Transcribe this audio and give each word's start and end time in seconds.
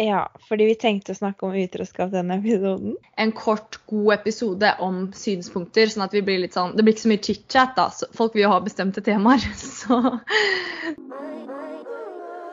Ja, 0.00 0.22
fordi 0.48 0.70
vi 0.70 0.74
tenkte 0.80 1.12
å 1.12 1.18
snakke 1.18 1.44
om 1.44 1.56
utroskap 1.58 2.14
denne 2.14 2.38
episoden. 2.40 2.94
En 3.20 3.32
kort, 3.36 3.76
god 3.90 4.14
episode 4.14 4.70
om 4.80 5.02
synspunkter, 5.16 5.90
sånn 5.92 6.06
at 6.06 6.14
vi 6.16 6.22
blir 6.24 6.40
litt 6.40 6.56
sånn 6.56 6.72
Det 6.76 6.84
blir 6.86 6.96
ikke 6.96 7.04
så 7.04 7.10
mye 7.12 7.24
chit-chat, 7.26 7.74
da. 7.76 7.90
Så 7.92 8.08
folk 8.16 8.32
vil 8.36 8.46
jo 8.46 8.54
ha 8.54 8.62
bestemte 8.64 9.04
temaer, 9.04 9.44
så 9.80 10.00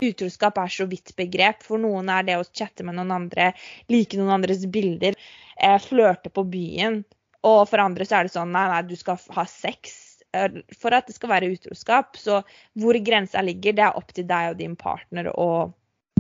Utroskap 0.03 0.59
er 0.59 0.71
så 0.71 0.87
vidt 0.91 1.15
begrep. 1.19 1.63
For 1.63 1.79
noen 1.79 2.11
er 2.11 2.27
det 2.27 2.37
å 2.39 2.43
chatte 2.43 2.83
med 2.87 2.99
noen 2.99 3.15
andre, 3.15 3.53
like 3.91 4.19
noen 4.19 4.35
andres 4.35 4.67
bilder, 4.71 5.15
flørte 5.83 6.31
på 6.31 6.43
byen. 6.47 7.01
Og 7.47 7.63
for 7.71 7.79
andre 7.83 8.07
så 8.07 8.19
er 8.19 8.27
det 8.27 8.35
sånn 8.35 8.51
nei, 8.51 8.67
nei, 8.67 8.83
du 8.87 8.95
skal 8.99 9.19
ha 9.35 9.45
sex 9.47 10.19
eh, 10.35 10.59
for 10.75 10.95
at 10.95 11.07
det 11.07 11.15
skal 11.15 11.31
være 11.31 11.51
utroskap. 11.55 12.19
Så 12.19 12.41
hvor 12.79 12.99
grensa 13.03 13.43
ligger, 13.43 13.75
det 13.75 13.87
er 13.87 13.99
opp 13.99 14.11
til 14.15 14.27
deg 14.27 14.53
og 14.53 14.59
din 14.59 14.75
partner 14.79 15.31
å 15.31 15.49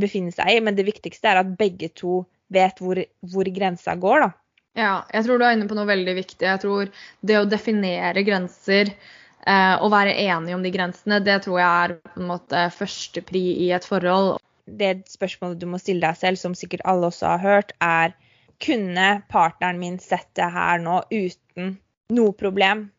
befinne 0.01 0.33
seg 0.35 0.51
i. 0.53 0.59
Men 0.63 0.77
det 0.77 0.87
viktigste 0.87 1.31
er 1.31 1.41
at 1.41 1.55
begge 1.59 1.91
to 1.95 2.23
vet 2.53 2.81
hvor, 2.81 3.01
hvor 3.31 3.49
grensa 3.53 3.95
går, 3.99 4.25
da. 4.25 4.31
Ja, 4.77 4.91
jeg 5.11 5.25
tror 5.25 5.39
du 5.39 5.45
er 5.45 5.55
inne 5.57 5.67
på 5.69 5.77
noe 5.77 5.89
veldig 5.89 6.13
viktig. 6.19 6.45
Jeg 6.45 6.61
tror 6.61 6.91
det 7.25 7.39
å 7.39 7.47
definere 7.49 8.23
grenser 8.25 8.91
eh, 8.93 9.75
og 9.75 9.89
være 9.93 10.15
enige 10.15 10.55
om 10.55 10.63
de 10.65 10.71
grensene, 10.73 11.19
det 11.25 11.41
tror 11.45 11.59
jeg 11.59 11.69
er 11.69 11.95
på 12.05 12.21
en 12.21 12.29
måte 12.29 12.67
førstepri 12.75 13.43
i 13.65 13.71
et 13.75 13.87
forhold. 13.87 14.37
Det 14.69 14.93
spørsmålet 15.09 15.59
du 15.59 15.67
må 15.71 15.81
stille 15.81 16.05
deg 16.05 16.19
selv, 16.19 16.39
som 16.41 16.55
sikkert 16.57 16.85
alle 16.89 17.09
også 17.09 17.33
har 17.33 17.43
hørt, 17.43 17.73
er 17.81 18.15
kunne 18.61 19.09
partneren 19.31 19.79
min 19.81 19.97
sett 20.03 20.29
det 20.37 20.47
her 20.53 20.81
nå 20.83 21.01
uten 21.09 21.75
noe 22.15 22.35
problem? 22.37 22.89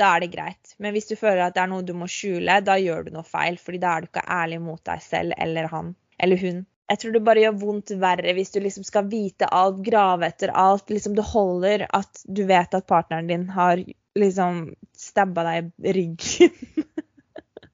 Da 0.00 0.14
er 0.16 0.24
det 0.24 0.32
greit. 0.32 0.74
Men 0.80 0.94
hvis 0.96 1.10
du 1.10 1.16
føler 1.18 1.44
at 1.44 1.56
det 1.56 1.62
er 1.62 1.70
noe 1.70 1.84
du 1.84 1.92
må 1.96 2.08
skjule, 2.08 2.60
da 2.64 2.78
gjør 2.80 3.06
du 3.06 3.14
noe 3.14 3.26
feil. 3.26 3.58
fordi 3.60 3.80
da 3.82 3.94
er 3.94 4.00
du 4.00 4.10
ikke 4.10 4.28
ærlig 4.32 4.60
mot 4.64 4.80
deg 4.88 5.02
selv 5.04 5.36
eller 5.36 5.68
han 5.72 5.94
eller 6.22 6.40
hun. 6.40 6.64
Jeg 6.90 6.98
tror 7.00 7.14
det 7.14 7.22
bare 7.22 7.42
gjør 7.44 7.58
vondt 7.60 7.92
verre 8.02 8.32
hvis 8.34 8.50
du 8.50 8.58
liksom 8.64 8.84
skal 8.86 9.06
vite 9.10 9.46
alt, 9.54 9.78
grave 9.86 10.26
etter 10.26 10.50
alt. 10.50 10.90
Liksom 10.90 11.14
det 11.18 11.28
holder 11.30 11.86
at 11.86 12.22
du 12.26 12.42
vet 12.48 12.74
at 12.74 12.88
partneren 12.90 13.30
din 13.30 13.46
har 13.54 13.82
liksom 14.18 14.72
stabba 14.98 15.46
deg 15.46 15.70
i 15.86 15.96
ryggen. 16.00 16.56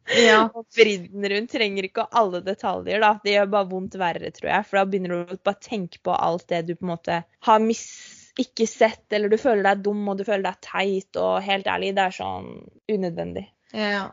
Ja. 0.07 0.45
og 0.55 0.67
vridd 0.77 1.09
den 1.11 1.25
rundt. 1.33 1.51
Trenger 1.51 1.89
ikke 1.89 2.05
alle 2.15 2.39
detaljer, 2.47 3.01
da. 3.03 3.17
Det 3.25 3.33
gjør 3.33 3.49
bare 3.51 3.71
vondt 3.73 3.97
verre, 3.99 4.31
tror 4.37 4.53
jeg. 4.53 4.67
For 4.69 4.79
da 4.79 4.85
begynner 4.87 5.11
du 5.11 5.35
å 5.35 5.39
bare 5.49 5.59
tenke 5.67 5.99
på 6.07 6.15
alt 6.15 6.47
det 6.53 6.63
du 6.69 6.77
på 6.77 6.87
en 6.87 6.93
måte 6.93 7.17
har 7.49 7.65
mis 7.65 7.83
ikke 8.39 8.69
sett, 8.69 9.07
eller 9.17 9.33
du 9.33 9.39
føler 9.41 9.65
deg 9.65 9.83
dum 9.87 10.05
og 10.13 10.21
du 10.21 10.25
føler 10.29 10.47
deg 10.47 10.63
teit. 10.63 11.11
Og 11.19 11.41
helt 11.43 11.67
ærlig, 11.67 11.95
det 11.97 12.07
er 12.07 12.19
sånn 12.21 12.51
unødvendig. 12.93 13.49
Ja. 13.75 14.11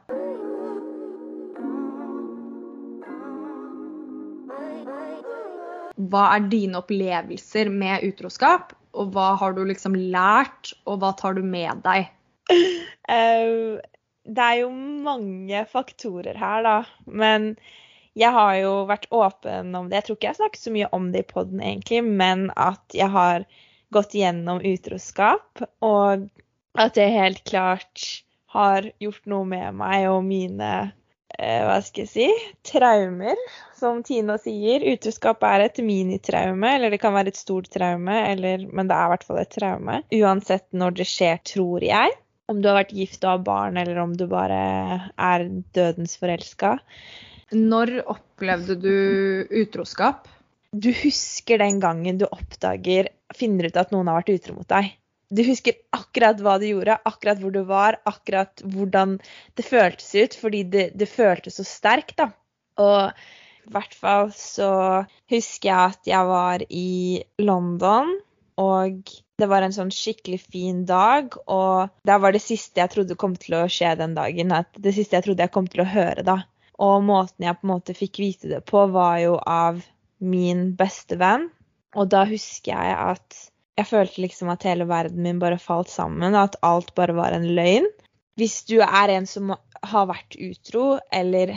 Hva 5.95 6.27
er 6.35 6.47
dine 6.49 6.79
opplevelser 6.81 7.69
med 7.73 8.05
utroskap, 8.07 8.73
og 8.97 9.13
hva 9.13 9.33
har 9.41 9.55
du 9.55 9.63
liksom 9.67 9.95
lært, 9.97 10.73
og 10.89 11.01
hva 11.01 11.13
tar 11.17 11.37
du 11.37 11.43
med 11.45 11.83
deg? 11.85 12.09
Uh, 13.09 13.81
det 14.23 14.43
er 14.43 14.59
jo 14.63 14.69
mange 14.73 15.63
faktorer 15.69 16.37
her, 16.39 16.65
da. 16.65 16.77
Men 17.05 17.53
jeg 18.17 18.33
har 18.33 18.55
jo 18.61 18.73
vært 18.89 19.09
åpen 19.13 19.73
om 19.75 19.89
det. 19.89 19.99
Jeg 19.99 20.07
tror 20.07 20.17
ikke 20.17 20.27
jeg 20.27 20.35
har 20.35 20.41
snakket 20.41 20.65
så 20.65 20.73
mye 20.73 20.89
om 20.95 21.11
det 21.13 21.23
i 21.23 21.29
poden 21.33 21.61
egentlig, 21.61 22.03
men 22.05 22.49
at 22.55 22.97
jeg 22.97 23.09
har 23.13 23.47
gått 23.93 24.15
gjennom 24.17 24.61
utroskap, 24.65 25.61
og 25.85 26.27
at 26.79 26.95
det 26.97 27.09
helt 27.13 27.43
klart 27.49 28.23
har 28.53 28.89
gjort 29.01 29.25
noe 29.29 29.45
med 29.49 29.77
meg 29.77 30.07
og 30.09 30.23
mine 30.25 30.69
hva 31.39 31.79
skal 31.83 32.05
jeg 32.05 32.11
si, 32.11 32.27
traumer, 32.67 33.39
som 33.79 34.01
Tina 34.05 34.37
sier. 34.41 34.83
Utroskap 34.93 35.43
er 35.47 35.65
et 35.65 35.81
minitraume, 35.83 36.75
eller 36.77 36.93
det 36.93 37.01
kan 37.01 37.15
være 37.15 37.33
et 37.33 37.39
stort 37.39 37.71
traume, 37.73 38.15
eller, 38.29 38.67
men 38.69 38.89
det 38.89 38.97
er 38.97 39.07
i 39.07 39.13
hvert 39.13 39.25
fall 39.27 39.41
et 39.41 39.53
traume. 39.53 39.99
Uansett 40.19 40.67
når 40.75 40.99
det 40.99 41.09
skjer, 41.09 41.41
tror 41.53 41.85
jeg. 41.85 42.13
Om 42.51 42.61
du 42.61 42.69
har 42.69 42.81
vært 42.81 42.95
gift 42.95 43.23
og 43.23 43.31
har 43.31 43.45
barn, 43.47 43.79
eller 43.81 44.01
om 44.03 44.15
du 44.19 44.27
bare 44.29 44.61
er 45.15 45.47
dødens 45.75 46.17
forelska. 46.21 46.77
Når 47.53 47.95
opplevde 48.09 48.77
du 48.81 48.95
utroskap? 49.63 50.27
Du 50.73 50.89
husker 51.03 51.61
den 51.61 51.79
gangen 51.81 52.17
du 52.21 52.27
oppdager, 52.29 53.11
finner 53.33 53.69
ut 53.69 53.77
at 53.77 53.93
noen 53.93 54.09
har 54.09 54.21
vært 54.21 54.35
utro 54.37 54.57
mot 54.57 54.69
deg 54.69 54.93
du 55.33 55.43
husker 55.47 55.79
akkurat 55.95 56.41
hva 56.43 56.57
du 56.61 56.67
gjorde, 56.69 56.99
akkurat 57.09 57.41
hvor 57.41 57.53
du 57.53 57.63
var, 57.67 57.99
akkurat 58.09 58.63
hvordan 58.63 59.17
det 59.57 59.65
føltes 59.65 60.11
ut, 60.15 60.37
fordi 60.39 60.63
det, 60.73 60.85
det 60.99 61.09
føltes 61.09 61.57
så 61.59 61.65
sterkt, 61.67 62.17
da. 62.21 62.29
Og 62.81 63.13
i 63.63 63.73
hvert 63.73 63.95
fall 63.95 64.31
så 64.35 64.69
husker 65.31 65.69
jeg 65.69 65.93
at 65.95 66.09
jeg 66.09 66.29
var 66.29 66.65
i 66.69 67.23
London, 67.41 68.11
og 68.59 69.13
det 69.41 69.49
var 69.49 69.65
en 69.65 69.73
sånn 69.73 69.91
skikkelig 69.93 70.39
fin 70.45 70.83
dag, 70.85 71.33
og 71.49 71.89
det 72.05 72.17
var 72.21 72.35
det 72.35 72.43
siste 72.43 72.83
jeg 72.83 72.93
trodde 72.93 73.17
kom 73.19 73.33
til 73.39 73.57
å 73.57 73.65
skje 73.71 73.95
den 73.99 74.13
dagen. 74.17 74.53
Det 74.77 74.93
siste 74.93 75.17
jeg 75.17 75.25
trodde 75.25 75.47
jeg 75.47 75.53
kom 75.55 75.69
til 75.71 75.83
å 75.85 75.89
høre, 75.89 76.25
da. 76.25 76.43
Og 76.83 77.01
måten 77.05 77.45
jeg 77.47 77.57
på 77.57 77.67
en 77.67 77.73
måte 77.73 77.97
fikk 77.97 78.19
vite 78.21 78.51
det 78.51 78.61
på, 78.69 78.85
var 78.93 79.17
jo 79.23 79.39
av 79.39 79.81
min 80.23 80.71
beste 80.77 81.17
venn. 81.21 81.49
Og 81.97 82.09
da 82.13 82.23
husker 82.29 82.73
jeg 82.73 82.95
at 82.97 83.41
jeg 83.79 83.89
følte 83.89 84.21
liksom 84.21 84.51
at 84.53 84.65
hele 84.67 84.85
verden 84.89 85.23
min 85.25 85.41
bare 85.41 85.59
falt 85.61 85.89
sammen, 85.89 86.35
at 86.37 86.57
alt 86.65 86.93
bare 86.97 87.15
var 87.17 87.33
en 87.35 87.47
løgn. 87.57 87.87
Hvis 88.37 88.63
du 88.69 88.79
er 88.81 89.13
en 89.13 89.25
som 89.29 89.53
har 89.53 90.09
vært 90.09 90.37
utro, 90.41 90.97
eller 91.13 91.55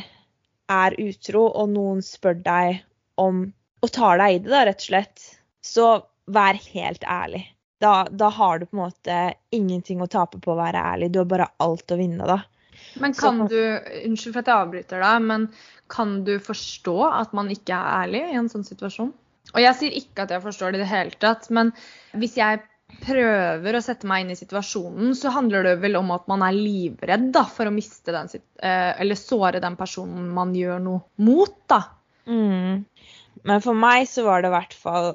er 0.72 0.97
utro, 1.00 1.47
og 1.49 1.71
noen 1.72 2.03
spør 2.04 2.41
deg 2.44 2.81
om 3.21 3.47
og 3.84 3.93
tar 3.93 4.19
deg 4.19 4.34
i 4.34 4.38
det, 4.41 4.50
da, 4.50 4.65
rett 4.66 4.81
og 4.81 4.88
slett, 4.88 5.27
så 5.65 5.87
vær 6.32 6.56
helt 6.72 7.04
ærlig. 7.04 7.44
Da, 7.84 8.06
da, 8.09 8.31
har 8.33 8.59
du 8.59 8.66
på 8.66 8.78
en 8.78 8.87
måte 8.87 9.16
ingenting 9.54 10.00
å 10.00 10.09
tape 10.10 10.41
på 10.43 10.54
å 10.54 10.59
være 10.59 10.81
ærlig. 10.81 11.10
Du 11.12 11.21
har 11.21 11.28
bare 11.28 11.50
alt 11.62 11.93
å 11.93 11.98
vinne, 12.00 12.25
da. 12.27 12.41
Men 13.00 13.15
kan 13.16 13.44
så, 13.44 13.48
du 13.53 13.60
Unnskyld 14.09 14.33
for 14.33 14.41
at 14.41 14.48
jeg 14.50 14.65
avbryter 14.65 15.04
deg, 15.04 15.28
men 15.28 15.47
kan 15.93 16.19
du 16.27 16.34
forstå 16.43 16.97
at 17.10 17.37
man 17.37 17.53
ikke 17.53 17.77
er 17.77 18.00
ærlig 18.00 18.25
i 18.33 18.41
en 18.41 18.50
sånn 18.53 18.66
situasjon? 18.66 19.12
Og 19.54 19.60
jeg 19.62 19.78
sier 19.78 19.98
ikke 20.00 20.24
at 20.26 20.32
jeg 20.34 20.44
forstår 20.44 20.74
det 20.74 20.80
i 20.80 20.84
det 20.84 20.90
hele 20.90 21.20
tatt, 21.22 21.46
men 21.54 21.72
hvis 22.18 22.36
jeg 22.38 22.62
prøver 23.02 23.76
å 23.76 23.82
sette 23.82 24.06
meg 24.08 24.24
inn 24.24 24.32
i 24.32 24.38
situasjonen, 24.38 25.12
så 25.18 25.32
handler 25.34 25.66
det 25.66 25.76
vel 25.82 25.98
om 25.98 26.12
at 26.14 26.26
man 26.30 26.44
er 26.46 26.56
livredd 26.56 27.30
da, 27.34 27.44
for 27.50 27.68
å 27.68 27.74
miste 27.74 28.14
den, 28.14 28.30
eh, 28.62 28.92
eller 29.02 29.18
såre 29.18 29.60
den 29.62 29.76
personen 29.78 30.28
man 30.34 30.54
gjør 30.56 30.82
noe 30.82 31.02
mot, 31.22 31.56
da. 31.70 31.82
Mm. 32.26 32.84
Men 33.46 33.62
for 33.62 33.78
meg 33.78 34.06
så 34.10 34.24
var 34.26 34.42
det 34.42 34.50
i 34.50 34.54
hvert 34.56 34.72
fall 34.74 35.12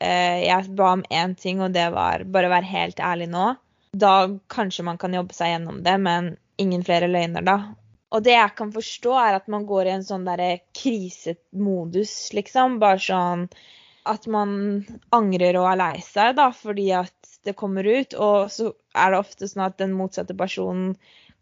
eh, 0.00 0.46
Jeg 0.46 0.70
ba 0.78 0.94
om 0.94 1.02
én 1.12 1.34
ting, 1.36 1.60
og 1.60 1.74
det 1.74 1.90
var 1.92 2.24
bare 2.24 2.48
å 2.48 2.54
være 2.54 2.70
helt 2.70 3.02
ærlig 3.02 3.28
nå. 3.32 3.50
Da 3.92 4.14
kanskje 4.50 4.86
man 4.86 5.00
kan 5.00 5.14
jobbe 5.14 5.36
seg 5.36 5.52
gjennom 5.52 5.82
det, 5.84 5.96
men 6.00 6.34
ingen 6.60 6.84
flere 6.86 7.10
løgner, 7.10 7.44
da. 7.44 7.58
Og 8.14 8.22
det 8.22 8.36
jeg 8.36 8.54
kan 8.58 8.70
forstå, 8.74 9.14
er 9.18 9.38
at 9.40 9.48
man 9.50 9.66
går 9.66 9.88
i 9.88 9.94
en 9.96 10.06
sånn 10.06 10.26
derre 10.28 10.60
krisemodus, 10.76 12.14
liksom. 12.36 12.78
Bare 12.82 13.02
sånn 13.02 13.48
at 14.06 14.28
man 14.30 14.84
angrer 15.16 15.58
og 15.58 15.70
er 15.72 15.80
lei 15.80 15.94
seg, 16.04 16.36
da, 16.38 16.50
fordi 16.54 16.90
at 16.94 17.32
det 17.44 17.56
kommer 17.58 17.86
ut. 17.86 18.14
Og 18.14 18.52
så 18.54 18.70
er 18.94 19.12
det 19.12 19.22
ofte 19.24 19.48
sånn 19.50 19.66
at 19.66 19.80
den 19.82 19.96
motsatte 19.96 20.36
personen 20.38 20.94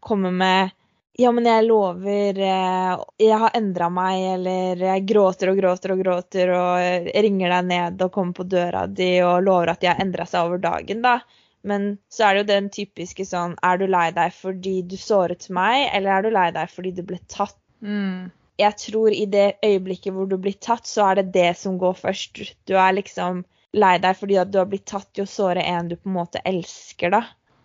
kommer 0.03 0.33
med 0.33 0.73
ja, 1.21 1.29
men 1.29 1.45
jeg 1.45 1.67
lover 1.67 2.39
eh, 2.41 3.01
Jeg 3.21 3.37
har 3.37 3.53
endra 3.53 3.85
meg, 3.93 4.23
eller 4.33 4.79
jeg 4.81 5.03
gråter 5.11 5.51
og 5.51 5.59
gråter 5.61 5.93
og 5.93 5.99
gråter 6.01 6.53
og 6.57 7.11
ringer 7.13 7.53
deg 7.53 7.67
ned 7.69 8.01
og 8.01 8.13
kommer 8.15 8.33
på 8.39 8.47
døra 8.49 8.87
di 8.89 9.11
og 9.21 9.43
lover 9.45 9.75
at 9.75 9.83
de 9.83 9.91
har 9.91 10.01
endra 10.01 10.25
seg 10.25 10.47
over 10.47 10.63
dagen, 10.63 11.03
da. 11.05 11.19
Men 11.63 11.97
så 12.11 12.27
er 12.27 12.35
det 12.35 12.43
jo 12.43 12.49
den 12.51 12.69
typiske 12.75 13.25
sånn 13.27 13.53
Er 13.63 13.77
du 13.79 13.85
lei 13.87 14.09
deg 14.15 14.33
fordi 14.35 14.81
du 14.83 14.97
såret 14.99 15.47
meg, 15.53 15.87
eller 15.95 16.17
er 16.17 16.25
du 16.25 16.33
lei 16.35 16.49
deg 16.55 16.71
fordi 16.71 16.91
du 16.97 17.03
ble 17.07 17.19
tatt? 17.31 17.55
Mm. 17.79 18.31
Jeg 18.59 18.77
tror 18.79 19.15
i 19.15 19.25
det 19.25 19.47
øyeblikket 19.65 20.13
hvor 20.13 20.27
du 20.29 20.35
blir 20.37 20.57
tatt, 20.61 20.85
så 20.87 21.09
er 21.09 21.21
det 21.21 21.31
det 21.33 21.53
som 21.57 21.79
går 21.81 21.95
først. 21.97 22.43
Du 22.69 22.75
er 22.77 22.97
liksom 22.99 23.41
lei 23.73 23.95
deg 24.01 24.17
fordi 24.19 24.37
at 24.41 24.51
du 24.53 24.59
har 24.61 24.67
blitt 24.69 24.85
tatt 24.91 25.17
i 25.17 25.23
å 25.23 25.29
såre 25.29 25.63
en 25.65 25.89
du 25.89 25.95
på 25.97 26.11
en 26.11 26.19
måte 26.19 26.43
elsker, 26.45 27.15
da. 27.15 27.23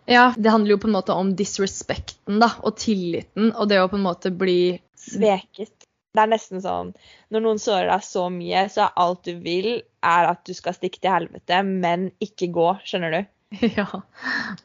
Ja, 0.09 0.31
det 0.37 0.49
handler 0.49 0.73
jo 0.73 0.79
på 0.81 0.89
en 0.89 0.95
måte 0.95 1.13
om 1.13 1.35
disrespekten 1.37 2.39
da, 2.41 2.49
og 2.65 2.79
tilliten, 2.81 3.51
og 3.53 3.69
det 3.69 3.77
å 3.77 3.91
på 3.91 3.99
en 3.99 4.07
måte 4.07 4.33
bli 4.33 4.79
Sveket. 4.99 5.85
Det 6.09 6.23
er 6.23 6.31
nesten 6.31 6.59
sånn 6.63 6.89
Når 7.29 7.43
noen 7.45 7.59
sårer 7.61 7.91
deg 7.91 8.01
så 8.03 8.25
mye, 8.33 8.63
så 8.73 8.87
er 8.87 8.97
alt 9.03 9.27
du 9.29 9.35
vil, 9.45 9.69
er 10.01 10.31
at 10.31 10.41
du 10.49 10.55
skal 10.57 10.73
stikke 10.73 11.03
til 11.03 11.13
helvete, 11.13 11.61
men 11.63 12.09
ikke 12.25 12.49
gå. 12.55 12.71
Skjønner 12.89 13.13
du? 13.13 13.21
Ja. 13.75 14.01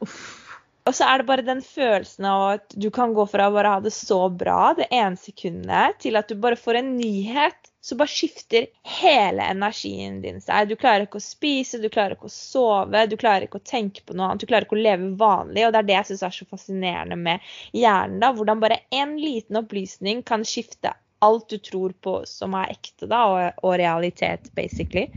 Uff. 0.04 0.40
Og 0.84 0.92
så 0.92 1.06
er 1.08 1.20
det 1.20 1.28
bare 1.28 1.44
den 1.44 1.62
følelsen 1.64 2.26
av 2.28 2.42
at 2.58 2.74
du 2.76 2.90
kan 2.92 3.14
gå 3.16 3.24
fra 3.32 3.46
å 3.48 3.52
bare 3.54 3.76
ha 3.76 3.80
det 3.80 3.92
så 3.96 4.26
bra 4.28 4.74
det 4.76 4.90
ene 4.92 5.16
sekundet, 5.16 5.96
til 6.04 6.18
at 6.20 6.28
du 6.28 6.36
bare 6.40 6.60
får 6.60 6.80
en 6.82 6.90
nyhet. 6.98 7.70
Så 7.84 7.96
bare 8.00 8.08
skifter 8.08 8.66
hele 9.00 9.44
energien 9.52 10.22
din 10.22 10.40
seg. 10.40 10.70
Du 10.70 10.76
klarer 10.80 11.04
ikke 11.04 11.20
å 11.20 11.24
spise, 11.24 11.80
du 11.80 11.90
klarer 11.92 12.16
ikke 12.16 12.30
å 12.30 12.32
sove, 12.32 13.02
du 13.08 13.16
klarer 13.20 13.44
ikke 13.44 13.60
å 13.60 13.64
tenke 13.64 14.04
på 14.04 14.16
noe 14.16 14.30
annet. 14.30 14.44
Du 14.44 14.48
klarer 14.48 14.64
ikke 14.64 14.76
å 14.76 14.84
leve 14.86 15.10
vanlig. 15.20 15.66
Og 15.66 15.72
det 15.72 15.82
er 15.82 15.88
det 15.88 15.98
jeg 15.98 16.08
syns 16.10 16.24
er 16.28 16.36
så 16.36 16.48
fascinerende 16.48 17.18
med 17.20 17.50
hjernen. 17.76 18.20
da, 18.24 18.32
Hvordan 18.36 18.64
bare 18.64 18.80
en 18.92 19.16
liten 19.20 19.60
opplysning 19.60 20.24
kan 20.24 20.44
skifte 20.48 20.94
alt 21.24 21.48
du 21.52 21.58
tror 21.64 21.92
på 22.04 22.18
som 22.28 22.56
er 22.60 22.72
ekte, 22.72 23.08
da, 23.08 23.24
og, 23.32 23.64
og 23.64 23.76
realitet, 23.80 24.48
basically. 24.56 25.10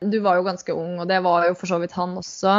Du 0.00 0.18
var 0.24 0.38
jo 0.38 0.46
ganske 0.46 0.74
ung, 0.74 0.98
og 1.00 1.08
det 1.08 1.20
var 1.24 1.48
jo 1.48 1.56
for 1.58 1.70
så 1.70 1.78
vidt 1.82 1.94
han 1.96 2.16
også. 2.20 2.56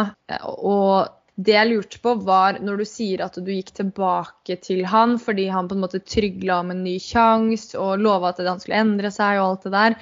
Og 0.55 1.11
det 1.35 1.55
jeg 1.57 1.69
lurte 1.69 1.99
på, 1.99 2.13
var 2.23 2.61
når 2.63 2.79
du 2.79 2.85
sier 2.87 3.25
at 3.25 3.35
du 3.35 3.51
gikk 3.51 3.73
tilbake 3.75 4.55
til 4.63 4.85
han 4.87 5.17
fordi 5.19 5.49
han 5.51 5.67
på 5.67 5.75
en 5.75 5.83
måte 5.83 5.99
trygla 5.99 6.61
om 6.63 6.71
en 6.71 6.85
ny 6.85 6.95
sjanse 7.03 7.75
og 7.79 7.99
lova 8.03 8.31
at 8.31 8.39
han 8.47 8.61
skulle 8.63 8.79
endre 8.85 9.11
seg 9.11 9.41
og 9.41 9.49
alt 9.49 9.67
det 9.67 9.73
der. 9.75 9.97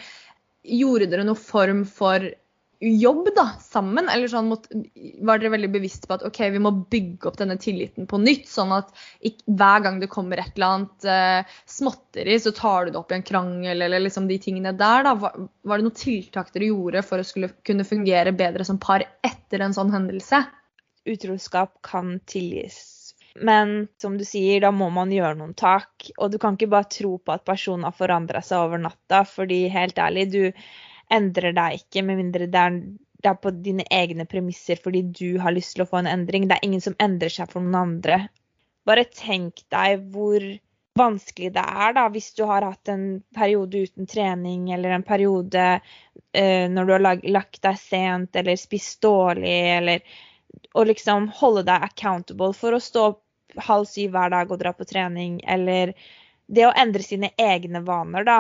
Gjorde 0.82 1.10
dere 1.12 1.26
noen 1.28 1.42
form 1.42 1.84
for 1.90 2.30
jobb 2.84 3.28
da, 3.36 3.46
sammen? 3.64 4.10
Eller 4.12 4.28
sånn, 4.32 4.52
var 5.24 5.40
dere 5.40 5.54
veldig 5.54 5.70
bevisst 5.74 6.08
på 6.08 6.18
at 6.18 6.26
OK, 6.28 6.40
vi 6.54 6.62
må 6.62 6.72
bygge 6.92 7.30
opp 7.30 7.38
denne 7.40 7.58
tilliten 7.62 8.08
på 8.10 8.20
nytt? 8.22 8.48
Sånn 8.52 8.74
at 8.76 8.92
ikke, 9.24 9.46
hver 9.60 9.84
gang 9.86 10.00
det 10.02 10.10
kommer 10.12 10.42
et 10.42 10.52
eller 10.58 10.78
annet 10.78 11.08
eh, 11.10 11.54
småtteri, 11.70 12.40
så 12.44 12.54
tar 12.58 12.86
du 12.86 12.94
det 12.94 13.02
opp 13.02 13.14
i 13.14 13.20
en 13.20 13.28
krangel 13.28 13.86
eller 13.88 14.04
liksom 14.04 14.28
de 14.30 14.40
tingene 14.44 14.76
der. 14.80 15.08
da. 15.08 15.16
Var, 15.24 15.48
var 15.64 15.80
det 15.80 15.88
noen 15.88 16.00
tiltak 16.02 16.52
dere 16.56 16.72
gjorde 16.72 17.06
for 17.08 17.24
å 17.24 17.28
skulle 17.28 17.54
kunne 17.66 17.88
fungere 17.88 18.36
bedre 18.36 18.68
som 18.68 18.82
par 18.82 19.06
etter 19.26 19.64
en 19.64 19.76
sånn 19.76 19.94
hendelse? 19.94 20.44
Utroskap 21.10 21.78
kan 21.86 22.18
tilgis. 22.30 22.82
Men 23.36 23.88
som 24.02 24.18
du 24.18 24.26
sier, 24.28 24.62
da 24.62 24.70
må 24.72 24.92
man 24.94 25.12
gjøre 25.12 25.40
noen 25.40 25.56
tak. 25.58 26.12
Og 26.18 26.32
du 26.32 26.38
kan 26.42 26.58
ikke 26.58 26.70
bare 26.74 26.90
tro 26.92 27.16
på 27.18 27.34
at 27.34 27.46
personen 27.48 27.88
har 27.88 27.96
forandra 27.98 28.44
seg 28.46 28.68
over 28.68 28.82
natta, 28.82 29.24
fordi 29.26 29.66
helt 29.74 29.98
ærlig, 29.98 30.28
du 30.34 30.44
endrer 31.14 31.56
deg 31.56 31.82
ikke 31.82 32.04
med 32.06 32.20
mindre 32.20 32.50
det 32.52 32.60
er, 32.60 32.78
det 33.24 33.32
er, 33.32 33.40
på 33.40 33.54
dine 33.56 33.86
egne 33.94 34.26
premisser 34.30 34.80
fordi 34.84 35.04
du 35.16 35.40
har 35.44 35.56
lyst 35.56 35.76
til 35.78 35.86
å 35.86 35.90
få 35.90 36.02
en 36.02 36.12
endring. 36.12 36.48
Det 36.50 36.58
er 36.58 36.68
ingen 36.68 36.84
som 36.84 36.98
endrer 37.02 37.34
seg 37.34 37.52
for 37.52 37.64
noen 37.64 37.80
andre. 37.80 38.20
Bare 38.88 39.06
tenk 39.08 39.64
deg 39.72 40.04
hvor 40.14 40.44
vanskelig 41.00 41.54
det 41.56 41.64
er 41.64 41.96
da, 41.96 42.04
hvis 42.14 42.34
du 42.38 42.44
har 42.46 42.66
hatt 42.68 42.92
en 42.92 43.06
periode 43.34 43.86
uten 43.88 44.10
trening 44.10 44.68
eller 44.76 44.94
en 44.94 45.06
periode 45.06 45.64
eh, 45.74 46.66
når 46.70 46.86
du 46.86 46.94
har 46.94 47.06
lag, 47.08 47.24
lagt 47.26 47.64
deg 47.64 47.80
sent 47.82 48.38
eller 48.38 48.60
spist 48.60 49.00
dårlig 49.02 49.56
eller 49.78 50.20
å 50.78 50.84
liksom 50.86 51.32
holde 51.40 51.66
deg 51.66 51.88
accountable 51.88 52.54
for 52.58 52.76
å 52.76 52.82
stå 52.84 53.08
opp 53.14 53.24
halv 53.58 53.88
syv 53.90 54.14
hver 54.14 54.34
dag 54.34 54.52
og 54.52 54.60
dra 54.62 54.74
på 54.74 54.86
trening, 54.90 55.40
eller 55.46 55.94
det 56.50 56.66
å 56.66 56.74
endre 56.78 57.06
sine 57.06 57.30
egne 57.38 57.84
vaner, 57.86 58.26
da 58.26 58.38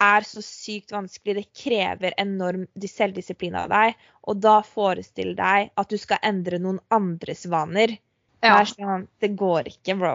er 0.00 0.26
så 0.26 0.42
sykt 0.44 0.92
vanskelig. 0.94 1.36
Det 1.40 1.62
krever 1.62 2.14
enorm 2.20 2.66
selvdisiplin 2.80 3.56
av 3.60 3.70
deg. 3.72 3.98
Og 4.30 4.40
da 4.42 4.60
forestill 4.66 5.34
deg 5.38 5.72
at 5.80 5.90
du 5.90 5.98
skal 6.00 6.22
endre 6.26 6.60
noen 6.62 6.80
andres 6.94 7.46
vaner. 7.50 7.96
Ja. 8.40 8.54
Det, 8.56 8.70
sånn, 8.72 9.02
det 9.20 9.34
går 9.36 9.68
ikke, 9.68 9.98
bro. 10.00 10.14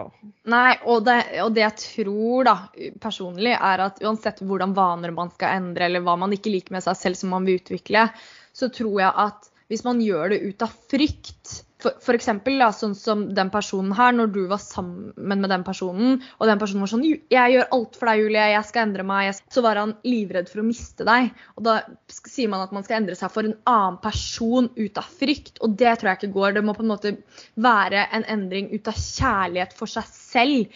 Nei, 0.50 0.72
og 0.90 1.04
det, 1.06 1.20
og 1.44 1.52
det, 1.54 1.62
jeg 1.62 1.82
tror 1.82 2.48
da, 2.48 2.56
personlig, 3.02 3.52
er 3.54 3.84
at 3.84 4.00
uansett 4.02 4.42
hvordan 4.42 4.74
vaner 4.74 5.14
man 5.14 5.30
skal 5.34 5.60
endre, 5.60 5.86
eller 5.86 6.02
hva 6.02 6.16
man 6.18 6.34
ikke 6.34 6.50
liker 6.50 6.74
med 6.74 6.82
seg 6.82 6.98
selv 6.98 7.20
som 7.20 7.30
man 7.36 7.46
vil 7.46 7.60
utvikle, 7.60 8.08
så 8.56 8.70
tror 8.74 8.98
jeg 9.04 9.12
at 9.28 9.46
hvis 9.70 9.86
man 9.86 10.02
gjør 10.02 10.34
det 10.34 10.42
ut 10.42 10.66
av 10.66 10.74
frykt 10.90 11.60
for, 12.02 12.16
eksempel, 12.16 12.58
da, 12.60 12.68
sånn 12.74 12.94
som 12.98 13.26
den 13.36 13.50
personen 13.52 13.94
her, 13.96 14.14
når 14.16 14.32
du 14.34 14.40
var 14.50 14.60
sammen 14.62 15.12
med 15.16 15.50
den 15.52 15.64
personen, 15.66 16.20
og 16.38 16.50
den 16.50 16.60
personen 16.60 16.84
var 16.84 16.92
sånn 16.92 17.04
'Jeg 17.06 17.52
gjør 17.52 17.72
alt 17.76 17.96
for 17.96 18.10
deg, 18.10 18.22
Julie. 18.22 18.46
Jeg 18.52 18.64
skal 18.64 18.88
endre 18.88 19.04
meg.' 19.06 19.40
Så 19.50 19.62
var 19.62 19.76
han 19.76 19.96
livredd 20.04 20.48
for 20.48 20.60
å 20.60 20.66
miste 20.66 21.04
deg. 21.04 21.30
Og 21.56 21.64
da 21.64 21.80
sier 22.08 22.48
man 22.48 22.60
at 22.60 22.72
man 22.72 22.84
skal 22.84 23.02
endre 23.02 23.16
seg 23.16 23.30
for 23.30 23.44
en 23.44 23.56
annen 23.66 23.98
person 24.02 24.70
ut 24.76 24.98
av 24.98 25.04
frykt, 25.04 25.58
og 25.60 25.76
det 25.76 25.98
tror 25.98 26.10
jeg 26.10 26.18
ikke 26.20 26.34
går. 26.34 26.54
Det 26.54 26.64
må 26.64 26.74
på 26.74 26.82
en 26.82 26.92
måte 26.94 27.16
være 27.56 28.08
en 28.12 28.24
endring 28.24 28.72
ut 28.72 28.88
av 28.88 28.94
kjærlighet 28.94 29.72
for 29.72 29.86
seg 29.86 30.04
selv. 30.04 30.66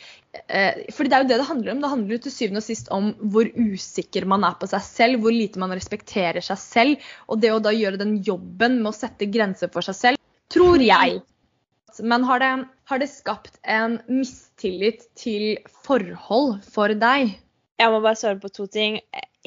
Eh, 0.48 0.86
fordi 0.94 1.10
det 1.10 1.16
er 1.16 1.22
jo 1.24 1.28
det 1.28 1.38
det 1.40 1.48
handler 1.48 1.72
om. 1.72 1.80
Det 1.80 1.90
handler 1.90 2.14
jo 2.14 2.22
til 2.22 2.32
syvende 2.32 2.62
og 2.62 2.68
sist 2.68 2.88
om 2.94 3.10
hvor 3.32 3.50
usikker 3.50 4.26
man 4.30 4.44
er 4.46 4.54
på 4.60 4.68
seg 4.70 4.82
selv, 4.86 5.20
hvor 5.24 5.34
lite 5.34 5.58
man 5.58 5.74
respekterer 5.74 6.40
seg 6.40 6.58
selv. 6.58 7.10
Og 7.28 7.40
det 7.42 7.52
å 7.54 7.62
da 7.62 7.74
gjøre 7.74 7.98
den 8.00 8.20
jobben 8.22 8.78
med 8.82 8.92
å 8.92 8.96
sette 8.96 9.30
grenser 9.30 9.72
for 9.72 9.86
seg 9.86 9.98
selv 9.98 10.20
Tror 10.50 10.82
jeg. 10.82 11.20
Men 12.02 12.25
har 12.25 12.41
det, 12.43 12.50
har 12.91 12.99
det 12.99 13.11
skapt 13.11 13.58
en 13.62 13.99
mistillit 14.08 15.05
til 15.19 15.58
forhold 15.85 16.61
for 16.67 16.93
deg? 16.94 17.37
Jeg 17.81 17.93
må 17.93 18.00
bare 18.05 18.19
svare 18.19 18.41
på 18.41 18.50
to 18.52 18.67
ting. 18.70 18.99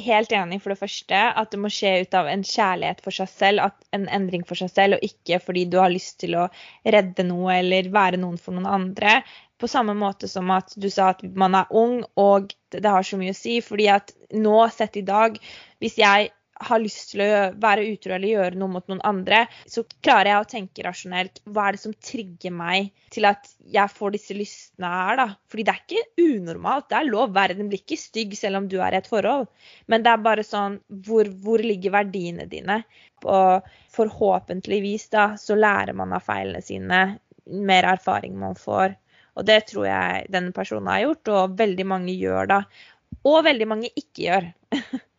Helt 0.02 0.32
enig 0.34 0.58
for 0.64 0.74
det 0.74 0.80
første 0.80 1.18
at 1.38 1.52
det 1.54 1.60
må 1.62 1.70
skje 1.70 1.92
ut 2.02 2.16
av 2.18 2.30
en 2.32 2.44
kjærlighet 2.48 3.04
for 3.06 3.14
seg 3.14 3.30
selv, 3.30 3.66
en 3.94 4.08
endring 4.10 4.46
for 4.48 4.58
seg 4.58 4.72
selv, 4.74 4.98
og 4.98 5.06
ikke 5.06 5.38
fordi 5.44 5.68
du 5.70 5.78
har 5.82 5.94
lyst 5.94 6.18
til 6.24 6.38
å 6.40 6.48
redde 6.82 7.28
noe 7.28 7.60
eller 7.60 7.92
være 7.94 8.22
noen 8.22 8.40
for 8.42 8.58
noen 8.58 8.70
andre. 8.70 9.20
På 9.62 9.70
samme 9.70 9.94
måte 9.96 10.28
som 10.32 10.50
at 10.56 10.74
du 10.82 10.90
sa 10.92 11.12
at 11.14 11.22
man 11.38 11.56
er 11.60 11.70
ung, 11.70 12.00
og 12.20 12.56
det 12.74 12.90
har 12.90 13.06
så 13.06 13.20
mye 13.22 13.36
å 13.36 13.38
si. 13.38 13.60
fordi 13.62 13.92
at 13.94 14.16
nå, 14.34 14.56
sett 14.74 14.98
i 14.98 15.06
dag, 15.06 15.38
hvis 15.84 16.00
jeg 16.02 16.34
har 16.68 16.81
lyst 16.81 17.12
til 17.12 17.24
å 17.25 17.42
være 17.62 17.86
utro 17.92 18.13
eller 18.15 18.31
gjøre 18.31 18.60
noe 18.60 18.75
mot 18.75 18.88
noen 18.92 19.01
andre, 19.07 19.44
så 19.69 19.83
klarer 20.06 20.31
jeg 20.31 20.42
å 20.44 20.50
tenke 20.54 20.86
rasjonelt. 20.86 21.42
Hva 21.50 21.68
er 21.68 21.77
det 21.77 21.83
som 21.83 21.95
trigger 22.04 22.56
meg 22.56 22.92
til 23.13 23.27
at 23.30 23.50
jeg 23.74 23.94
får 23.94 24.15
disse 24.15 24.38
lystene 24.38 24.92
her, 24.94 25.19
da? 25.19 25.27
Fordi 25.51 25.65
det 25.68 25.75
er 25.75 25.83
ikke 25.83 26.30
unormalt. 26.38 26.89
Det 26.89 27.00
er 27.00 27.10
lov. 27.10 27.36
Verden 27.36 27.69
blir 27.71 27.83
ikke 27.83 28.00
stygg 28.00 28.36
selv 28.39 28.62
om 28.62 28.69
du 28.71 28.80
er 28.80 28.95
i 28.95 29.01
et 29.01 29.10
forhold. 29.10 29.48
Men 29.92 30.06
det 30.06 30.13
er 30.13 30.25
bare 30.25 30.48
sånn 30.48 30.80
hvor, 31.06 31.30
hvor 31.44 31.63
ligger 31.63 31.95
verdiene 31.98 32.48
dine? 32.50 32.81
Og 33.24 33.69
forhåpentligvis 33.94 35.07
da, 35.13 35.30
så 35.39 35.57
lærer 35.60 35.95
man 35.98 36.15
av 36.15 36.25
feilene 36.25 36.63
sine. 36.65 37.06
Mer 37.44 37.88
erfaring 37.95 38.36
man 38.39 38.57
får. 38.60 38.98
Og 39.38 39.48
det 39.48 39.63
tror 39.71 39.88
jeg 39.88 40.27
denne 40.33 40.54
personen 40.56 40.92
har 40.92 41.06
gjort, 41.07 41.31
og 41.33 41.56
veldig 41.60 41.86
mange 41.89 42.13
gjør 42.13 42.51
da. 42.51 42.60
Og 43.24 43.42
veldig 43.45 43.68
mange 43.69 43.89
ikke 43.98 44.27
gjør. 44.27 44.51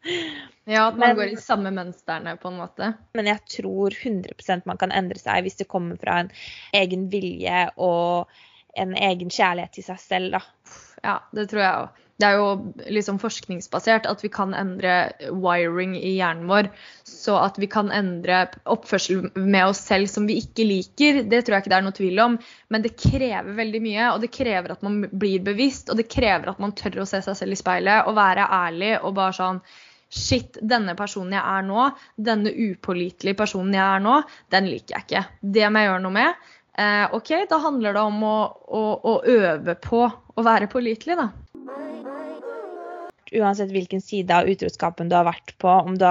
Ja, 0.65 0.87
at 0.89 0.97
man 0.97 1.11
men, 1.11 1.17
går 1.17 1.35
i 1.35 1.41
samme 1.41 1.73
mønstrene, 1.75 2.37
på 2.41 2.51
en 2.51 2.61
måte. 2.61 2.93
Men 3.17 3.29
jeg 3.29 3.43
tror 3.59 3.95
100% 3.97 4.69
man 4.69 4.81
kan 4.81 4.93
endre 4.93 5.21
seg 5.21 5.45
hvis 5.45 5.61
det 5.61 5.69
kommer 5.71 6.01
fra 6.01 6.23
en 6.23 6.33
egen 6.77 7.09
vilje 7.13 7.67
og 7.77 8.33
en 8.81 8.95
egen 8.97 9.31
kjærlighet 9.31 9.77
til 9.77 9.87
seg 9.87 10.01
selv, 10.03 10.39
da. 10.39 10.43
Ja, 11.05 11.19
det 11.37 11.51
tror 11.51 11.63
jeg 11.63 11.85
òg. 11.85 12.01
Det 12.15 12.29
er 12.29 12.37
jo 12.39 12.51
liksom 12.95 13.17
forskningsbasert 13.19 14.05
at 14.07 14.21
vi 14.23 14.29
kan 14.31 14.53
endre 14.55 14.93
wiring 15.35 15.97
i 15.99 16.13
hjernen 16.15 16.47
vår. 16.47 16.69
Så 17.09 17.35
at 17.41 17.59
vi 17.59 17.67
kan 17.71 17.91
endre 17.95 18.45
oppførsel 18.71 19.25
med 19.35 19.73
oss 19.73 19.81
selv 19.83 20.07
som 20.13 20.29
vi 20.31 20.39
ikke 20.39 20.67
liker, 20.69 21.25
det 21.27 21.43
tror 21.43 21.57
jeg 21.57 21.65
ikke 21.65 21.73
det 21.73 21.79
er 21.81 21.87
noe 21.89 21.97
tvil 21.97 22.23
om. 22.23 22.37
Men 22.71 22.87
det 22.87 22.95
krever 23.03 23.59
veldig 23.59 23.83
mye, 23.83 24.13
og 24.13 24.23
det 24.23 24.31
krever 24.35 24.77
at 24.77 24.87
man 24.87 25.03
blir 25.11 25.43
bevisst. 25.45 25.91
Og 25.91 25.99
det 25.99 26.07
krever 26.13 26.53
at 26.55 26.63
man 26.63 26.77
tør 26.79 27.03
å 27.03 27.09
se 27.11 27.19
seg 27.25 27.41
selv 27.41 27.59
i 27.59 27.59
speilet 27.59 28.07
og 28.07 28.17
være 28.21 28.47
ærlig 28.63 28.95
og 29.01 29.17
bare 29.19 29.35
sånn 29.41 29.61
Shit, 30.13 30.59
denne 30.63 30.95
personen 30.99 31.35
jeg 31.35 31.43
er 31.43 31.65
nå, 31.67 31.87
denne 32.17 32.53
upålitelige 32.53 33.39
personen 33.39 33.75
jeg 33.75 33.85
er 33.85 34.05
nå, 34.05 34.19
den 34.55 34.69
liker 34.71 34.99
jeg 34.99 35.07
ikke. 35.07 35.25
Det 35.57 35.71
må 35.71 35.83
jeg 35.83 35.91
gjøre 35.91 36.05
noe 36.05 36.17
med. 36.19 36.45
Eh, 36.75 37.15
OK, 37.15 37.33
da 37.51 37.59
handler 37.63 37.97
det 37.97 38.03
om 38.03 38.23
å, 38.27 38.37
å, 38.67 38.85
å 38.99 39.15
øve 39.31 39.77
på 39.83 40.05
å 40.05 40.45
være 40.45 40.71
pålitelig, 40.71 41.19
da. 41.21 41.31
Uansett 43.35 43.73
hvilken 43.75 44.03
side 44.03 44.35
av 44.35 44.51
utroskapen 44.51 45.11
du 45.11 45.17
har 45.19 45.27
vært 45.27 45.57
på, 45.59 45.71
om 45.71 45.99
du 45.99 46.07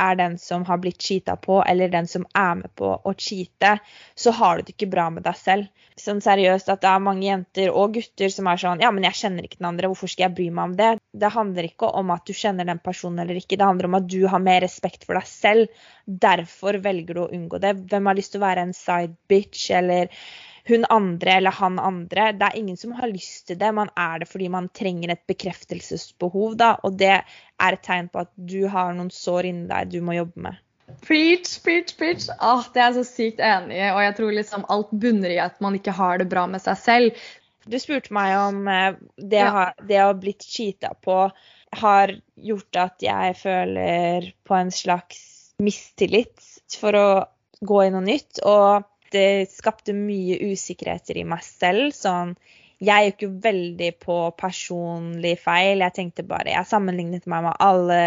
er 0.00 0.18
den 0.18 0.36
som 0.38 0.64
har 0.68 0.80
blitt 0.82 1.02
cheata 1.02 1.36
på, 1.36 1.60
eller 1.66 1.90
den 1.92 2.06
som 2.10 2.26
er 2.38 2.54
med 2.62 2.72
på 2.78 2.92
å 2.96 3.14
cheate, 3.18 3.76
så 4.14 4.32
har 4.38 4.58
du 4.58 4.66
det 4.68 4.74
ikke 4.76 4.90
bra 4.92 5.08
med 5.14 5.26
deg 5.26 5.36
selv. 5.38 5.84
Sånn 5.98 6.20
seriøst 6.22 6.70
at 6.70 6.82
det 6.84 6.90
er 6.90 7.02
mange 7.02 7.26
jenter 7.26 7.72
og 7.74 7.96
gutter 7.96 8.30
som 8.30 8.46
er 8.46 8.60
sånn 8.62 8.82
Ja, 8.84 8.92
men 8.94 9.06
jeg 9.08 9.18
kjenner 9.18 9.46
ikke 9.46 9.58
den 9.58 9.70
andre, 9.72 9.90
hvorfor 9.90 10.10
skal 10.10 10.28
jeg 10.28 10.36
bry 10.36 10.48
meg 10.54 10.70
om 10.70 10.76
det? 10.78 10.90
Det 11.18 11.32
handler 11.34 11.66
ikke 11.66 11.90
om 11.98 12.12
at 12.14 12.26
du 12.28 12.34
kjenner 12.38 12.68
den 12.68 12.82
personen 12.84 13.24
eller 13.24 13.40
ikke, 13.40 13.58
det 13.58 13.66
handler 13.66 13.90
om 13.90 13.98
at 13.98 14.06
du 14.10 14.20
har 14.30 14.44
mer 14.44 14.62
respekt 14.62 15.08
for 15.08 15.18
deg 15.18 15.26
selv. 15.26 15.80
Derfor 16.06 16.78
velger 16.84 17.18
du 17.18 17.24
å 17.24 17.32
unngå 17.34 17.58
det. 17.62 17.74
Hvem 17.90 18.10
har 18.10 18.18
lyst 18.18 18.34
til 18.34 18.42
å 18.42 18.46
være 18.46 18.68
en 18.68 18.76
side 18.76 19.16
bitch 19.30 19.72
eller 19.74 20.14
hun 20.68 20.84
andre 20.92 21.38
eller 21.38 21.54
han 21.56 21.78
andre. 21.80 22.30
Det 22.36 22.46
er 22.48 22.56
ingen 22.60 22.76
som 22.76 22.92
har 22.98 23.10
lyst 23.10 23.46
til 23.48 23.58
det. 23.60 23.72
Man 23.74 23.90
er 23.96 24.22
det 24.22 24.28
fordi 24.28 24.48
man 24.52 24.68
trenger 24.76 25.14
et 25.14 25.24
bekreftelsesbehov, 25.30 26.56
da. 26.60 26.74
Og 26.84 26.98
det 27.00 27.14
er 27.18 27.76
et 27.76 27.84
tegn 27.84 28.10
på 28.12 28.24
at 28.26 28.32
du 28.36 28.66
har 28.70 28.92
noen 28.96 29.12
sår 29.14 29.48
inni 29.50 29.68
deg 29.70 29.94
du 29.94 30.00
må 30.04 30.18
jobbe 30.18 30.48
med. 30.48 30.62
Preach, 31.04 31.58
preach, 31.64 31.94
preach. 31.98 32.28
Åh, 32.40 32.64
det 32.74 32.80
er 32.80 32.88
jeg 32.88 32.98
så 32.98 33.06
sykt 33.08 33.42
enig 33.44 33.76
i. 33.76 33.84
Og 33.92 34.00
jeg 34.04 34.16
tror 34.18 34.34
liksom 34.36 34.66
alt 34.72 34.92
bunner 34.92 35.34
i 35.34 35.42
at 35.42 35.60
man 35.64 35.76
ikke 35.78 35.96
har 35.96 36.20
det 36.20 36.28
bra 36.30 36.46
med 36.50 36.64
seg 36.64 36.80
selv. 36.80 37.22
Du 37.68 37.76
spurte 37.80 38.14
meg 38.16 38.34
om 38.40 38.62
eh, 38.72 38.96
det, 39.16 39.44
ja. 39.44 39.70
det 39.84 40.00
å 40.00 40.10
ha 40.10 40.16
blitt 40.16 40.46
cheata 40.48 40.94
på 41.04 41.26
har 41.78 42.14
gjort 42.40 42.78
at 42.80 43.04
jeg 43.04 43.34
føler 43.36 44.30
på 44.48 44.56
en 44.56 44.70
slags 44.72 45.20
mistillit 45.60 46.40
for 46.78 46.96
å 46.96 47.08
gå 47.60 47.82
i 47.84 47.90
noe 47.92 48.04
nytt. 48.06 48.40
Og 48.48 48.86
det 49.14 49.50
skapte 49.52 49.94
mye 49.96 50.38
usikkerheter 50.52 51.20
i 51.20 51.26
meg 51.28 51.44
selv. 51.46 51.92
Sånn 51.96 52.36
Jeg 52.78 53.08
gikk 53.08 53.24
jo 53.24 53.30
veldig 53.42 53.90
på 54.04 54.18
personlig 54.38 55.34
feil. 55.42 55.82
Jeg 55.82 55.96
tenkte 55.96 56.26
bare 56.26 56.54
Jeg 56.54 56.70
sammenlignet 56.70 57.26
meg 57.26 57.48
med 57.48 57.58
alle 57.58 58.00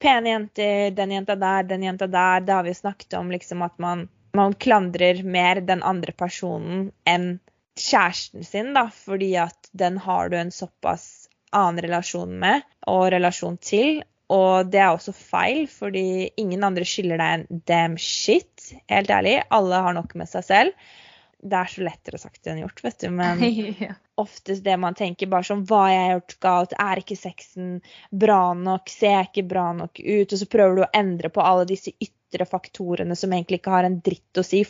pene 0.00 0.32
jenter. 0.32 0.90
Den 0.96 1.12
jenta 1.16 1.36
der, 1.36 1.68
den 1.68 1.84
jenta 1.84 2.08
der. 2.08 2.40
Det 2.40 2.56
har 2.56 2.64
vi 2.64 2.72
jo 2.72 2.80
snakket 2.80 3.18
om, 3.20 3.30
liksom 3.30 3.62
at 3.66 3.76
man, 3.78 4.08
man 4.36 4.56
klandrer 4.56 5.22
mer 5.24 5.60
den 5.60 5.84
andre 5.84 6.16
personen 6.16 6.90
enn 7.04 7.34
kjæresten 7.80 8.44
sin, 8.44 8.74
da, 8.76 8.88
fordi 8.92 9.34
at 9.40 9.70
den 9.72 9.98
har 10.04 10.28
du 10.28 10.36
en 10.36 10.50
såpass 10.52 11.28
annen 11.56 11.82
relasjon 11.84 12.32
med 12.38 12.66
og 12.90 13.08
relasjon 13.14 13.56
til. 13.62 14.02
Og 14.30 14.70
det 14.70 14.78
er 14.78 14.92
også 14.94 15.14
feil, 15.16 15.64
fordi 15.70 16.30
ingen 16.38 16.62
andre 16.66 16.86
skylder 16.86 17.20
deg 17.20 17.36
en 17.36 17.62
damn 17.66 17.96
shit. 17.98 18.70
Helt 18.90 19.10
ærlig. 19.10 19.40
Alle 19.50 19.80
har 19.86 19.96
nok 19.96 20.14
med 20.18 20.30
seg 20.30 20.46
selv. 20.46 20.90
Det 21.40 21.56
er 21.56 21.70
så 21.72 21.82
lettere 21.86 22.20
sagt 22.20 22.46
enn 22.50 22.60
gjort, 22.60 22.82
vet 22.84 23.00
du. 23.02 23.08
Men 23.16 23.42
ja. 23.80 23.96
oftest 24.20 24.64
det 24.66 24.76
man 24.78 24.96
tenker 24.98 25.30
bare 25.32 25.48
sånn 25.48 25.64
Hva 25.66 25.86
har 25.86 25.94
jeg 25.94 26.14
gjort 26.14 26.36
galt? 26.46 26.76
Er 26.84 27.02
ikke 27.02 27.18
sexen 27.18 27.74
bra 28.12 28.42
nok? 28.54 28.92
Ser 28.92 29.16
jeg 29.16 29.30
ikke 29.30 29.48
bra 29.54 29.70
nok 29.80 30.02
ut? 30.04 30.28
Og 30.28 30.38
så 30.42 30.50
prøver 30.52 30.78
du 30.78 30.84
å 30.86 30.92
endre 31.02 31.32
på 31.32 31.42
alle 31.44 31.66
disse 31.70 31.96
ytre 31.96 32.46
faktorene 32.46 33.18
som 33.18 33.32
egentlig 33.34 33.62
ikke 33.62 33.74
har 33.74 33.88
en 33.88 33.98
dritt 34.04 34.42
å 34.42 34.46
si. 34.46 34.62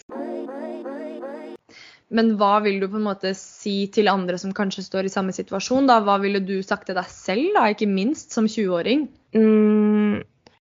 Men 2.10 2.32
hva 2.40 2.56
vil 2.64 2.80
du 2.82 2.88
på 2.90 2.98
en 2.98 3.06
måte 3.06 3.30
si 3.38 3.84
til 3.94 4.10
andre 4.10 4.38
som 4.40 4.54
kanskje 4.56 4.82
står 4.86 5.06
i 5.06 5.12
samme 5.12 5.34
situasjon? 5.34 5.86
da? 5.90 6.00
Hva 6.02 6.18
ville 6.22 6.42
du 6.42 6.56
sagt 6.66 6.88
til 6.88 6.98
deg 6.98 7.06
selv, 7.12 7.52
da, 7.54 7.68
ikke 7.70 7.90
minst 7.90 8.34
som 8.34 8.48
20-åring? 8.50 9.06
Mm, 9.36 10.18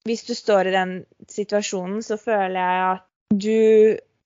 hvis 0.08 0.26
du 0.28 0.34
står 0.36 0.68
i 0.68 0.76
den 0.76 0.92
situasjonen, 1.32 2.02
så 2.04 2.20
føler 2.20 2.58
jeg 2.60 2.84
at 2.90 3.06
du 3.32 3.58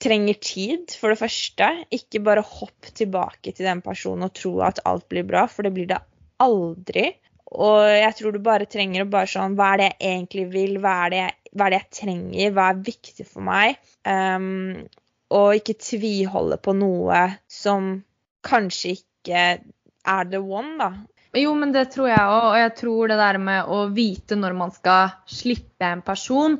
trenger 0.02 0.38
tid, 0.42 0.94
for 0.98 1.12
det 1.12 1.20
første. 1.20 1.68
Ikke 1.94 2.22
bare 2.26 2.42
hopp 2.42 2.90
tilbake 2.90 3.54
til 3.54 3.68
den 3.68 3.82
personen 3.84 4.26
og 4.26 4.34
tro 4.34 4.56
at 4.66 4.82
alt 4.88 5.06
blir 5.10 5.26
bra, 5.26 5.46
for 5.50 5.66
det 5.66 5.74
blir 5.76 5.90
det 5.92 6.00
aldri. 6.42 7.12
Og 7.52 7.84
jeg 7.86 8.16
tror 8.18 8.34
du 8.34 8.40
bare 8.42 8.66
trenger 8.70 9.04
å 9.04 9.10
bare 9.12 9.28
sånn 9.28 9.58
Hva 9.58 9.74
er 9.74 9.80
det 9.82 9.88
jeg 9.90 10.14
egentlig 10.16 10.46
vil? 10.54 10.78
Hva 10.80 10.94
er 11.04 11.12
det 11.12 11.18
jeg, 11.20 11.34
hva 11.52 11.66
er 11.66 11.74
det 11.74 11.80
jeg 11.82 11.90
trenger? 11.98 12.54
Hva 12.56 12.68
er 12.72 12.84
viktig 12.86 13.26
for 13.28 13.44
meg? 13.44 13.80
Um, 14.08 14.86
og 15.32 15.56
ikke 15.58 15.78
tviholde 15.80 16.58
på 16.62 16.74
noe 16.76 17.24
som 17.50 17.94
kanskje 18.44 18.96
ikke 18.98 19.42
er 20.02 20.30
the 20.30 20.40
one, 20.42 20.76
da. 20.80 20.92
Jo, 21.38 21.54
men 21.56 21.72
det 21.72 21.86
tror 21.94 22.10
jeg 22.10 22.20
òg. 22.20 22.46
Og 22.50 22.56
jeg 22.60 22.72
tror 22.82 23.12
det 23.12 23.18
der 23.22 23.38
med 23.40 23.68
å 23.72 23.84
vite 23.94 24.36
når 24.36 24.56
man 24.58 24.72
skal 24.74 25.14
slippe 25.30 25.88
en 25.88 26.02
person 26.04 26.58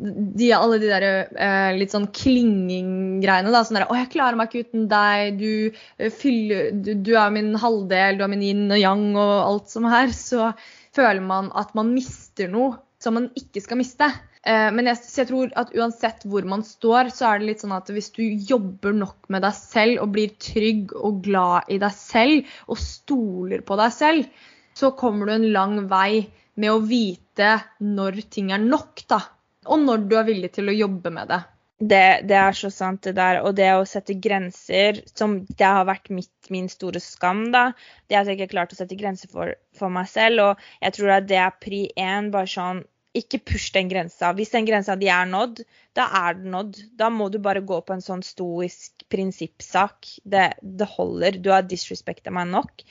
de, 0.00 0.48
alle 0.56 0.78
de 0.80 0.88
der 0.88 1.04
eh, 1.04 1.70
litt 1.76 1.92
sånn 1.92 2.08
klinging-greiene. 2.16 3.52
sånn 3.52 3.76
der, 3.76 3.86
'Å, 3.88 3.98
jeg 4.00 4.12
klarer 4.14 4.38
meg 4.38 4.48
ikke 4.48 4.70
uten 4.70 4.86
deg. 4.88 5.40
Du, 5.40 5.52
eh, 5.98 6.12
fyller, 6.12 6.70
du, 6.72 6.94
du, 6.94 7.12
er 7.20 7.34
min 7.34 7.52
halvdel, 7.60 8.16
du 8.16 8.24
er 8.24 8.32
min 8.32 8.44
yin 8.44 8.70
og 8.70 8.80
yang 8.80 9.04
og 9.16 9.34
alt 9.44 9.68
som 9.72 9.88
er.' 9.90 10.14
Så 10.16 10.52
føler 10.96 11.20
man 11.20 11.52
at 11.54 11.74
man 11.76 11.92
mister 11.94 12.48
noe 12.48 12.80
som 13.00 13.16
man 13.16 13.28
ikke 13.36 13.62
skal 13.64 13.80
miste. 13.80 14.08
Eh, 14.48 14.68
men 14.72 14.88
jeg, 14.88 15.00
jeg, 15.18 15.28
tror 15.28 15.50
at 15.60 15.74
uansett 15.76 16.24
hvor 16.28 16.46
man 16.48 16.62
står, 16.64 17.10
så 17.12 17.28
er 17.28 17.40
det 17.40 17.50
litt 17.50 17.64
sånn 17.64 17.76
at 17.76 17.90
hvis 17.92 18.08
du 18.16 18.22
jobber 18.24 18.94
nok 18.96 19.28
med 19.32 19.44
deg 19.44 19.56
selv 19.56 20.04
og 20.04 20.14
blir 20.16 20.32
trygg 20.40 20.94
og 20.96 21.20
glad 21.26 21.68
i 21.68 21.80
deg 21.82 21.92
selv 21.96 22.54
og 22.70 22.80
stoler 22.80 23.64
på 23.66 23.76
deg 23.80 23.92
selv, 23.94 24.48
så 24.76 24.94
kommer 24.96 25.28
du 25.28 25.36
en 25.36 25.50
lang 25.52 25.76
vei 25.90 26.24
med 26.60 26.72
å 26.72 26.80
vite 26.84 27.52
når 27.84 28.22
ting 28.32 28.52
er 28.54 28.62
nok, 28.62 29.04
da. 29.10 29.20
Og 29.68 29.82
når 29.84 30.04
du 30.08 30.16
er 30.16 30.28
villig 30.28 30.54
til 30.56 30.72
å 30.72 30.76
jobbe 30.76 31.12
med 31.12 31.28
det. 31.30 31.40
Det, 31.80 32.28
det, 32.28 32.36
er 32.36 32.56
så 32.56 32.68
sant, 32.72 33.00
det 33.06 33.14
der. 33.16 33.38
Og 33.44 33.54
det 33.56 33.68
å 33.72 33.86
sette 33.88 34.16
grenser, 34.20 35.00
som 35.16 35.38
det 35.48 35.64
har 35.64 35.86
vært 35.88 36.10
mitt, 36.12 36.32
min 36.52 36.68
store 36.68 37.00
skam, 37.00 37.46
da. 37.54 37.70
Det 38.08 38.18
at 38.18 38.28
jeg 38.28 38.36
ikke 38.36 38.48
har 38.48 38.54
klart 38.54 38.74
å 38.74 38.80
sette 38.80 38.98
grenser 39.00 39.32
for, 39.32 39.54
for 39.76 39.92
meg 39.92 40.08
selv. 40.12 40.44
Og 40.44 40.84
jeg 40.84 40.96
tror 40.96 41.14
at 41.16 41.28
det 41.30 41.40
er 41.40 41.56
pri 41.60 41.86
én. 41.96 42.28
Bare 42.34 42.50
sånn 42.52 42.84
ikke 43.16 43.40
push 43.42 43.72
den 43.74 43.88
grensa. 43.90 44.30
Hvis 44.36 44.52
den 44.54 44.66
grensa 44.68 44.94
di 44.98 45.08
er 45.10 45.26
nådd, 45.26 45.64
da 45.98 46.06
er 46.22 46.36
den 46.38 46.52
nådd. 46.54 46.78
Da 46.98 47.10
må 47.10 47.28
du 47.28 47.40
bare 47.42 47.62
gå 47.66 47.80
på 47.82 47.96
en 47.96 48.04
sånn 48.04 48.22
stoisk 48.26 49.04
prinsippsak. 49.10 50.12
Det, 50.22 50.46
det 50.62 50.88
holder. 50.92 51.40
Du 51.42 51.50
har 51.54 51.66
disrespekta 51.66 52.32
meg 52.34 52.50
nok. 52.52 52.84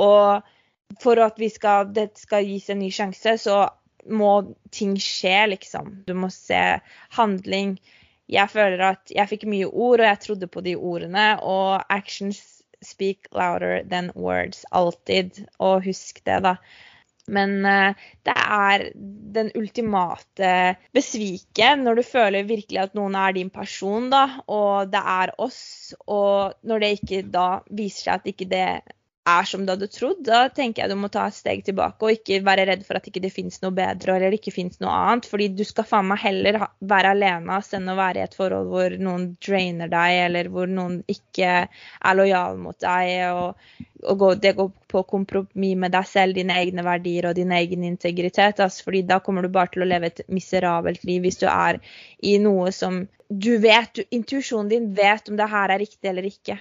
Og 0.00 0.50
for 1.02 1.22
at 1.22 1.38
skal, 1.54 1.92
det 1.94 2.10
skal 2.18 2.46
gis 2.46 2.68
en 2.70 2.82
ny 2.82 2.90
sjanse, 2.94 3.36
så 3.40 3.64
må 4.10 4.32
ting 4.74 4.96
skje, 5.00 5.46
liksom. 5.54 6.02
Du 6.06 6.14
må 6.18 6.30
se 6.34 6.80
handling. 7.16 7.78
Jeg 8.30 8.50
føler 8.50 8.82
at 8.90 9.12
jeg 9.12 9.30
fikk 9.30 9.46
mye 9.48 9.68
ord, 9.68 10.00
og 10.00 10.08
jeg 10.08 10.22
trodde 10.24 10.50
på 10.50 10.64
de 10.66 10.74
ordene. 10.76 11.28
Og 11.40 11.84
actions 11.88 12.42
speak 12.84 13.30
louder 13.32 13.84
than 13.86 14.10
words. 14.14 14.66
Alltid. 14.72 15.44
Og 15.58 15.84
husk 15.86 16.24
det, 16.26 16.42
da. 16.44 16.56
Men 17.32 17.56
uh, 17.64 18.06
det 18.26 18.34
er 18.36 18.88
den 19.34 19.50
ultimate 19.58 20.50
besvike 20.94 21.70
når 21.80 22.00
du 22.00 22.02
føler 22.06 22.48
virkelig 22.48 22.82
at 22.82 22.98
noen 22.98 23.16
er 23.18 23.36
din 23.36 23.52
person, 23.54 24.10
da, 24.12 24.26
og 24.46 24.92
det 24.92 25.00
er 25.00 25.34
oss. 25.42 25.94
Og 26.04 26.54
når 26.68 26.84
det 26.84 26.92
ikke 26.98 27.22
da 27.34 27.48
viser 27.70 28.10
seg 28.10 28.20
at 28.20 28.30
ikke 28.34 28.50
det 28.50 28.68
er 29.24 29.46
som 29.48 29.62
du 29.64 29.72
hadde 29.72 29.88
trodd, 29.88 30.20
da 30.26 30.42
tenker 30.52 30.82
jeg 30.82 30.92
du 30.92 30.98
må 31.00 31.08
ta 31.12 31.24
et 31.30 31.36
steg 31.36 31.62
tilbake 31.64 32.04
og 32.04 32.12
ikke 32.12 32.42
være 32.44 32.66
redd 32.68 32.82
for 32.84 32.98
at 32.98 33.06
ikke 33.08 33.22
det 33.24 33.32
fins 33.32 33.56
noe 33.62 33.72
bedre 33.76 34.18
eller 34.18 34.36
ikke 34.36 34.52
fins 34.52 34.76
noe 34.84 34.92
annet. 34.92 35.28
Fordi 35.30 35.48
du 35.56 35.62
skal 35.64 35.86
faen 35.88 36.10
meg 36.10 36.20
heller 36.20 36.58
være 36.84 37.14
alene 37.14 37.60
enn 37.78 37.88
å 37.88 37.96
være 37.96 38.20
i 38.20 38.24
et 38.26 38.36
forhold 38.36 38.68
hvor 38.72 38.96
noen 39.00 39.30
drainer 39.44 39.88
deg, 39.92 40.18
eller 40.26 40.50
hvor 40.52 40.68
noen 40.68 41.00
ikke 41.08 41.54
er 41.64 42.18
lojal 42.18 42.60
mot 42.60 42.76
deg. 42.84 43.14
og, 43.32 43.80
og 44.04 44.20
gå, 44.20 44.30
Det 44.44 44.54
går 44.60 44.70
på 44.92 45.04
kompromiss 45.14 45.80
med 45.86 45.96
deg 45.96 46.10
selv, 46.10 46.36
dine 46.36 46.58
egne 46.60 46.84
verdier 46.84 47.30
og 47.30 47.38
din 47.40 47.54
egen 47.56 47.88
integritet. 47.88 48.60
Altså, 48.60 48.84
fordi 48.84 49.06
da 49.08 49.22
kommer 49.24 49.42
du 49.42 49.52
bare 49.54 49.72
til 49.72 49.86
å 49.86 49.88
leve 49.88 50.12
et 50.12 50.24
miserabelt 50.28 51.04
liv 51.08 51.24
hvis 51.24 51.40
du 51.40 51.48
er 51.48 51.80
i 52.20 52.36
noe 52.42 52.70
som 52.76 53.06
du 53.28 53.56
vet, 53.58 54.04
Intuisjonen 54.12 54.68
din 54.68 54.92
vet 54.94 55.32
om 55.32 55.40
det 55.40 55.48
her 55.48 55.72
er 55.72 55.80
riktig 55.80 56.12
eller 56.12 56.28
ikke. 56.28 56.60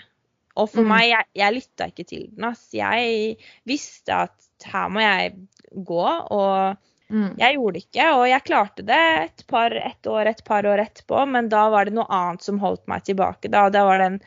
Og 0.59 0.69
for 0.69 0.85
mm. 0.85 0.91
meg, 0.93 1.05
jeg, 1.09 1.29
jeg 1.41 1.55
lytta 1.57 1.89
ikke 1.89 2.07
til 2.07 2.25
den. 2.29 2.47
Ass. 2.51 2.65
Jeg 2.75 3.37
visste 3.69 4.23
at 4.27 4.67
her 4.69 4.91
må 4.93 5.01
jeg 5.03 5.33
gå, 5.73 6.03
og 6.03 6.77
mm. 7.09 7.33
jeg 7.41 7.57
gjorde 7.57 7.73
det 7.75 7.83
ikke. 7.87 8.07
Og 8.19 8.23
jeg 8.29 8.45
klarte 8.47 8.87
det 8.87 9.01
et, 9.23 9.45
par, 9.49 9.75
et 9.75 10.09
år, 10.09 10.29
et 10.29 10.43
par 10.45 10.69
år 10.69 10.85
etterpå, 10.85 11.25
men 11.33 11.49
da 11.51 11.65
var 11.73 11.89
det 11.89 11.95
noe 11.97 12.07
annet 12.13 12.45
som 12.45 12.61
holdt 12.61 12.85
meg 12.91 13.05
tilbake. 13.09 13.51
Da, 13.53 13.67
da, 13.73 13.85
var, 13.89 14.03
den, 14.03 14.19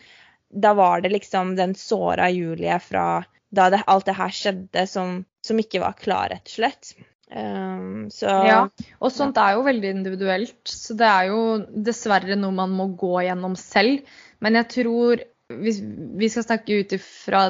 da 0.51 0.75
var, 0.79 1.05
det 1.05 1.15
liksom 1.15 1.55
den 1.59 1.77
såra 1.79 2.31
Julie 2.35 2.81
fra 2.83 3.09
da 3.57 3.69
det, 3.71 3.85
alt 3.87 4.09
det 4.09 4.17
her 4.19 4.33
skjedde, 4.35 4.87
som, 4.91 5.21
som, 5.47 5.61
ikke 5.63 5.81
var 5.81 5.95
klar, 5.99 6.33
rett 6.33 6.51
og 6.51 6.57
slett. 6.59 6.97
Um, 7.27 8.07
så, 8.15 8.31
ja, 8.47 8.59
og 9.03 9.11
sånt 9.11 9.39
er 9.41 9.57
jo 9.57 9.65
veldig 9.67 9.95
individuelt. 9.95 10.59
Så 10.69 10.95
det 10.99 11.07
er 11.07 11.31
jo 11.31 11.41
dessverre 11.87 12.37
noe 12.39 12.55
man 12.55 12.75
må 12.75 12.91
gå 12.99 13.23
gjennom 13.27 13.57
selv. 13.59 14.05
Men 14.43 14.59
jeg 14.61 14.71
tror 14.75 15.23
hvis 15.47 15.79
vi 16.19 16.29
skal 16.31 16.43
snakke 16.43 16.81
ut 16.81 16.93
ifra 16.97 17.43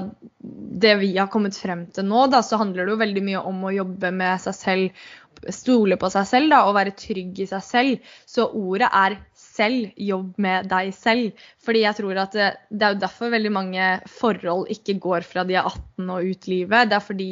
det 0.82 0.94
vi 1.00 1.14
har 1.16 1.30
kommet 1.32 1.56
frem 1.56 1.86
til 1.96 2.04
nå, 2.04 2.26
da, 2.32 2.42
så 2.44 2.58
handler 2.60 2.84
det 2.84 2.92
jo 2.92 3.00
veldig 3.00 3.22
mye 3.24 3.44
om 3.48 3.62
å 3.64 3.72
jobbe 3.72 4.10
med 4.12 4.42
seg 4.42 4.56
selv, 4.58 5.06
stole 5.52 5.96
på 6.00 6.10
seg 6.12 6.26
selv 6.28 6.52
da, 6.52 6.62
og 6.68 6.76
være 6.76 6.96
trygg 6.98 7.40
i 7.40 7.48
seg 7.48 7.64
selv. 7.64 8.10
Så 8.28 8.48
ordet 8.52 8.90
er 8.92 9.16
selv. 9.40 9.94
Jobb 9.96 10.36
med 10.42 10.68
deg 10.68 10.90
selv. 10.96 11.46
Fordi 11.64 11.86
jeg 11.86 11.96
tror 11.96 12.20
at 12.20 12.36
det, 12.36 12.50
det 12.68 12.84
er 12.84 12.96
jo 12.96 13.04
derfor 13.06 13.32
veldig 13.32 13.52
mange 13.54 13.88
forhold 14.18 14.68
ikke 14.72 14.98
går 15.00 15.24
fra 15.28 15.46
de 15.48 15.56
er 15.56 15.64
18 15.64 16.12
og 16.12 16.28
ut 16.28 16.50
livet. 16.52 16.90
Det 16.90 16.98
er 16.98 17.04
fordi 17.04 17.30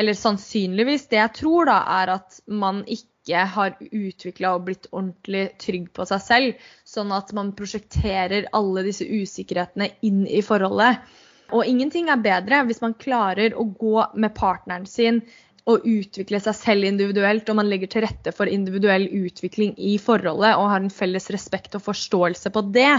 eller 0.00 0.14
sannsynligvis 0.16 1.08
det 1.10 1.18
jeg 1.18 1.32
tror, 1.40 1.66
da, 1.68 1.80
er 2.00 2.14
at 2.14 2.40
man 2.46 2.84
ikke 2.86 3.09
ikke 3.20 3.42
har 3.54 3.74
utvikla 3.80 4.54
og 4.56 4.64
blitt 4.66 4.88
ordentlig 4.90 5.50
trygg 5.60 5.90
på 5.92 6.06
seg 6.08 6.22
selv. 6.24 6.62
Sånn 6.88 7.12
at 7.12 7.32
man 7.36 7.52
prosjekterer 7.56 8.48
alle 8.56 8.84
disse 8.86 9.04
usikkerhetene 9.04 9.90
inn 10.06 10.24
i 10.26 10.40
forholdet. 10.42 11.04
Og 11.50 11.66
ingenting 11.66 12.08
er 12.08 12.22
bedre 12.22 12.64
hvis 12.66 12.82
man 12.82 12.94
klarer 12.94 13.54
å 13.58 13.64
gå 13.66 13.96
med 14.14 14.34
partneren 14.36 14.86
sin 14.86 15.24
og 15.68 15.84
utvikle 15.86 16.40
seg 16.40 16.56
selv 16.56 16.86
individuelt, 16.88 17.48
og 17.52 17.58
man 17.58 17.68
legger 17.68 17.90
til 17.92 18.04
rette 18.06 18.32
for 18.34 18.48
individuell 18.50 19.04
utvikling 19.12 19.74
i 19.76 19.98
forholdet 20.00 20.54
og 20.56 20.70
har 20.72 20.80
en 20.80 20.94
felles 20.94 21.28
respekt 21.30 21.76
og 21.76 21.84
forståelse 21.84 22.50
på 22.54 22.62
det. 22.74 22.94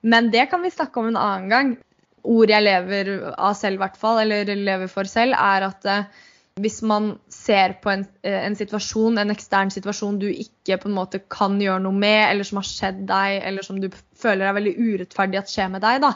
Men 0.00 0.32
det 0.32 0.48
kan 0.50 0.64
vi 0.64 0.72
snakke 0.72 1.02
om 1.02 1.10
en 1.12 1.20
annen 1.20 1.52
gang. 1.52 1.74
Ord 2.26 2.50
jeg 2.50 2.64
lever 2.64 3.12
av 3.36 3.52
selv, 3.54 3.78
hvert 3.78 4.00
fall, 4.00 4.24
eller 4.24 4.48
lever 4.48 4.90
for 4.90 5.06
selv, 5.06 5.36
er 5.38 5.68
at 5.68 5.86
eh, 5.86 6.08
hvis 6.56 6.78
man 6.88 7.10
ser 7.32 7.74
på 7.84 7.90
en, 7.92 8.06
eh, 8.24 8.38
en, 8.46 8.56
situasjon, 8.56 9.18
en 9.20 9.32
ekstern 9.34 9.68
situasjon 9.72 10.16
du 10.22 10.28
ikke 10.30 10.78
på 10.80 10.88
en 10.88 10.96
måte 10.96 11.20
kan 11.32 11.58
gjøre 11.60 11.82
noe 11.84 11.92
med, 11.92 12.22
eller 12.30 12.48
som 12.48 12.62
har 12.62 12.68
skjedd 12.68 13.02
deg, 13.10 13.42
eller 13.50 13.66
som 13.66 13.80
du 13.80 13.90
føler 14.16 14.48
er 14.48 14.56
veldig 14.56 14.72
urettferdig 14.78 15.42
at 15.42 15.52
skjer 15.52 15.68
med 15.74 15.84
deg, 15.84 16.00
da, 16.06 16.14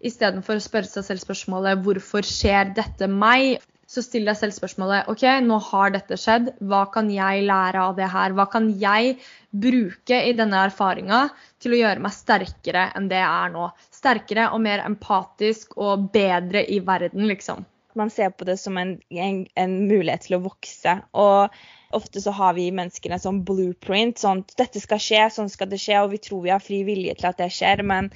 istedenfor 0.00 0.56
å 0.56 0.64
spørre 0.64 0.88
seg 0.88 1.04
selv 1.08 1.24
spørsmålet 1.26 1.84
'Hvorfor 1.84 2.24
skjer 2.24 2.74
dette 2.76 3.08
meg?' 3.08 3.60
Så 3.84 4.00
still 4.00 4.24
deg 4.24 4.38
selv 4.40 4.54
spørsmålet 4.56 5.10
OK, 5.12 5.22
nå 5.44 5.58
har 5.60 5.90
dette 5.92 6.16
skjedd. 6.16 6.48
Hva 6.64 6.86
kan 6.90 7.10
jeg 7.12 7.44
lære 7.44 7.78
av 7.78 7.92
det 7.94 8.08
her? 8.10 8.32
Hva 8.32 8.46
kan 8.50 8.70
jeg 8.80 9.18
bruke 9.52 10.22
i 10.24 10.32
denne 10.32 10.64
erfaringa 10.66 11.28
til 11.60 11.76
å 11.76 11.80
gjøre 11.82 12.00
meg 12.00 12.16
sterkere 12.16 12.86
enn 12.96 13.10
det 13.12 13.20
jeg 13.20 13.28
er 13.28 13.52
nå? 13.52 13.68
Sterkere 13.92 14.48
og 14.56 14.64
mer 14.64 14.82
empatisk 14.88 15.76
og 15.76 16.08
bedre 16.16 16.64
i 16.64 16.80
verden, 16.80 17.28
liksom 17.28 17.62
man 17.98 18.10
ser 18.10 18.30
på 18.34 18.46
det 18.48 18.56
som 18.60 18.76
en, 18.80 18.96
en, 19.10 19.40
en, 19.60 19.74
mulighet 19.88 20.26
til 20.26 20.38
å 20.38 20.44
vokse. 20.44 20.96
Og 21.12 21.54
ofte 21.94 22.22
så 22.22 22.34
har 22.34 22.56
vi 22.56 22.70
mennesker 22.74 23.14
en 23.14 23.22
sånn 23.22 23.42
blueprint. 23.46 24.18
sånn 24.22 24.44
Dette 24.58 24.82
skal 24.82 25.02
skje, 25.02 25.22
sånn 25.34 25.52
skal 25.52 25.70
det 25.70 25.80
skje, 25.82 26.00
og 26.02 26.12
vi 26.14 26.22
tror 26.22 26.42
vi 26.44 26.54
har 26.54 26.62
fri 26.62 26.82
vilje 26.86 27.16
til 27.20 27.30
at 27.30 27.40
det 27.42 27.50
skjer. 27.54 27.84
Men 27.86 28.10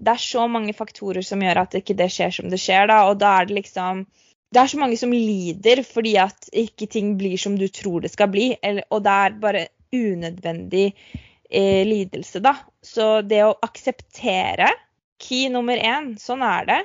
det 0.00 0.14
er 0.14 0.24
så 0.24 0.46
mange 0.48 0.74
faktorer 0.76 1.24
som 1.26 1.42
gjør 1.44 1.64
at 1.64 1.76
ikke 1.80 1.98
det 1.98 2.10
skjer 2.14 2.34
som 2.40 2.50
det 2.52 2.60
skjer. 2.62 2.88
da, 2.92 3.02
Og 3.10 3.20
da 3.20 3.36
er 3.40 3.50
det 3.50 3.60
liksom 3.62 4.06
det 4.50 4.58
er 4.58 4.70
så 4.72 4.80
mange 4.80 4.96
som 4.98 5.12
lider 5.14 5.84
fordi 5.86 6.16
at 6.18 6.48
ikke 6.50 6.88
ting 6.90 7.12
blir 7.20 7.38
som 7.38 7.54
du 7.58 7.68
tror 7.70 8.02
det 8.02 8.10
skal 8.10 8.32
bli, 8.32 8.48
eller, 8.66 8.82
og 8.90 9.04
det 9.06 9.12
er 9.24 9.36
bare 9.44 9.66
unødvendig 9.94 10.88
eh, 10.90 11.86
lidelse, 11.86 12.42
da. 12.42 12.56
Så 12.82 13.20
det 13.22 13.44
å 13.46 13.54
akseptere 13.62 14.72
Key 15.20 15.50
nummer 15.52 15.76
én, 15.76 16.14
sånn 16.18 16.42
er 16.46 16.66
det. 16.68 16.80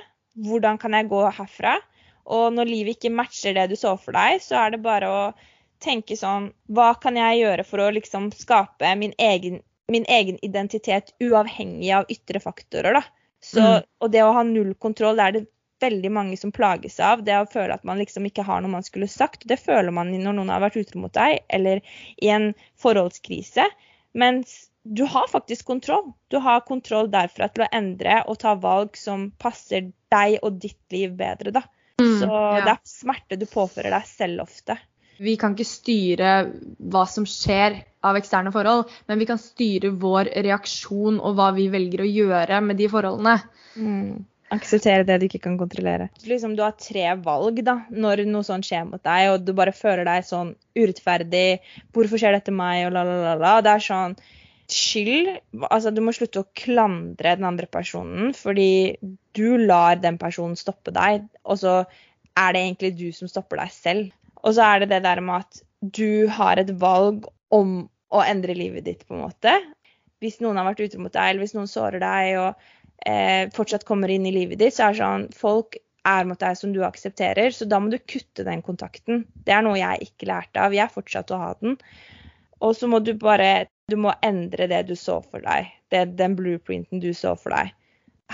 Hvordan 0.46 0.76
kan 0.78 0.92
jeg 0.92 1.08
gå 1.08 1.22
herfra? 1.38 1.78
Og 2.26 2.52
når 2.54 2.70
livet 2.70 2.96
ikke 2.96 3.14
matcher 3.14 3.54
det 3.56 3.68
du 3.70 3.76
så 3.78 3.94
for 4.00 4.16
deg, 4.16 4.40
så 4.42 4.58
er 4.64 4.74
det 4.74 4.82
bare 4.84 5.10
å 5.10 5.20
tenke 5.82 6.16
sånn 6.16 6.50
Hva 6.72 6.94
kan 7.00 7.18
jeg 7.20 7.42
gjøre 7.42 7.66
for 7.68 7.84
å 7.84 7.90
liksom 7.94 8.30
skape 8.34 8.94
min 8.98 9.12
egen, 9.22 9.60
min 9.92 10.06
egen 10.08 10.38
identitet 10.42 11.12
uavhengig 11.22 11.92
av 11.94 12.08
ytre 12.12 12.42
faktorer, 12.42 12.98
da. 13.00 13.04
Så, 13.44 13.60
Mm. 13.60 13.84
Og 14.00 14.10
det 14.10 14.22
å 14.24 14.32
ha 14.32 14.42
null 14.42 14.74
kontroll, 14.74 15.16
det 15.16 15.26
er 15.26 15.32
det 15.36 15.46
veldig 15.80 16.10
mange 16.10 16.36
som 16.40 16.52
plages 16.52 16.98
av. 17.00 17.22
Det 17.24 17.36
å 17.36 17.48
føle 17.50 17.74
at 17.74 17.84
man 17.84 18.00
liksom 18.00 18.26
ikke 18.26 18.44
har 18.46 18.62
noe 18.62 18.72
man 18.72 18.86
skulle 18.86 19.08
sagt. 19.08 19.44
Det 19.46 19.58
føler 19.60 19.92
man 19.92 20.10
når 20.10 20.32
noen 20.38 20.52
har 20.54 20.64
vært 20.64 20.80
utro 20.80 21.02
mot 21.04 21.12
deg, 21.14 21.42
eller 21.48 21.82
i 22.16 22.32
en 22.32 22.54
forholdskrise. 22.80 23.68
Mens 24.16 24.70
du 24.82 25.04
har 25.04 25.28
faktisk 25.28 25.66
kontroll. 25.66 26.12
Du 26.32 26.38
har 26.42 26.64
kontroll 26.66 27.10
derfra 27.12 27.48
til 27.52 27.66
å 27.66 27.70
endre 27.74 28.22
og 28.26 28.38
ta 28.42 28.54
valg 28.54 28.96
som 28.96 29.30
passer 29.42 29.90
deg 30.14 30.38
og 30.42 30.60
ditt 30.62 30.80
liv 30.94 31.16
bedre, 31.18 31.52
da. 31.58 31.66
Mm, 32.00 32.18
Så 32.20 32.28
ja. 32.28 32.60
det 32.64 32.74
er 32.74 32.82
smerte 32.88 33.38
du 33.40 33.46
påfører 33.48 33.94
deg 33.96 34.06
selv 34.10 34.44
ofte. 34.44 34.76
Vi 35.16 35.32
kan 35.40 35.54
ikke 35.56 35.64
styre 35.64 36.32
hva 36.92 37.06
som 37.08 37.24
skjer 37.24 37.78
av 38.04 38.18
eksterne 38.18 38.52
forhold, 38.52 38.90
men 39.08 39.20
vi 39.22 39.28
kan 39.28 39.40
styre 39.40 39.94
vår 39.96 40.28
reaksjon 40.44 41.16
og 41.24 41.38
hva 41.38 41.50
vi 41.56 41.70
velger 41.72 42.04
å 42.04 42.08
gjøre 42.10 42.60
med 42.64 42.76
de 42.76 42.90
forholdene. 42.92 43.38
Akseptere 44.52 45.06
det 45.08 45.16
du 45.18 45.24
ikke 45.26 45.40
kan 45.48 45.56
kontrollere. 45.58 46.10
Liksom, 46.28 46.52
du 46.54 46.62
har 46.62 46.76
tre 46.78 47.08
valg 47.24 47.64
da, 47.66 47.80
når 47.90 48.26
noe 48.28 48.46
sånt 48.46 48.68
skjer 48.68 48.84
mot 48.86 49.02
deg, 49.02 49.32
og 49.32 49.46
du 49.48 49.54
bare 49.56 49.74
føler 49.74 50.04
deg 50.06 50.28
sånn 50.28 50.52
urettferdig. 50.76 51.64
'Hvorfor 51.90 52.20
skjer 52.20 52.36
dette 52.36 52.54
meg?' 52.54 52.84
og 52.86 52.92
la, 52.94 53.02
la, 53.08 53.16
la, 53.24 53.34
la. 53.40 53.54
Det 53.64 53.72
er 53.72 53.86
sånn 53.88 54.14
Skyld 54.72 55.28
Altså, 55.68 55.92
du 55.94 56.02
må 56.02 56.14
slutte 56.16 56.42
å 56.42 56.48
klandre 56.58 57.36
den 57.38 57.46
andre 57.46 57.68
personen, 57.70 58.32
fordi 58.34 58.96
du 59.36 59.56
lar 59.62 60.00
den 60.02 60.18
personen 60.18 60.58
stoppe 60.58 60.94
deg, 60.94 61.26
og 61.46 61.60
så 61.62 61.76
er 62.36 62.52
det 62.52 62.62
egentlig 62.62 62.92
du 62.98 63.06
som 63.14 63.30
stopper 63.30 63.62
deg 63.62 63.72
selv. 63.72 64.10
Og 64.42 64.56
så 64.56 64.66
er 64.66 64.82
det 64.82 64.90
det 64.94 65.04
der 65.06 65.22
med 65.24 65.46
at 65.46 65.62
du 65.96 66.26
har 66.32 66.60
et 66.60 66.72
valg 66.80 67.28
om 67.54 67.86
å 68.14 68.22
endre 68.22 68.54
livet 68.56 68.86
ditt, 68.86 69.06
på 69.06 69.16
en 69.16 69.24
måte. 69.26 69.54
Hvis 70.22 70.40
noen 70.42 70.58
har 70.58 70.68
vært 70.68 70.84
utro 70.86 71.02
mot 71.02 71.14
deg, 71.14 71.30
eller 71.30 71.44
hvis 71.44 71.56
noen 71.56 71.70
sårer 71.70 72.02
deg, 72.02 72.36
og 72.40 73.08
eh, 73.08 73.46
fortsatt 73.56 73.86
kommer 73.88 74.12
inn 74.12 74.26
i 74.28 74.34
livet 74.34 74.60
ditt, 74.62 74.76
så 74.76 74.88
er 74.88 74.94
det 74.94 75.02
sånn 75.02 75.28
Folk 75.36 75.78
er 76.06 76.28
mot 76.28 76.38
deg 76.38 76.58
som 76.58 76.72
du 76.74 76.82
aksepterer, 76.86 77.50
så 77.50 77.66
da 77.68 77.80
må 77.82 77.90
du 77.90 77.98
kutte 77.98 78.46
den 78.46 78.62
kontakten. 78.66 79.24
Det 79.46 79.54
er 79.54 79.64
noe 79.66 79.78
jeg 79.78 80.10
ikke 80.10 80.28
lærte 80.30 80.62
av. 80.62 80.74
Jeg 80.76 80.94
fortsatte 80.94 81.34
å 81.34 81.40
ha 81.42 81.48
den. 81.58 81.74
Og 82.62 82.76
så 82.78 82.88
må 82.88 83.00
du 83.04 83.12
bare 83.18 83.66
Du 83.88 83.96
må 83.96 84.12
endre 84.26 84.66
det 84.66 84.82
du 84.88 84.96
så 84.98 85.20
for 85.22 85.42
deg. 85.44 85.68
Det, 85.94 86.04
den 86.18 86.34
blueprinten 86.38 87.00
du 87.02 87.12
så 87.14 87.36
for 87.38 87.54
deg. 87.54 87.74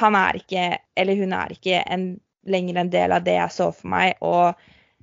Han 0.00 0.16
er 0.16 0.38
ikke, 0.38 0.68
eller 0.97 1.18
hun 1.21 1.35
er 1.37 1.52
ikke, 1.52 1.82
en, 1.92 2.06
lenger 2.49 2.78
en 2.80 2.92
del 2.92 3.12
av 3.12 3.26
det 3.26 3.35
jeg 3.37 3.52
så 3.52 3.66
for 3.76 3.90
meg, 3.92 4.14
og 4.25 4.56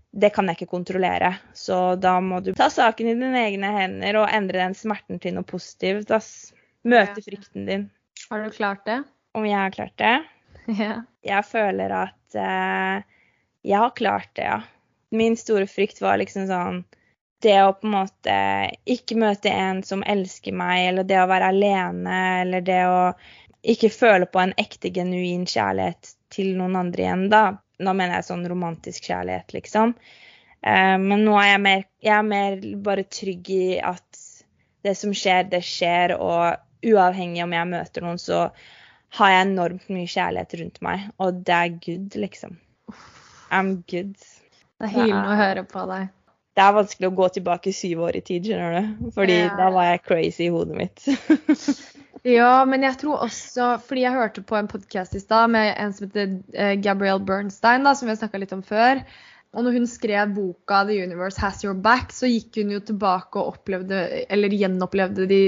det 0.10 0.32
kan 0.34 0.50
jeg 0.50 0.58
ikke 0.58 0.72
kontrollere. 0.72 1.36
Så 1.54 1.78
da 2.02 2.16
må 2.26 2.40
du 2.42 2.50
ta 2.58 2.72
saken 2.74 3.12
i 3.12 3.14
dine 3.20 3.44
egne 3.46 3.70
hender 3.76 4.24
og 4.24 4.34
endre 4.34 4.64
den 4.64 4.74
smerten 4.78 5.22
til 5.22 5.38
noe 5.38 5.46
positivt. 5.46 6.10
Ass. 6.18 6.50
Møte 6.82 7.22
Ja. 7.22 7.26
frykten 7.30 7.70
din. 7.70 7.86
Har 8.32 8.42
du 8.42 8.50
klart 8.56 8.82
det? 8.90 9.04
Om 9.38 9.46
jeg 9.46 9.58
har 9.60 9.76
klart 9.78 9.98
det? 10.02 10.18
Ja. 10.80 11.04
Jeg 11.26 11.46
føler 11.46 11.94
at 11.94 12.36
eh, 12.38 13.06
jeg 13.66 13.78
har 13.82 13.94
klart 13.98 14.30
det, 14.38 14.44
ja. 14.50 14.60
Min 15.14 15.38
store 15.38 15.66
frykt 15.70 16.02
var 16.02 16.18
liksom 16.22 16.46
sånn 16.50 16.84
Det 17.44 17.56
å 17.64 17.74
på 17.74 17.88
en 17.88 17.94
måte 17.94 18.38
ikke 18.90 19.16
møte 19.20 19.52
en 19.54 19.84
som 19.88 20.04
elsker 20.04 20.56
meg, 20.56 20.90
eller 20.90 21.08
det 21.08 21.22
å 21.22 21.28
være 21.30 21.52
alene, 21.54 22.16
eller 22.42 22.64
det 22.68 22.82
å 22.90 23.04
ikke 23.74 23.92
føle 23.92 24.28
på 24.28 24.42
en 24.42 24.56
ekte, 24.60 24.92
genuin 24.96 25.46
kjærlighet 25.48 26.14
til 26.34 26.54
noen 26.58 26.78
andre 26.80 27.06
igjen, 27.06 27.28
da. 27.32 27.44
Nå 27.80 27.94
mener 27.96 28.20
jeg 28.20 28.28
sånn 28.28 28.48
romantisk 28.52 29.08
kjærlighet, 29.08 29.56
liksom. 29.56 29.96
Eh, 30.62 30.98
men 31.00 31.24
nå 31.24 31.38
er 31.40 31.54
jeg 31.54 31.62
mer, 31.64 31.86
jeg 32.04 32.16
er 32.18 32.28
mer 32.28 32.60
bare 32.84 33.08
trygg 33.08 33.52
i 33.56 33.64
at 33.80 34.26
det 34.84 34.96
som 35.00 35.16
skjer, 35.16 35.48
det 35.52 35.64
skjer, 35.68 36.16
og 36.20 36.60
uavhengig 36.88 37.44
om 37.44 37.56
jeg 37.56 37.72
møter 37.72 38.06
noen, 38.06 38.20
så 38.20 38.50
har 39.18 39.34
jeg 39.34 39.48
enormt 39.48 39.88
mye 39.92 40.12
kjærlighet 40.12 40.60
rundt 40.60 40.84
meg, 40.86 41.08
og 41.24 41.42
det 41.48 41.56
er 41.56 41.80
good, 41.88 42.20
liksom. 42.28 42.60
I'm 43.50 43.80
good. 43.90 44.16
Det 44.80 44.88
er 44.88 44.94
hylende 44.94 45.34
å 45.34 45.40
høre 45.40 45.66
på 45.68 45.84
deg. 45.90 46.12
Det 46.58 46.64
er 46.66 46.74
vanskelig 46.76 47.08
å 47.08 47.16
gå 47.16 47.28
tilbake 47.38 47.72
syv 47.76 48.02
år 48.10 48.18
i 48.20 48.22
tid, 48.26 48.50
skjønner 48.50 48.80
du. 48.82 49.12
Fordi 49.16 49.38
Ja. 49.46 49.50
da 49.56 49.70
var 49.72 49.84
jeg 49.92 50.02
crazy 50.08 50.48
i 50.48 50.54
hodet 50.54 50.76
mitt. 50.78 51.06
Ja, 52.28 52.66
men 52.68 52.84
jeg 52.84 52.98
tror 53.00 53.22
også 53.24 53.78
Fordi 53.88 54.02
jeg 54.04 54.12
hørte 54.12 54.42
på 54.44 54.58
en 54.60 54.68
podkast 54.68 55.14
i 55.16 55.22
stad 55.24 55.48
med 55.54 55.70
en 55.80 55.94
som 55.96 56.10
heter 56.10 56.34
eh, 56.54 56.74
Gabrielle 56.84 57.24
Bernstein, 57.24 57.86
da, 57.88 57.94
som 57.96 58.10
vi 58.10 58.12
har 58.12 58.20
snakka 58.20 58.42
litt 58.42 58.52
om 58.52 58.64
før. 58.66 59.00
Og 59.58 59.66
når 59.66 59.80
hun 59.80 59.86
skrev 59.90 60.30
boka 60.36 60.84
'The 60.86 61.00
Universe 61.08 61.42
Has 61.42 61.64
Your 61.64 61.74
Back', 61.74 62.14
så 62.14 62.30
gikk 62.30 62.60
hun 62.62 62.76
jo 62.76 62.82
tilbake 62.86 63.42
og 63.42 63.56
opplevde, 63.56 64.02
eller 64.30 64.54
gjenopplevde 64.54 65.26
de 65.32 65.40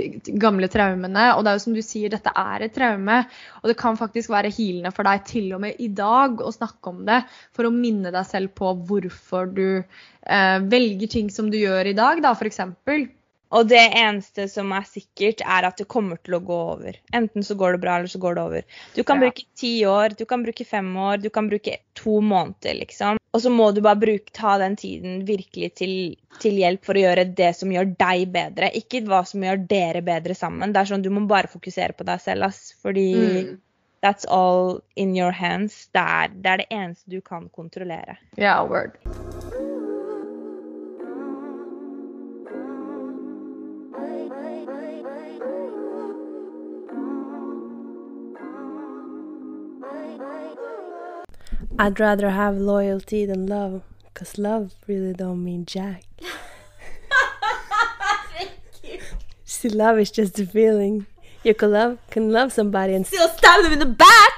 gamle 0.41 0.69
traumene. 0.73 1.27
Og 1.35 1.43
det 1.43 1.51
er 1.51 1.59
jo 1.59 1.63
som 1.67 1.75
du 1.77 1.83
sier, 1.85 2.09
dette 2.09 2.33
er 2.33 2.65
et 2.65 2.73
traume. 2.73 3.19
Og 3.61 3.69
det 3.69 3.77
kan 3.77 3.99
faktisk 3.99 4.33
være 4.33 4.53
healende 4.57 4.93
for 4.95 5.05
deg 5.05 5.21
til 5.29 5.53
og 5.53 5.61
med 5.67 5.77
i 5.77 5.91
dag 5.93 6.41
å 6.41 6.49
snakke 6.55 6.95
om 6.95 7.05
det. 7.05 7.21
For 7.53 7.69
å 7.69 7.75
minne 7.75 8.09
deg 8.15 8.25
selv 8.25 8.55
på 8.57 8.73
hvorfor 8.89 9.53
du 9.53 9.67
eh, 9.77 10.57
velger 10.73 11.13
ting 11.19 11.29
som 11.29 11.53
du 11.53 11.61
gjør 11.61 11.93
i 11.93 11.97
dag, 11.97 12.25
da, 12.25 12.33
f.eks. 12.33 12.63
Og 13.51 13.67
det 13.67 13.81
eneste 13.99 14.45
som 14.49 14.71
er 14.71 14.85
sikkert, 14.87 15.41
er 15.43 15.65
at 15.67 15.77
det 15.77 15.87
kommer 15.91 16.17
til 16.23 16.37
å 16.37 16.43
gå 16.47 16.59
over. 16.75 16.95
Enten 17.13 17.43
så 17.43 17.55
går 17.59 17.73
det 17.75 17.81
bra, 17.83 17.97
eller 17.99 18.07
så 18.07 18.19
går 18.23 18.35
det 18.37 18.43
over. 18.43 18.61
Du 18.95 19.03
kan 19.03 19.19
Ja. 19.19 19.27
bruke 19.29 19.43
ti 19.59 19.71
år, 19.85 20.15
du 20.17 20.25
kan 20.25 20.43
bruke 20.45 20.65
fem 20.65 20.87
år, 20.95 21.21
du 21.21 21.29
kan 21.29 21.49
bruke 21.49 21.77
to 21.95 22.21
måneder, 22.21 22.79
liksom. 22.79 23.17
Og 23.33 23.41
så 23.41 23.49
må 23.51 23.73
du 23.73 23.81
bare 23.81 23.99
bruke, 23.99 24.31
ta 24.31 24.57
den 24.57 24.75
tiden 24.75 25.25
virkelig 25.27 25.73
til, 25.75 26.15
til 26.39 26.53
hjelp 26.59 26.83
for 26.83 26.93
å 26.95 27.03
gjøre 27.03 27.35
det 27.35 27.55
som 27.55 27.69
gjør 27.69 27.91
deg 27.97 28.31
bedre. 28.31 28.71
Ikke 28.75 29.03
hva 29.07 29.25
som 29.27 29.41
gjør 29.41 29.67
dere 29.67 30.01
bedre 30.01 30.35
sammen. 30.35 30.71
Det 30.73 30.79
er 30.81 30.95
sånn, 30.95 31.01
Du 31.03 31.09
må 31.09 31.27
bare 31.27 31.47
fokusere 31.47 31.93
på 31.95 32.05
deg 32.05 32.19
selv, 32.19 32.43
ass. 32.43 32.73
Fordi 32.81 33.45
Mm. 33.47 33.57
that's 34.01 34.25
all 34.29 34.81
in 34.95 35.15
your 35.15 35.31
hands. 35.31 35.87
Det 35.93 36.01
er, 36.01 36.27
det 36.29 36.45
er 36.45 36.57
det 36.57 36.67
eneste 36.71 37.09
du 37.09 37.21
kan 37.21 37.49
kontrollere. 37.49 38.17
Ja, 38.37 38.63
word. 38.65 38.97
I'd 51.81 51.99
rather 51.99 52.29
have 52.29 52.57
loyalty 52.57 53.25
than 53.25 53.47
love, 53.47 53.81
cause 54.13 54.37
love 54.37 54.75
really 54.85 55.13
don't 55.13 55.43
mean 55.43 55.65
jack. 55.65 56.03
Thank 58.37 58.51
you. 58.83 58.99
See, 59.45 59.69
love 59.69 59.97
is 59.97 60.11
just 60.11 60.39
a 60.39 60.45
feeling. 60.45 61.07
You 61.43 61.55
can 61.55 61.71
love 61.71 61.97
can 62.11 62.31
love 62.31 62.53
somebody 62.53 62.93
and 62.93 63.07
still 63.07 63.27
stab 63.29 63.63
them 63.63 63.73
in 63.73 63.79
the 63.79 63.87
back. 63.87 64.33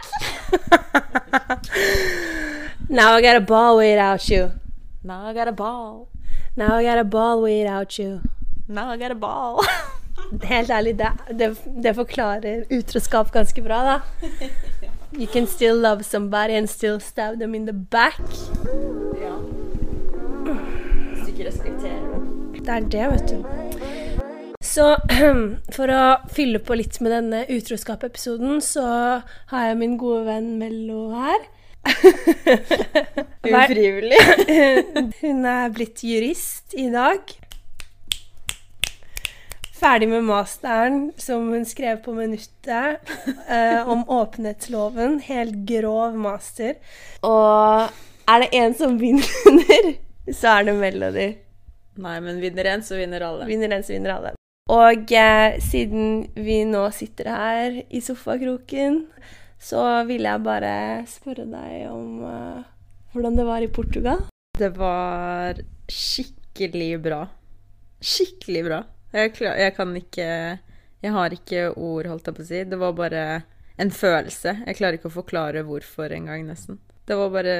now 2.90 3.12
I 3.12 3.22
got 3.22 3.36
a 3.36 3.42
ball 3.42 3.76
without 3.76 4.30
you. 4.30 4.54
Now 5.04 5.26
I 5.26 5.34
got 5.34 5.50
a 5.50 5.52
ball. 5.52 6.08
Now 6.56 6.76
I 6.76 6.84
got 6.84 6.98
a 6.98 7.04
ball 7.04 7.42
without 7.42 8.00
you. 8.00 8.22
Now 8.70 8.88
I 8.90 8.96
got 8.96 9.12
a 9.12 9.16
ball. 9.16 9.66
Helt 10.44 10.70
ærlig, 10.70 10.98
det, 10.98 11.12
det, 11.40 11.58
det 11.84 11.96
forklarer 11.96 12.64
utroskap 12.72 13.32
ganske 13.32 13.62
bra, 13.62 13.84
da. 13.84 14.00
You 15.18 15.28
can 15.28 15.46
still 15.48 15.78
love 15.78 16.04
somebody 16.06 16.56
and 16.56 16.70
still 16.70 17.00
stab 17.00 17.40
them 17.40 17.54
in 17.56 17.66
the 17.66 17.74
back. 17.74 18.20
ja. 19.22 19.36
Hvis 21.14 21.26
du 21.26 21.32
ikke 21.32 21.48
respekterer 21.48 22.02
det. 22.54 22.66
Det 22.66 22.70
er 22.70 22.80
det, 22.80 23.12
vet 23.12 23.30
du. 23.30 23.46
Så 24.64 24.96
for 25.76 25.94
å 25.94 26.04
fylle 26.34 26.62
på 26.64 26.78
litt 26.80 26.98
med 27.04 27.14
denne 27.14 27.44
utroskap-episoden, 27.52 28.62
så 28.64 28.86
har 29.52 29.68
jeg 29.68 29.78
min 29.82 29.98
gode 30.02 30.26
venn 30.26 30.56
Mello 30.58 31.12
her. 31.14 31.46
Ufrivillig. 33.44 34.22
Hun 35.22 35.46
er 35.46 35.74
blitt 35.76 36.02
jurist 36.08 36.74
i 36.80 36.88
dag. 36.94 37.22
Ferdig 39.74 40.06
med 40.12 40.24
masteren 40.28 41.08
som 41.18 41.48
hun 41.50 41.64
skrev 41.66 42.04
på 42.06 42.14
minuttet 42.14 43.10
eh, 43.50 43.82
om 43.90 44.04
åpenhetsloven. 44.06 45.18
Helt 45.26 45.64
grov 45.66 46.14
master. 46.14 46.78
Og 47.26 47.90
er 48.30 48.44
det 48.44 48.52
en 48.60 48.78
som 48.78 49.00
vinner, 49.02 49.90
så 50.40 50.60
er 50.60 50.70
det 50.70 50.78
Melody. 50.78 51.28
Nei, 52.04 52.16
men 52.22 52.40
vinner 52.42 52.70
en, 52.70 52.86
så 52.86 53.02
vinner 53.02 53.26
alle. 53.26 53.50
Vinner 53.50 53.74
en, 53.74 53.86
så 53.86 53.96
vinner 53.96 54.14
alle. 54.14 54.36
Og 54.72 55.12
eh, 55.12 55.58
siden 55.62 56.30
vi 56.38 56.62
nå 56.70 56.86
sitter 56.96 57.34
her 57.34 57.82
i 57.90 58.02
sofakroken, 58.02 59.02
så 59.60 60.04
ville 60.08 60.30
jeg 60.30 60.46
bare 60.46 60.76
spørre 61.10 61.50
deg 61.50 61.90
om 61.90 62.24
eh, 62.30 62.64
hvordan 63.14 63.42
det 63.42 63.50
var 63.50 63.66
i 63.66 63.74
Portugal. 63.74 64.26
Det 64.54 64.70
var 64.78 65.58
skikkelig 65.90 66.92
bra. 67.04 67.24
Skikkelig 68.04 68.68
bra. 68.70 68.84
Jeg, 69.14 69.34
jeg 69.38 69.74
kan 69.78 69.92
ikke 69.98 70.28
Jeg 71.04 71.12
har 71.14 71.36
ikke 71.36 71.68
ord, 71.76 72.08
holdt 72.10 72.30
jeg 72.30 72.38
på 72.38 72.44
å 72.44 72.48
si. 72.48 72.64
Det 72.64 72.80
var 72.80 72.96
bare 72.98 73.24
en 73.82 73.92
følelse. 73.92 74.56
Jeg 74.64 74.78
klarer 74.78 74.98
ikke 74.98 75.10
å 75.12 75.18
forklare 75.18 75.66
hvorfor 75.68 76.14
engang, 76.16 76.46
nesten. 76.48 76.80
Det 77.04 77.18
var 77.20 77.34
bare 77.34 77.56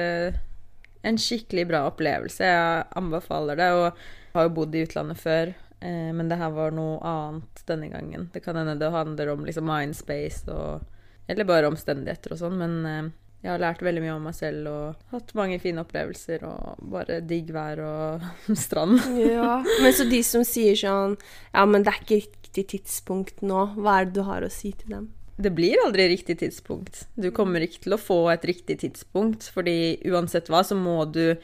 en 1.04 1.18
skikkelig 1.20 1.66
bra 1.68 1.82
opplevelse. 1.90 2.48
Jeg 2.48 2.86
anbefaler 2.96 3.60
det. 3.60 3.68
Og 3.76 3.98
har 4.34 4.48
jo 4.48 4.54
bodd 4.56 4.74
i 4.74 4.82
utlandet 4.86 5.20
før, 5.20 5.52
eh, 5.80 6.10
men 6.16 6.30
det 6.30 6.40
her 6.40 6.50
var 6.56 6.74
noe 6.74 6.96
annet 7.06 7.62
denne 7.68 7.90
gangen. 7.92 8.30
Det 8.32 8.42
kan 8.42 8.56
hende 8.58 8.78
det 8.80 8.90
handler 8.90 9.34
om 9.34 9.44
liksom 9.46 9.68
mindspace 9.70 10.50
og 10.50 10.90
Eller 11.26 11.46
bare 11.48 11.68
omstendigheter 11.70 12.34
og 12.34 12.36
sånn, 12.36 12.58
men 12.60 12.72
eh, 12.84 13.06
jeg 13.44 13.50
har 13.52 13.60
lært 13.60 13.82
veldig 13.84 14.00
mye 14.00 14.14
om 14.16 14.22
meg 14.24 14.36
selv 14.38 14.68
og 14.70 15.10
hatt 15.12 15.34
mange 15.36 15.58
fine 15.60 15.82
opplevelser 15.84 16.46
og 16.48 16.78
bare 16.94 17.18
digg 17.28 17.50
vær 17.52 17.82
og 17.84 18.24
strand. 18.64 18.96
Ja, 19.20 19.58
Men 19.82 19.92
så 19.92 20.06
de 20.08 20.22
som 20.24 20.46
sier 20.48 20.78
sånn 20.80 21.18
Ja, 21.52 21.66
men 21.68 21.84
det 21.84 21.92
er 21.92 22.00
ikke 22.00 22.22
riktig 22.22 22.64
tidspunkt 22.72 23.44
nå. 23.44 23.66
Hva 23.76 23.98
er 24.00 24.08
det 24.08 24.16
du 24.16 24.24
har 24.24 24.46
å 24.46 24.52
si 24.52 24.72
til 24.72 24.96
dem? 24.96 25.10
Det 25.36 25.50
blir 25.50 25.80
aldri 25.82 26.06
riktig 26.12 26.38
tidspunkt. 26.40 27.04
Du 27.18 27.28
kommer 27.34 27.64
ikke 27.66 27.82
til 27.84 27.96
å 27.96 28.00
få 28.00 28.20
et 28.30 28.44
riktig 28.46 28.78
tidspunkt, 28.84 29.48
fordi 29.50 29.96
uansett 30.06 30.46
hva, 30.48 30.60
så 30.62 30.78
må 30.78 31.00
du 31.10 31.34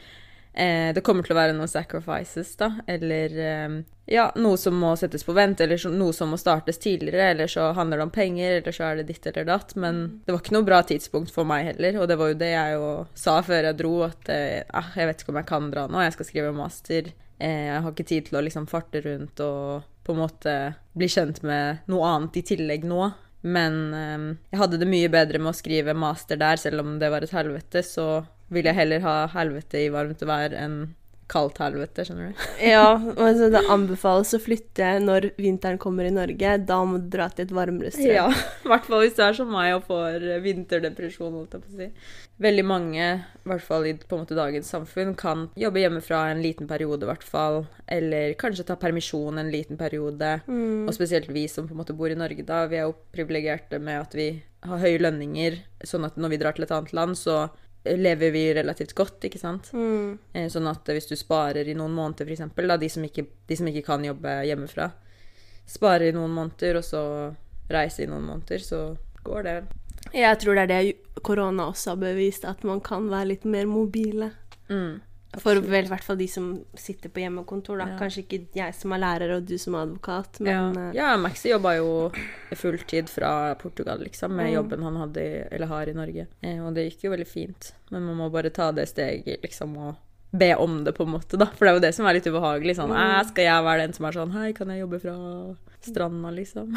eh, 0.53 0.91
Det 0.95 1.03
kommer 1.05 1.25
til 1.25 1.35
å 1.35 1.39
være 1.39 1.55
noen 1.57 1.71
sacrifices, 1.71 2.55
da, 2.59 2.73
eller 2.87 3.37
eh, 3.39 3.81
ja, 4.11 4.25
noe 4.35 4.57
som 4.59 4.75
må 4.75 4.91
settes 4.99 5.23
på 5.23 5.33
vent, 5.37 5.61
eller 5.63 5.79
så, 5.79 5.91
noe 5.93 6.11
som 6.13 6.33
må 6.33 6.39
startes 6.39 6.81
tidligere, 6.83 7.29
eller 7.31 7.51
så 7.51 7.69
handler 7.77 8.01
det 8.01 8.07
om 8.07 8.13
penger, 8.13 8.57
eller 8.59 8.75
så 8.75 8.89
er 8.89 8.99
det 8.99 9.07
ditt 9.11 9.27
eller 9.29 9.47
datt. 9.47 9.75
Men 9.79 10.01
det 10.25 10.33
var 10.33 10.41
ikke 10.43 10.55
noe 10.57 10.67
bra 10.67 10.81
tidspunkt 10.87 11.31
for 11.31 11.47
meg 11.47 11.69
heller, 11.69 12.01
og 12.01 12.09
det 12.11 12.17
var 12.19 12.33
jo 12.33 12.39
det 12.41 12.51
jeg 12.51 12.75
jo 12.75 12.89
sa 13.15 13.37
før 13.45 13.69
jeg 13.69 13.79
dro, 13.79 13.93
at 14.09 14.31
eh, 14.33 14.61
ah, 14.67 14.91
jeg 14.97 15.07
vet 15.07 15.23
ikke 15.23 15.33
om 15.35 15.41
jeg 15.41 15.51
kan 15.53 15.71
dra 15.71 15.87
nå, 15.87 16.03
jeg 16.03 16.17
skal 16.17 16.29
skrive 16.31 16.53
master. 16.57 17.11
Eh, 17.39 17.65
jeg 17.69 17.81
har 17.85 17.95
ikke 17.95 18.09
tid 18.11 18.27
til 18.27 18.39
å 18.39 18.45
liksom 18.45 18.67
farte 18.69 19.03
rundt 19.05 19.41
og 19.45 19.87
på 20.01 20.15
en 20.15 20.23
måte 20.23 20.55
bli 20.97 21.07
kjent 21.13 21.43
med 21.45 21.85
noe 21.91 22.09
annet 22.09 22.41
i 22.41 22.45
tillegg 22.51 22.83
nå. 22.89 23.11
Men 23.41 23.79
eh, 23.95 24.27
jeg 24.51 24.61
hadde 24.61 24.81
det 24.81 24.89
mye 24.89 25.09
bedre 25.13 25.39
med 25.41 25.53
å 25.53 25.57
skrive 25.57 25.95
master 25.97 26.41
der, 26.41 26.59
selv 26.61 26.83
om 26.83 26.97
det 27.01 27.09
var 27.13 27.23
et 27.25 27.33
helvete. 27.33 27.85
Så 27.85 28.25
vil 28.51 28.67
jeg 28.67 28.77
heller 28.77 29.05
ha 29.05 29.15
helvete 29.35 29.85
i 29.85 29.91
varmt 29.93 30.21
vær 30.27 30.55
enn 30.57 30.81
kaldt 31.31 31.61
helvete, 31.61 32.05
skjønner 32.05 32.31
du. 32.31 32.41
Ja, 32.71 32.87
altså 32.97 33.49
det 33.53 33.63
anbefales 33.71 34.33
å 34.35 34.39
flytte 34.41 34.93
når 35.03 35.31
vinteren 35.39 35.79
kommer 35.81 36.07
i 36.07 36.13
Norge. 36.13 36.57
Da 36.67 36.81
må 36.87 36.99
du 37.01 37.07
dra 37.13 37.29
til 37.31 37.47
et 37.47 37.53
varmere 37.55 37.93
strøk. 37.93 38.11
Ja, 38.11 38.27
i 38.31 38.71
hvert 38.71 38.89
fall 38.89 39.05
hvis 39.05 39.15
du 39.17 39.23
er 39.25 39.37
som 39.37 39.51
meg 39.53 39.75
og 39.77 39.87
får 39.87 40.27
vinterdepresjon, 40.43 41.31
holdt 41.39 41.55
jeg 41.55 41.63
på 41.63 41.71
å 41.71 41.79
si. 41.79 41.89
Veldig 42.41 42.65
mange, 42.65 43.07
i 43.21 43.49
hvert 43.51 43.63
fall 43.63 43.87
i 43.87 43.95
måte 44.11 44.37
dagens 44.37 44.71
samfunn, 44.73 45.13
kan 45.17 45.47
jobbe 45.59 45.83
hjemmefra 45.83 46.23
en 46.31 46.43
liten 46.43 46.69
periode, 46.69 47.05
i 47.05 47.11
hvert 47.11 47.25
fall. 47.25 47.63
Eller 47.87 48.35
kanskje 48.41 48.67
ta 48.67 48.77
permisjon 48.81 49.39
en 49.39 49.51
liten 49.53 49.79
periode. 49.79 50.39
Mm. 50.47 50.87
Og 50.89 50.95
spesielt 50.97 51.31
vi 51.31 51.47
som 51.51 51.69
på 51.69 51.77
en 51.77 51.83
måte 51.83 51.95
bor 51.97 52.11
i 52.11 52.17
Norge, 52.17 52.45
da. 52.47 52.65
Vi 52.71 52.81
er 52.81 52.89
jo 52.89 52.97
privilegerte 53.13 53.79
med 53.79 54.03
at 54.03 54.17
vi 54.17 54.31
har 54.67 54.81
høye 54.81 55.01
lønninger, 55.01 55.61
sånn 55.87 56.05
at 56.05 56.17
når 56.21 56.33
vi 56.33 56.41
drar 56.41 56.57
til 56.57 56.67
et 56.67 56.73
annet 56.75 56.91
land, 56.97 57.17
så 57.17 57.45
lever 57.83 58.31
vi 58.31 58.53
relativt 58.53 58.93
godt, 58.93 59.25
ikke 59.25 59.39
sant. 59.41 59.71
Mm. 59.73 60.17
Eh, 60.33 60.47
Sånn 60.53 60.69
at 60.69 60.87
hvis 60.93 61.09
du 61.09 61.15
sparer 61.17 61.67
i 61.67 61.77
noen 61.77 61.93
måneder, 61.97 62.29
f.eks., 62.29 62.53
da, 62.55 62.77
de 62.77 62.89
som, 62.89 63.05
ikke, 63.05 63.25
de 63.49 63.57
som 63.57 63.69
ikke 63.71 63.85
kan 63.87 64.05
jobbe 64.05 64.35
hjemmefra, 64.47 64.91
sparer 65.69 66.11
i 66.11 66.15
noen 66.15 66.33
måneder, 66.35 66.81
og 66.81 66.85
så 66.85 67.03
reiser 67.71 68.05
i 68.05 68.11
noen 68.11 68.27
måneder, 68.27 68.61
så 68.63 68.81
går 69.25 69.47
det. 69.47 69.55
Jeg 70.13 70.39
tror 70.41 70.57
det 70.57 70.63
er 70.65 70.71
det 70.71 71.21
korona 71.25 71.69
også 71.71 71.93
har 71.93 72.01
bevist, 72.01 72.45
at 72.45 72.63
man 72.67 72.81
kan 72.83 73.09
være 73.11 73.33
litt 73.33 73.45
mer 73.45 73.69
mobile. 73.69 74.31
Mm. 74.69 75.01
For 75.39 75.55
vel, 75.63 75.85
i 75.85 75.87
hvert 75.87 76.03
fall 76.03 76.17
de 76.19 76.27
som 76.27 76.47
sitter 76.75 77.07
på 77.09 77.21
hjemmekontor, 77.23 77.77
da. 77.79 77.85
Ja. 77.93 77.97
Kanskje 78.01 78.25
ikke 78.25 78.39
jeg 78.57 78.73
som 78.75 78.91
er 78.91 78.99
lærer 78.99 79.31
og 79.37 79.45
du 79.47 79.53
som 79.57 79.75
er 79.75 79.85
advokat, 79.85 80.41
men 80.43 80.51
ja. 80.51 80.89
eh, 80.89 80.95
ja, 80.97 81.13
Maxi 81.17 81.49
jobba 81.53 81.77
jo 81.77 82.11
fulltid 82.59 83.07
fra 83.09 83.55
Portugal, 83.55 83.99
liksom, 84.03 84.35
med 84.35 84.49
Mm. 84.49 84.53
jobben 84.57 84.83
han 84.83 84.95
hadde, 84.95 85.47
eller 85.51 85.67
har 85.67 85.87
i 85.87 85.93
Norge. 85.95 86.27
Eh, 86.43 86.59
og 86.59 86.73
det 86.75 86.89
gikk 86.89 87.03
jo 87.07 87.11
veldig 87.15 87.27
fint. 87.27 87.71
Men 87.91 88.03
man 88.03 88.17
må 88.17 88.29
bare 88.31 88.49
ta 88.51 88.71
det 88.71 88.89
steget, 88.89 89.39
liksom, 89.41 89.77
og 89.77 89.95
be 90.33 90.53
om 90.55 90.83
det, 90.83 90.93
på 90.95 91.03
en 91.03 91.11
måte, 91.15 91.37
da. 91.39 91.45
For 91.45 91.65
det 91.65 91.71
er 91.71 91.75
jo 91.79 91.85
det 91.87 91.95
som 91.95 92.05
er 92.07 92.13
litt 92.19 92.27
ubehagelig. 92.27 92.75
Sånn, 92.75 92.91
Mm. 92.91 92.99
«Æ, 92.99 93.27
skal 93.27 93.43
jeg 93.43 93.63
være 93.63 93.81
den 93.87 93.93
som 93.93 94.05
er 94.05 94.11
sånn 94.11 94.31
Hei, 94.31 94.51
kan 94.53 94.67
jeg 94.69 94.79
jobbe 94.83 94.99
fra 95.01 95.55
stranda, 95.81 96.31
liksom? 96.31 96.75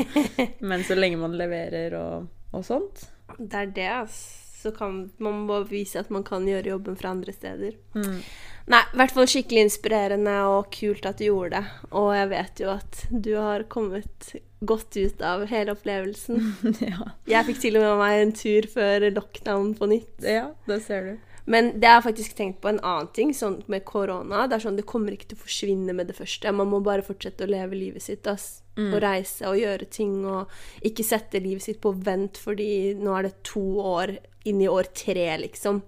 Men 0.60 0.82
så 0.84 0.94
lenge 0.98 1.16
man 1.18 1.32
leverer 1.38 1.94
og, 1.98 2.26
og 2.52 2.64
sånt. 2.64 3.06
det 3.38 3.54
er 3.54 3.66
det, 3.66 3.88
ass. 3.88 4.43
Så 4.64 4.72
kan 4.72 5.02
man 5.20 5.42
må 5.44 5.58
vise 5.68 6.00
at 6.00 6.08
man 6.14 6.24
kan 6.24 6.46
gjøre 6.48 6.72
jobben 6.72 6.96
fra 6.96 7.12
andre 7.12 7.34
steder. 7.36 7.76
Mm. 7.92 8.22
Nei, 8.72 8.80
i 8.80 8.96
hvert 8.96 9.12
fall 9.12 9.28
skikkelig 9.28 9.66
inspirerende 9.66 10.38
og 10.48 10.70
kult 10.72 11.04
at 11.04 11.20
du 11.20 11.26
gjorde 11.26 11.58
det. 11.58 11.90
Og 11.92 12.08
jeg 12.16 12.30
vet 12.32 12.64
jo 12.64 12.70
at 12.72 13.02
du 13.12 13.34
har 13.36 13.66
kommet 13.68 14.32
godt 14.64 14.96
ut 14.96 15.20
av 15.20 15.44
hele 15.50 15.74
opplevelsen. 15.76 16.40
ja. 16.88 17.12
Jeg 17.28 17.50
fikk 17.50 17.60
til 17.66 17.76
og 17.76 17.84
med 17.84 18.00
meg 18.00 18.22
en 18.22 18.34
tur 18.40 18.72
før 18.72 19.10
lockdown 19.10 19.76
på 19.76 19.92
nytt. 19.92 20.16
ja, 20.24 20.48
det 20.70 20.80
ser 20.86 21.10
du. 21.10 21.14
Men 21.44 21.74
det 21.76 21.88
har 21.90 21.98
jeg 21.98 22.06
faktisk 22.06 22.36
tenkt 22.38 22.62
på 22.64 22.70
en 22.70 22.80
annen 22.80 23.10
ting, 23.12 23.34
sånn 23.36 23.58
med 23.68 23.84
korona. 23.84 24.46
Det 24.48 24.56
er 24.56 24.64
sånn, 24.64 24.78
det 24.80 24.88
kommer 24.88 25.12
ikke 25.12 25.28
til 25.34 25.36
å 25.36 25.44
forsvinne 25.44 25.92
med 25.96 26.08
det 26.08 26.16
første. 26.16 26.52
Man 26.56 26.70
må 26.72 26.80
bare 26.84 27.04
fortsette 27.04 27.44
å 27.44 27.50
leve 27.52 27.76
livet 27.76 28.04
sitt. 28.04 28.24
Ass. 28.30 28.62
Og 28.80 28.96
reise 29.04 29.46
og 29.46 29.60
gjøre 29.60 29.86
ting. 29.92 30.22
Og 30.24 30.48
ikke 30.88 31.04
sette 31.06 31.42
livet 31.44 31.66
sitt 31.66 31.82
på 31.84 31.92
vent 31.94 32.40
fordi 32.40 32.94
nå 32.98 33.12
er 33.18 33.28
det 33.28 33.36
to 33.46 33.62
år 33.84 34.16
inn 34.44 34.60
i 34.60 34.68
år 34.68 34.88
tre, 34.96 35.26
liksom. 35.40 35.80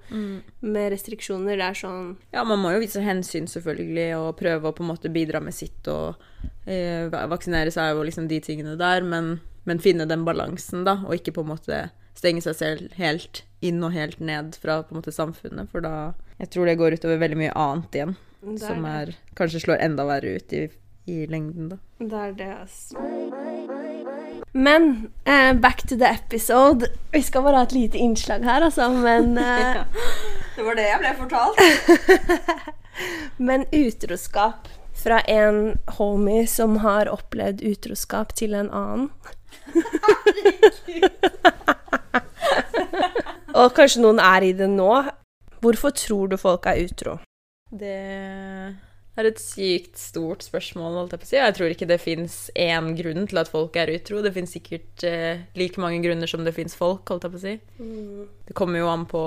Med 0.60 0.92
restriksjoner. 0.94 1.58
Det 1.60 1.66
er 1.66 1.78
sånn 1.78 2.16
Ja, 2.34 2.44
man 2.48 2.62
må 2.62 2.72
jo 2.74 2.80
vise 2.82 3.04
hensyn, 3.04 3.48
selvfølgelig, 3.50 4.08
og 4.18 4.38
prøve 4.40 4.70
å 4.70 4.76
på 4.76 4.84
en 4.84 4.90
måte 4.92 5.12
bidra 5.12 5.42
med 5.44 5.54
sitt. 5.56 5.86
Og 5.92 6.16
eh, 6.64 7.06
vaksinere 7.30 7.72
seg 7.74 7.96
og 7.96 8.06
liksom 8.08 8.30
de 8.32 8.40
tingene 8.44 8.76
der, 8.80 9.04
men, 9.04 9.36
men 9.68 9.82
finne 9.82 10.08
den 10.08 10.24
balansen, 10.26 10.86
da. 10.88 10.98
Og 11.06 11.20
ikke 11.20 11.36
på 11.36 11.46
en 11.46 11.52
måte 11.54 11.82
stenge 12.16 12.40
seg 12.44 12.56
selv 12.56 12.96
helt 12.96 13.44
inn 13.64 13.82
og 13.84 13.92
helt 13.96 14.20
ned 14.24 14.56
fra 14.60 14.80
på 14.82 14.94
en 14.94 15.02
måte 15.02 15.14
samfunnet. 15.14 15.68
For 15.72 15.84
da 15.84 16.14
Jeg 16.40 16.52
tror 16.52 16.68
det 16.68 16.78
går 16.80 16.96
utover 16.96 17.20
veldig 17.20 17.42
mye 17.44 17.54
annet 17.56 18.00
igjen. 18.00 18.16
Er 18.46 18.58
som 18.62 18.84
er 18.84 19.16
Kanskje 19.36 19.64
slår 19.64 19.82
enda 19.82 20.04
verre 20.06 20.36
ut 20.36 20.52
i, 20.52 20.66
i 21.10 21.26
lengden, 21.26 21.72
da. 21.72 21.80
Det 21.98 22.24
er 22.28 22.36
det, 22.40 22.52
ass. 22.62 23.55
Men 24.56 25.10
eh, 25.24 25.52
back 25.54 25.82
to 25.82 25.96
the 25.96 26.04
episode. 26.04 26.86
Vi 27.10 27.22
skal 27.22 27.42
bare 27.44 27.60
ha 27.60 27.66
et 27.66 27.72
lite 27.76 27.98
innslag 27.98 28.44
her, 28.44 28.64
altså. 28.64 28.88
Men, 28.88 29.38
eh, 29.42 29.82
Det 30.56 30.64
var 30.64 30.78
det 30.78 30.86
jeg 30.88 31.02
ble 31.02 31.10
fortalt. 31.18 31.60
men 33.48 33.66
utroskap 33.68 34.70
fra 34.96 35.20
en 35.28 35.76
homie 35.98 36.46
som 36.48 36.78
har 36.80 37.10
opplevd 37.12 37.60
utroskap 37.68 38.32
til 38.32 38.56
en 38.56 38.72
annen. 38.72 39.10
Og 43.52 43.76
kanskje 43.76 44.00
noen 44.06 44.24
er 44.24 44.48
i 44.48 44.54
det 44.56 44.70
nå. 44.72 44.90
Hvorfor 45.60 45.92
tror 46.00 46.32
du 46.32 46.40
folk 46.40 46.64
er 46.72 46.80
utro? 46.88 47.18
Det 47.68 48.00
er 49.22 49.28
et 49.30 49.40
sykt 49.40 49.96
stort 50.00 50.44
spørsmål, 50.44 50.98
holdt 51.00 51.14
jeg 51.14 51.22
på 51.22 51.26
å 51.26 51.30
si. 51.30 51.38
Jeg 51.38 51.54
tror 51.56 51.72
ikke 51.72 51.88
det 51.88 52.00
fins 52.02 52.34
én 52.52 52.90
grunn 52.98 53.28
til 53.30 53.40
at 53.40 53.50
folk 53.52 53.78
er 53.80 53.92
utro. 53.94 54.20
Det 54.24 54.34
fins 54.34 54.52
sikkert 54.56 55.06
eh, 55.08 55.46
like 55.56 55.80
mange 55.80 56.02
grunner 56.04 56.30
som 56.30 56.44
det 56.44 56.54
fins 56.56 56.76
folk, 56.76 57.06
holdt 57.08 57.24
jeg 57.24 57.34
på 57.34 57.40
å 57.40 57.44
si. 57.44 57.54
Det 58.46 58.56
kommer 58.58 58.82
jo 58.82 58.90
an 58.92 59.06
på 59.08 59.22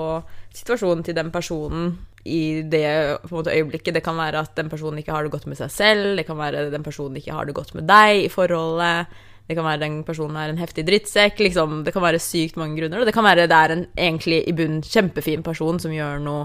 situasjonen 0.56 1.02
til 1.06 1.18
den 1.18 1.32
personen 1.34 1.96
i 2.28 2.60
det 2.68 2.84
måte, 3.32 3.54
øyeblikket. 3.54 3.96
Det 3.96 4.04
kan 4.04 4.18
være 4.18 4.44
at 4.44 4.54
den 4.58 4.70
personen 4.70 5.00
ikke 5.00 5.16
har 5.16 5.26
det 5.26 5.34
godt 5.34 5.48
med 5.50 5.58
seg 5.58 5.72
selv, 5.72 6.14
det 6.18 6.26
kan 6.28 6.38
være 6.38 6.66
at 6.66 6.72
den 6.74 6.86
personen 6.86 7.18
ikke 7.18 7.34
har 7.34 7.48
det 7.48 7.56
godt 7.56 7.74
med 7.78 7.88
deg 7.90 8.26
i 8.26 8.30
forholdet. 8.32 9.18
Det 9.50 9.56
kan 9.58 9.66
være 9.66 9.82
den 9.82 10.02
personen 10.06 10.36
er 10.38 10.52
en 10.52 10.60
heftig 10.60 10.84
drittsekk. 10.86 11.40
Liksom, 11.42 11.80
det 11.82 11.90
kan 11.90 12.04
være 12.04 12.20
sykt 12.22 12.54
mange 12.60 12.78
grunner. 12.78 13.02
Og 13.02 13.08
det 13.08 13.14
kan 13.16 13.26
være 13.26 13.48
det 13.50 13.56
er 13.56 13.72
en 13.74 13.86
egentlig 13.98 14.44
i 14.46 14.54
bunnen 14.54 14.84
kjempefin 14.86 15.42
person 15.42 15.80
som 15.82 15.90
gjør 15.90 16.22
noe 16.22 16.44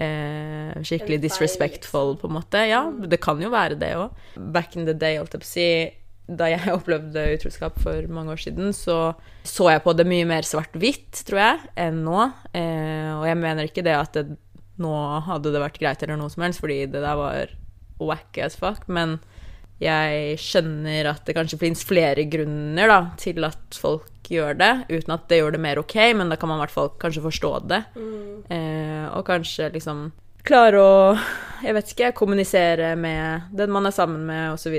eh, 0.00 0.74
skikkelig 0.86 1.20
disrespectful, 1.26 2.16
på 2.20 2.30
en 2.30 2.36
måte. 2.38 2.64
Ja, 2.70 2.86
det 2.88 3.20
kan 3.24 3.40
jo 3.42 3.52
være 3.52 3.78
det 3.80 3.94
òg. 3.98 4.18
Back 4.54 4.76
in 4.78 4.88
the 4.88 4.96
day, 4.96 5.18
holdt 5.20 5.36
jeg 5.36 5.44
på 5.44 5.48
å 5.48 5.52
si, 5.52 5.68
da 6.28 6.50
jeg 6.52 6.74
opplevde 6.78 7.24
utroskap 7.36 7.78
for 7.82 8.08
mange 8.12 8.34
år 8.36 8.42
siden, 8.48 8.74
så 8.76 9.14
så 9.48 9.70
jeg 9.72 9.84
på 9.84 9.94
det 9.96 10.04
mye 10.08 10.26
mer 10.28 10.44
svart-hvitt, 10.44 11.22
tror 11.28 11.40
jeg, 11.40 11.70
enn 11.86 12.02
nå. 12.04 12.26
Eh, 12.52 13.14
og 13.16 13.24
jeg 13.28 13.40
mener 13.40 13.68
ikke 13.68 13.86
det 13.86 13.96
at 13.96 14.18
det, 14.18 14.38
nå 14.78 14.94
hadde 15.26 15.54
det 15.54 15.62
vært 15.62 15.80
greit 15.80 16.04
eller 16.04 16.20
noe 16.20 16.30
som 16.32 16.44
helst, 16.44 16.62
fordi 16.62 16.84
det 16.90 17.02
der 17.02 17.18
var 17.18 17.54
wack 17.98 18.38
as 18.44 18.54
fuck, 18.58 18.84
men 18.92 19.16
jeg 19.82 20.38
skjønner 20.42 21.06
at 21.12 21.24
det 21.26 21.36
kanskje 21.36 21.60
finnes 21.60 21.84
flere 21.86 22.24
grunner 22.30 22.90
da, 22.90 22.98
til 23.18 23.46
at 23.46 23.78
folk 23.78 24.17
gjør 24.32 24.56
det, 24.58 24.72
uten 24.90 25.14
at 25.14 25.28
det 25.30 25.40
gjør 25.40 25.54
det 25.56 25.60
mer 25.62 25.80
ok, 25.80 25.96
men 26.18 26.32
da 26.32 26.38
kan 26.40 26.50
man 26.50 26.60
i 26.60 26.64
hvert 26.64 26.74
fall 26.74 26.90
kanskje 27.00 27.24
forstå 27.24 27.52
det. 27.70 27.82
Eh, 28.54 29.06
og 29.12 29.26
kanskje 29.28 29.70
liksom 29.74 30.08
klare 30.48 30.80
å, 30.80 30.98
jeg 31.64 31.76
vet 31.76 31.92
ikke, 31.92 32.12
kommunisere 32.16 32.94
med 32.96 33.50
den 33.56 33.72
man 33.74 33.88
er 33.88 33.96
sammen 33.96 34.26
med, 34.28 34.54
osv. 34.54 34.76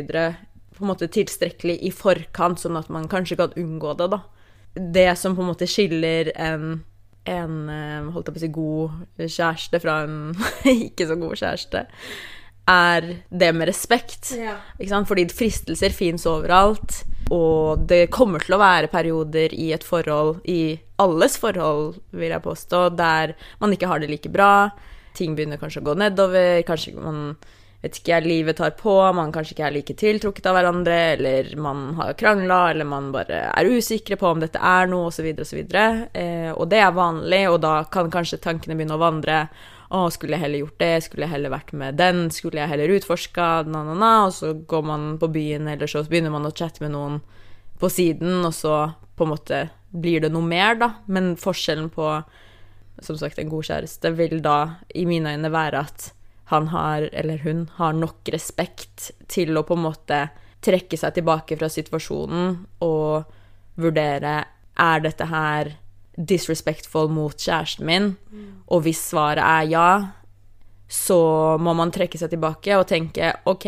På 0.76 0.86
en 0.86 0.92
måte 0.92 1.10
tilstrekkelig 1.12 1.80
i 1.86 1.94
forkant, 1.94 2.62
sånn 2.62 2.80
at 2.80 2.90
man 2.94 3.10
kanskje 3.12 3.40
kan 3.40 3.58
unngå 3.60 3.96
det, 4.00 4.10
da. 4.16 4.24
Det 4.80 5.10
som 5.18 5.36
på 5.36 5.44
en 5.44 5.52
måte 5.52 5.68
skiller 5.70 6.32
en 6.38 6.80
en 7.30 7.56
eh, 7.70 8.10
holdt 8.14 8.30
jeg 8.30 8.34
på 8.34 8.40
å 8.40 8.42
si 8.42 8.50
god 8.56 9.30
kjæreste 9.36 9.82
fra 9.84 10.02
en 10.06 10.20
ikke 10.88 11.06
så 11.10 11.18
god 11.20 11.42
kjæreste, 11.42 11.86
er 12.70 13.08
det 13.30 13.50
med 13.58 13.70
respekt. 13.70 14.32
Sant? 14.34 15.10
Fordi 15.10 15.26
fristelser 15.34 15.94
fins 15.96 16.28
overalt. 16.30 17.04
Og 17.36 17.86
det 17.90 18.10
kommer 18.14 18.42
til 18.42 18.58
å 18.58 18.62
være 18.62 18.90
perioder 18.92 19.54
i 19.54 19.70
et 19.76 19.86
forhold, 19.86 20.40
i 20.50 20.80
alles 21.00 21.38
forhold, 21.40 22.00
vil 22.12 22.34
jeg 22.34 22.46
påstå, 22.46 22.90
der 22.98 23.36
man 23.62 23.76
ikke 23.76 23.90
har 23.92 24.02
det 24.02 24.10
like 24.10 24.32
bra. 24.34 24.70
Ting 25.18 25.36
begynner 25.38 25.62
kanskje 25.62 25.84
å 25.84 25.90
gå 25.92 25.96
nedover. 26.00 26.64
Kanskje 26.68 26.96
man 26.98 27.38
vet 27.82 28.00
ikke, 28.02 28.20
livet 28.26 28.58
tar 28.60 28.74
på, 28.76 28.94
man 29.16 29.32
kanskje 29.32 29.56
ikke 29.56 29.68
er 29.70 29.76
like 29.76 29.96
tiltrukket 30.00 30.50
av 30.52 30.58
hverandre, 30.58 30.98
eller 31.16 31.52
man 31.62 31.94
har 32.00 32.18
krangla, 32.20 32.60
eller 32.74 32.88
man 32.88 33.12
bare 33.16 33.46
er 33.54 33.72
usikre 33.72 34.18
på 34.20 34.34
om 34.34 34.42
dette 34.44 34.60
er 34.60 34.90
noe, 34.92 35.08
osv., 35.14 35.30
osv. 35.46 35.62
Eh, 35.70 36.50
og 36.52 36.66
det 36.72 36.82
er 36.84 36.96
vanlig, 36.98 37.46
og 37.52 37.62
da 37.64 37.76
kan 37.92 38.12
kanskje 38.12 38.42
tankene 38.44 38.76
begynne 38.76 38.98
å 38.98 39.04
vandre. 39.06 39.44
Å, 39.90 40.04
skulle 40.14 40.38
jeg 40.38 40.44
heller 40.44 40.62
gjort 40.62 40.82
det? 40.84 40.92
Skulle 41.06 41.26
jeg 41.26 41.34
heller 41.34 41.54
vært 41.54 41.72
med 41.74 41.98
den? 41.98 42.28
Skulle 42.34 42.62
jeg 42.62 42.70
heller 42.70 42.92
utforska? 42.94 43.48
Na, 43.66 43.82
na, 43.88 43.96
na. 43.98 44.12
Og 44.28 44.36
så 44.38 44.54
går 44.70 44.86
man 44.86 45.08
på 45.22 45.32
byen, 45.34 45.70
eller 45.72 45.90
så 45.90 46.04
begynner 46.06 46.34
man 46.34 46.46
å 46.46 46.54
chatte 46.54 46.84
med 46.84 46.94
noen 46.94 47.20
på 47.80 47.90
siden, 47.90 48.44
og 48.46 48.54
så 48.54 48.76
på 49.18 49.26
en 49.26 49.34
måte 49.34 49.64
blir 49.90 50.22
det 50.22 50.30
noe 50.34 50.46
mer, 50.46 50.78
da. 50.78 50.92
Men 51.10 51.34
forskjellen 51.40 51.90
på, 51.96 52.12
som 53.02 53.18
sagt, 53.18 53.42
en 53.42 53.50
god 53.50 53.66
kjæreste 53.72 54.14
vil 54.20 54.44
da 54.46 54.60
i 54.94 55.08
mine 55.10 55.34
øyne 55.34 55.52
være 55.54 55.82
at 55.90 56.12
han 56.54 56.70
har, 56.74 57.10
eller 57.14 57.42
hun, 57.46 57.68
har 57.78 57.98
nok 57.98 58.30
respekt 58.34 59.12
til 59.30 59.58
å 59.58 59.66
på 59.66 59.78
en 59.78 59.86
måte 59.86 60.22
trekke 60.66 60.98
seg 60.98 61.18
tilbake 61.18 61.58
fra 61.60 61.70
situasjonen 61.72 62.56
og 62.86 63.30
vurdere 63.80 64.34
er 64.80 65.04
dette 65.04 65.28
her 65.30 65.76
disrespectful 66.20 67.08
mot 67.14 67.36
kjæresten 67.40 67.88
min, 67.88 68.10
og 68.68 68.84
hvis 68.84 69.02
svaret 69.12 69.44
er 69.44 69.70
ja, 69.72 69.90
så 70.90 71.20
må 71.62 71.76
man 71.78 71.94
trekke 71.94 72.18
seg 72.20 72.34
tilbake 72.34 72.76
og 72.76 72.88
tenke 72.90 73.32
OK, 73.50 73.68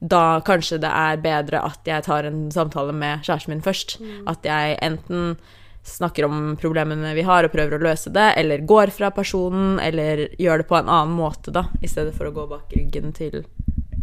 da 0.00 0.40
kanskje 0.44 0.80
det 0.82 0.90
er 0.90 1.20
bedre 1.22 1.62
at 1.64 1.88
jeg 1.88 2.04
tar 2.04 2.26
en 2.28 2.48
samtale 2.52 2.92
med 2.96 3.22
kjæresten 3.24 3.54
min 3.54 3.64
først. 3.64 3.98
At 4.28 4.44
jeg 4.44 4.78
enten 4.84 5.36
snakker 5.86 6.26
om 6.26 6.56
problemene 6.60 7.14
vi 7.14 7.22
har 7.22 7.46
og 7.46 7.52
prøver 7.54 7.76
å 7.76 7.84
løse 7.86 8.10
det, 8.10 8.32
eller 8.40 8.64
går 8.66 8.90
fra 8.94 9.12
personen, 9.14 9.78
eller 9.80 10.26
gjør 10.40 10.62
det 10.62 10.68
på 10.68 10.78
en 10.80 10.90
annen 10.90 11.14
måte, 11.16 11.54
da, 11.54 11.68
i 11.80 11.90
stedet 11.90 12.16
for 12.16 12.28
å 12.28 12.34
gå 12.34 12.46
bak 12.50 12.74
ryggen 12.74 13.14
til 13.16 13.44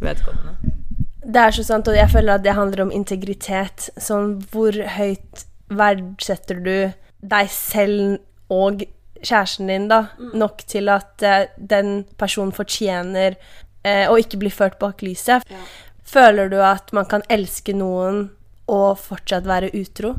vedkommende. 0.01 0.73
Det 1.23 1.39
er 1.39 1.55
så 1.55 1.63
sant, 1.67 1.87
og 1.87 1.97
jeg 1.97 2.11
føler 2.11 2.37
at 2.37 2.43
det 2.43 2.55
handler 2.55 2.85
om 2.85 2.93
integritet. 2.95 3.89
Sånn 3.99 4.37
hvor 4.51 4.75
høyt 4.75 5.45
verdsetter 5.73 6.59
du 6.63 6.75
deg 7.23 7.49
selv 7.51 8.19
og 8.53 8.83
kjæresten 9.23 9.71
din, 9.71 9.87
da, 9.91 10.05
nok 10.35 10.65
til 10.67 10.91
at 10.91 11.23
eh, 11.23 11.47
den 11.57 12.03
personen 12.19 12.53
fortjener 12.55 13.37
eh, 13.87 14.05
å 14.11 14.19
ikke 14.19 14.41
bli 14.41 14.51
ført 14.53 14.79
bak 14.81 15.03
lyset. 15.05 15.47
Føler 16.03 16.51
du 16.51 16.59
at 16.63 16.91
man 16.95 17.07
kan 17.09 17.23
elske 17.31 17.75
noen 17.77 18.27
og 18.71 18.99
fortsatt 18.99 19.47
være 19.47 19.71
utro? 19.79 20.13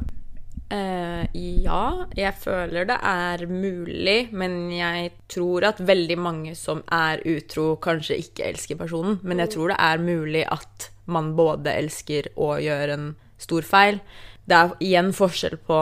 Uh, 0.75 1.29
ja, 1.37 2.07
jeg 2.17 2.35
føler 2.41 2.87
det 2.89 2.97
er 3.07 3.45
mulig, 3.47 4.31
men 4.33 4.73
jeg 4.73 5.13
tror 5.31 5.69
at 5.69 5.83
veldig 5.85 6.17
mange 6.19 6.55
som 6.59 6.81
er 6.91 7.21
utro, 7.29 7.75
kanskje 7.85 8.19
ikke 8.25 8.49
elsker 8.49 8.81
personen. 8.81 9.21
Men 9.23 9.45
jeg 9.45 9.55
tror 9.55 9.75
det 9.75 9.79
er 9.79 10.03
mulig 10.03 10.47
at 10.49 10.89
man 11.05 11.35
både 11.37 11.77
elsker 11.77 12.33
og 12.35 12.65
gjør 12.65 12.95
en 12.97 13.07
stor 13.39 13.69
feil. 13.69 14.01
Det 14.49 14.57
er 14.57 14.75
igjen 14.83 15.13
forskjell 15.17 15.61
på 15.69 15.79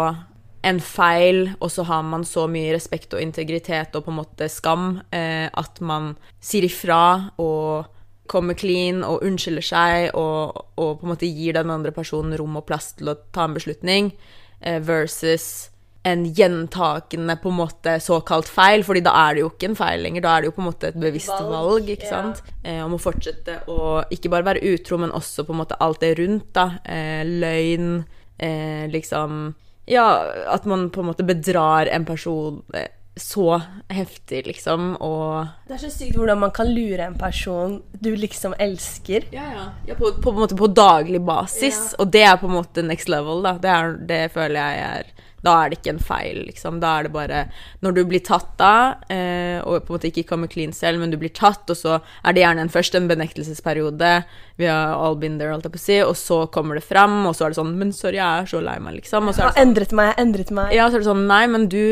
en 0.62 0.79
feil, 0.81 1.48
og 1.61 1.72
så 1.75 1.85
har 1.88 2.05
man 2.07 2.25
så 2.27 2.46
mye 2.51 2.75
respekt 2.77 3.14
og 3.16 3.22
integritet 3.22 3.96
og 3.98 4.07
på 4.07 4.12
en 4.12 4.20
måte 4.20 4.48
skam 4.53 5.01
eh, 5.11 5.48
at 5.48 5.81
man 5.83 6.12
sier 6.42 6.68
ifra 6.68 7.33
og 7.42 7.90
kommer 8.31 8.57
clean 8.57 9.03
og 9.05 9.25
unnskylder 9.27 9.66
seg 9.66 10.14
og, 10.18 10.62
og 10.79 11.01
på 11.01 11.07
en 11.07 11.12
måte 11.12 11.29
gir 11.29 11.59
den 11.59 11.72
andre 11.75 11.92
personen 11.94 12.37
rom 12.38 12.61
og 12.61 12.66
plass 12.68 12.92
til 12.98 13.11
å 13.12 13.18
ta 13.35 13.48
en 13.48 13.59
beslutning, 13.59 14.12
eh, 14.61 14.79
versus 14.87 15.72
en 16.03 16.25
gjentakende 16.35 17.37
på 17.42 17.51
en 17.51 17.59
måte 17.61 17.94
såkalt 18.03 18.48
feil, 18.51 18.83
fordi 18.87 19.05
da 19.07 19.12
er 19.29 19.35
det 19.35 19.44
jo 19.44 19.51
ikke 19.53 19.68
en 19.70 19.77
feil 19.79 20.03
lenger, 20.03 20.25
da 20.25 20.33
er 20.35 20.42
det 20.42 20.51
jo 20.51 20.55
på 20.57 20.62
en 20.62 20.68
måte 20.70 20.88
et 20.90 20.98
bevisst 20.98 21.31
valg, 21.31 21.53
Valg, 21.53 21.90
ikke 21.94 22.11
sant? 22.11 22.42
Eh, 22.62 22.81
om 22.83 22.96
å 22.96 23.03
fortsette 23.03 23.61
å 23.70 24.01
ikke 24.14 24.33
bare 24.33 24.48
være 24.51 24.64
utro, 24.72 24.98
men 24.98 25.14
også 25.14 25.46
på 25.46 25.55
en 25.55 25.61
måte 25.62 25.79
alt 25.83 26.03
det 26.03 26.16
rundt, 26.18 26.48
da. 26.59 26.66
Eh, 26.83 27.22
løgn, 27.27 28.03
eh, 28.38 28.88
liksom 28.90 29.55
Ja, 29.90 30.25
at 30.47 30.64
man 30.64 30.90
på 30.90 31.03
en 31.03 31.11
måte 31.11 31.27
bedrar 31.27 31.88
en 31.90 32.05
person 32.07 32.62
eh, 32.75 32.90
så 33.16 33.61
heftig, 33.92 34.47
liksom, 34.47 34.95
og 35.05 35.47
Det 35.68 35.75
er 35.77 35.83
så 35.83 35.90
sykt 35.92 36.16
hvordan 36.16 36.40
man 36.40 36.53
kan 36.55 36.71
lure 36.73 37.05
en 37.05 37.18
person 37.18 37.75
du 37.92 38.14
liksom 38.16 38.55
elsker. 38.59 39.27
Ja, 39.35 39.45
ja. 39.53 39.66
ja 39.87 39.97
på, 39.99 40.14
på, 40.23 40.33
en 40.33 40.40
måte 40.40 40.57
på 40.57 40.71
daglig 40.73 41.21
basis. 41.21 41.92
Ja. 41.92 41.99
Og 42.01 42.12
det 42.14 42.23
er 42.25 42.38
på 42.40 42.49
en 42.49 42.57
måte 42.57 42.85
next 42.87 43.12
level, 43.12 43.42
da. 43.45 43.59
Det, 43.61 43.75
er, 43.75 43.99
det 44.09 44.23
føler 44.33 44.57
jeg 44.61 44.87
er 44.87 45.29
Da 45.42 45.57
er 45.64 45.70
det 45.72 45.81
ikke 45.81 45.90
en 45.96 45.98
feil, 45.98 46.37
liksom. 46.46 46.76
Da 46.83 46.92
er 47.00 47.02
det 47.09 47.12
bare 47.12 47.40
Når 47.83 47.94
du 47.96 48.05
blir 48.07 48.20
tatt 48.22 48.52
da, 48.61 48.94
eh, 49.11 49.59
og 49.64 49.83
på 49.87 49.90
en 49.92 49.96
måte 49.98 50.11
ikke 50.12 50.26
kommer 50.28 50.46
clean 50.52 50.72
selv, 50.72 51.00
men 51.02 51.11
du 51.11 51.16
blir 51.18 51.33
tatt, 51.35 51.68
og 51.68 51.76
så 51.76 51.96
er 52.24 52.33
det 52.37 52.44
gjerne 52.44 52.62
en, 52.62 52.70
først 52.70 52.94
en 52.94 53.09
benektelsesperiode, 53.11 54.12
vi 54.61 54.66
har 54.70 54.94
all 54.94 55.16
been 55.18 55.38
there, 55.40 55.50
holdt 55.50 55.66
jeg 55.66 55.74
på 55.74 55.81
å 55.81 55.87
si, 55.87 55.98
og 56.07 56.14
så 56.20 56.38
kommer 56.55 56.78
det 56.78 56.85
fram, 56.87 57.24
og 57.26 57.35
så 57.35 57.46
er 57.46 57.55
det 57.55 57.59
sånn 57.59 57.74
Men 57.78 57.90
sorry, 57.96 58.20
jeg 58.20 58.42
er 58.44 58.46
så 58.46 58.62
lei 58.62 58.78
meg, 58.78 59.00
liksom. 59.00 59.28
Og 59.28 59.35
så 59.35 59.42
Jeg 59.42 59.44
er 59.44 59.48
har 59.48 59.52
det 59.55 59.61
sånn 59.61 59.68
endret 59.68 59.92
meg, 59.98 60.07
jeg 60.07 60.14
har 60.16 60.24
endret 60.26 60.50
meg. 60.61 60.72
ja, 60.78 60.87
så 60.88 60.94
er 60.94 61.02
det 61.05 61.11
sånn 61.11 61.26
Nei, 61.26 61.46
men 61.46 61.68
du 61.72 61.83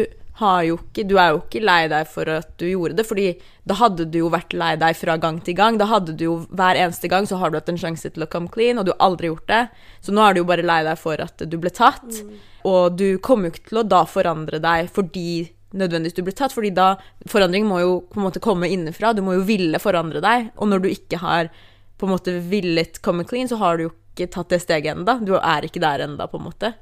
har 0.40 0.64
jo 0.66 0.79
ikke 0.81 1.05
Du 1.09 1.16
er 1.20 1.33
jo 1.35 1.40
ikke 1.42 1.62
lei 1.64 1.85
deg 1.92 2.09
for 2.11 2.29
at 2.33 2.50
du 2.61 2.66
gjorde 2.68 2.98
det, 2.98 3.07
fordi 3.09 3.29
da 3.68 3.76
hadde 3.79 4.09
du 4.11 4.18
jo 4.22 4.33
vært 4.33 4.57
lei 4.57 4.72
deg 4.81 4.96
fra 4.98 5.16
gang 5.20 5.38
til 5.44 5.57
gang. 5.59 5.79
Da 5.79 5.87
hadde 5.90 6.16
du 6.16 6.24
jo 6.26 6.35
hver 6.48 6.81
eneste 6.81 7.11
gang 7.12 7.29
så 7.29 7.38
har 7.40 7.53
du 7.53 7.59
hatt 7.61 7.70
en 7.70 7.81
sjanse 7.81 8.11
til 8.11 8.24
å 8.24 8.29
come 8.31 8.50
clean, 8.53 8.81
og 8.81 8.88
du 8.88 8.92
har 8.94 9.03
aldri 9.11 9.31
gjort 9.31 9.46
det. 9.50 9.62
Så 10.05 10.14
nå 10.16 10.24
er 10.24 10.35
du 10.35 10.42
jo 10.42 10.48
bare 10.50 10.66
lei 10.66 10.81
deg 10.87 10.98
for 11.00 11.20
at 11.22 11.44
du 11.44 11.57
ble 11.61 11.72
tatt. 11.74 12.22
Og 12.66 12.98
du 12.98 13.20
kommer 13.24 13.48
jo 13.48 13.55
ikke 13.55 13.70
til 13.70 13.83
å 13.83 13.88
da 13.88 14.05
forandre 14.09 14.61
deg 14.62 14.90
fordi 14.92 15.50
nødvendigvis 15.70 16.16
du 16.16 16.24
blir 16.26 16.35
tatt, 16.35 16.55
fordi 16.55 16.72
da 16.74 16.96
Forandring 17.31 17.66
må 17.68 17.79
jo 17.83 17.92
på 18.11 18.18
en 18.18 18.26
måte 18.26 18.42
komme 18.42 18.68
innenfra. 18.70 19.12
Du 19.14 19.22
må 19.22 19.37
jo 19.37 19.46
ville 19.46 19.79
forandre 19.79 20.22
deg. 20.24 20.50
Og 20.59 20.70
når 20.70 20.83
du 20.83 20.88
ikke 20.90 21.20
har 21.22 21.50
på 22.00 22.09
en 22.09 22.14
måte 22.14 22.35
villet 22.50 22.98
come 23.05 23.26
clean, 23.29 23.48
så 23.48 23.61
har 23.61 23.76
du 23.76 23.87
jo 23.87 23.92
ikke 23.92 24.31
tatt 24.35 24.50
det 24.50 24.62
steget 24.64 24.96
enda. 24.96 25.18
Du 25.22 25.37
er 25.38 25.66
ikke 25.66 25.83
der 25.83 26.03
enda, 26.07 26.26
på 26.26 26.40
en 26.40 26.48
måte. 26.48 26.72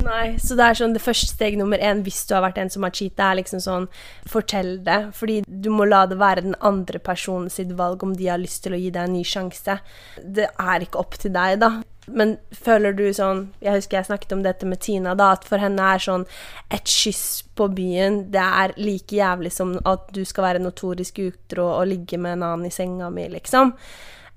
Nei, 0.00 0.38
så 0.40 0.56
det 0.56 0.64
er 0.64 0.78
sånn 0.78 0.94
det 0.96 1.02
første 1.04 1.34
steg 1.34 1.58
nummer 1.60 1.80
én 1.84 2.00
hvis 2.06 2.22
du 2.28 2.32
har 2.36 2.44
vært 2.46 2.60
en 2.62 2.70
som 2.72 2.86
har 2.86 2.94
cheat, 2.96 3.16
det 3.18 3.26
er 3.26 3.38
liksom 3.40 3.60
sånn 3.64 3.88
fortell 4.30 4.78
det. 4.86 4.98
Fordi 5.16 5.40
du 5.44 5.70
må 5.74 5.86
la 5.88 6.06
det 6.08 6.20
være 6.20 6.46
den 6.46 6.56
andre 6.64 7.00
personen 7.02 7.50
sitt 7.52 7.74
valg 7.78 8.02
om 8.06 8.14
de 8.16 8.30
har 8.30 8.40
lyst 8.40 8.62
til 8.64 8.76
å 8.76 8.80
gi 8.80 8.88
deg 8.94 9.08
en 9.08 9.16
ny 9.18 9.24
sjanse. 9.26 9.76
Det 10.20 10.48
er 10.50 10.86
ikke 10.86 11.02
opp 11.02 11.18
til 11.20 11.34
deg, 11.36 11.60
da. 11.60 11.74
Men 12.10 12.36
føler 12.56 12.94
du 12.96 13.04
sånn 13.14 13.44
Jeg 13.62 13.76
husker 13.76 13.98
jeg 14.00 14.08
snakket 14.08 14.32
om 14.34 14.40
dette 14.42 14.66
med 14.66 14.80
Tina, 14.82 15.12
da, 15.14 15.32
at 15.36 15.44
for 15.46 15.62
henne 15.62 15.84
er 15.94 16.02
sånn 16.02 16.24
et 16.72 16.88
kyss 16.88 17.44
på 17.54 17.68
byen 17.76 18.22
Det 18.32 18.40
er 18.40 18.74
like 18.80 19.14
jævlig 19.14 19.52
som 19.54 19.76
at 19.86 20.08
du 20.16 20.24
skal 20.26 20.48
være 20.48 20.62
notorisk 20.64 21.20
utro 21.22 21.68
og 21.76 21.90
ligge 21.92 22.18
med 22.18 22.38
en 22.38 22.46
annen 22.48 22.70
i 22.70 22.74
senga 22.74 23.12
mi, 23.14 23.28
liksom. 23.30 23.74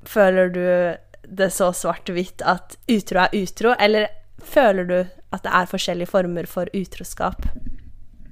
Føler 0.05 0.53
du 0.53 0.65
det 1.23 1.49
så 1.55 1.71
svart-hvitt 1.73 2.43
at 2.45 2.75
utro 2.91 3.23
er 3.23 3.37
utro, 3.39 3.73
eller 3.79 4.11
føler 4.47 4.89
du 4.89 4.97
at 5.33 5.43
det 5.43 5.53
er 5.53 5.69
forskjellige 5.69 6.11
former 6.11 6.47
for 6.49 6.69
utroskap? 6.77 7.47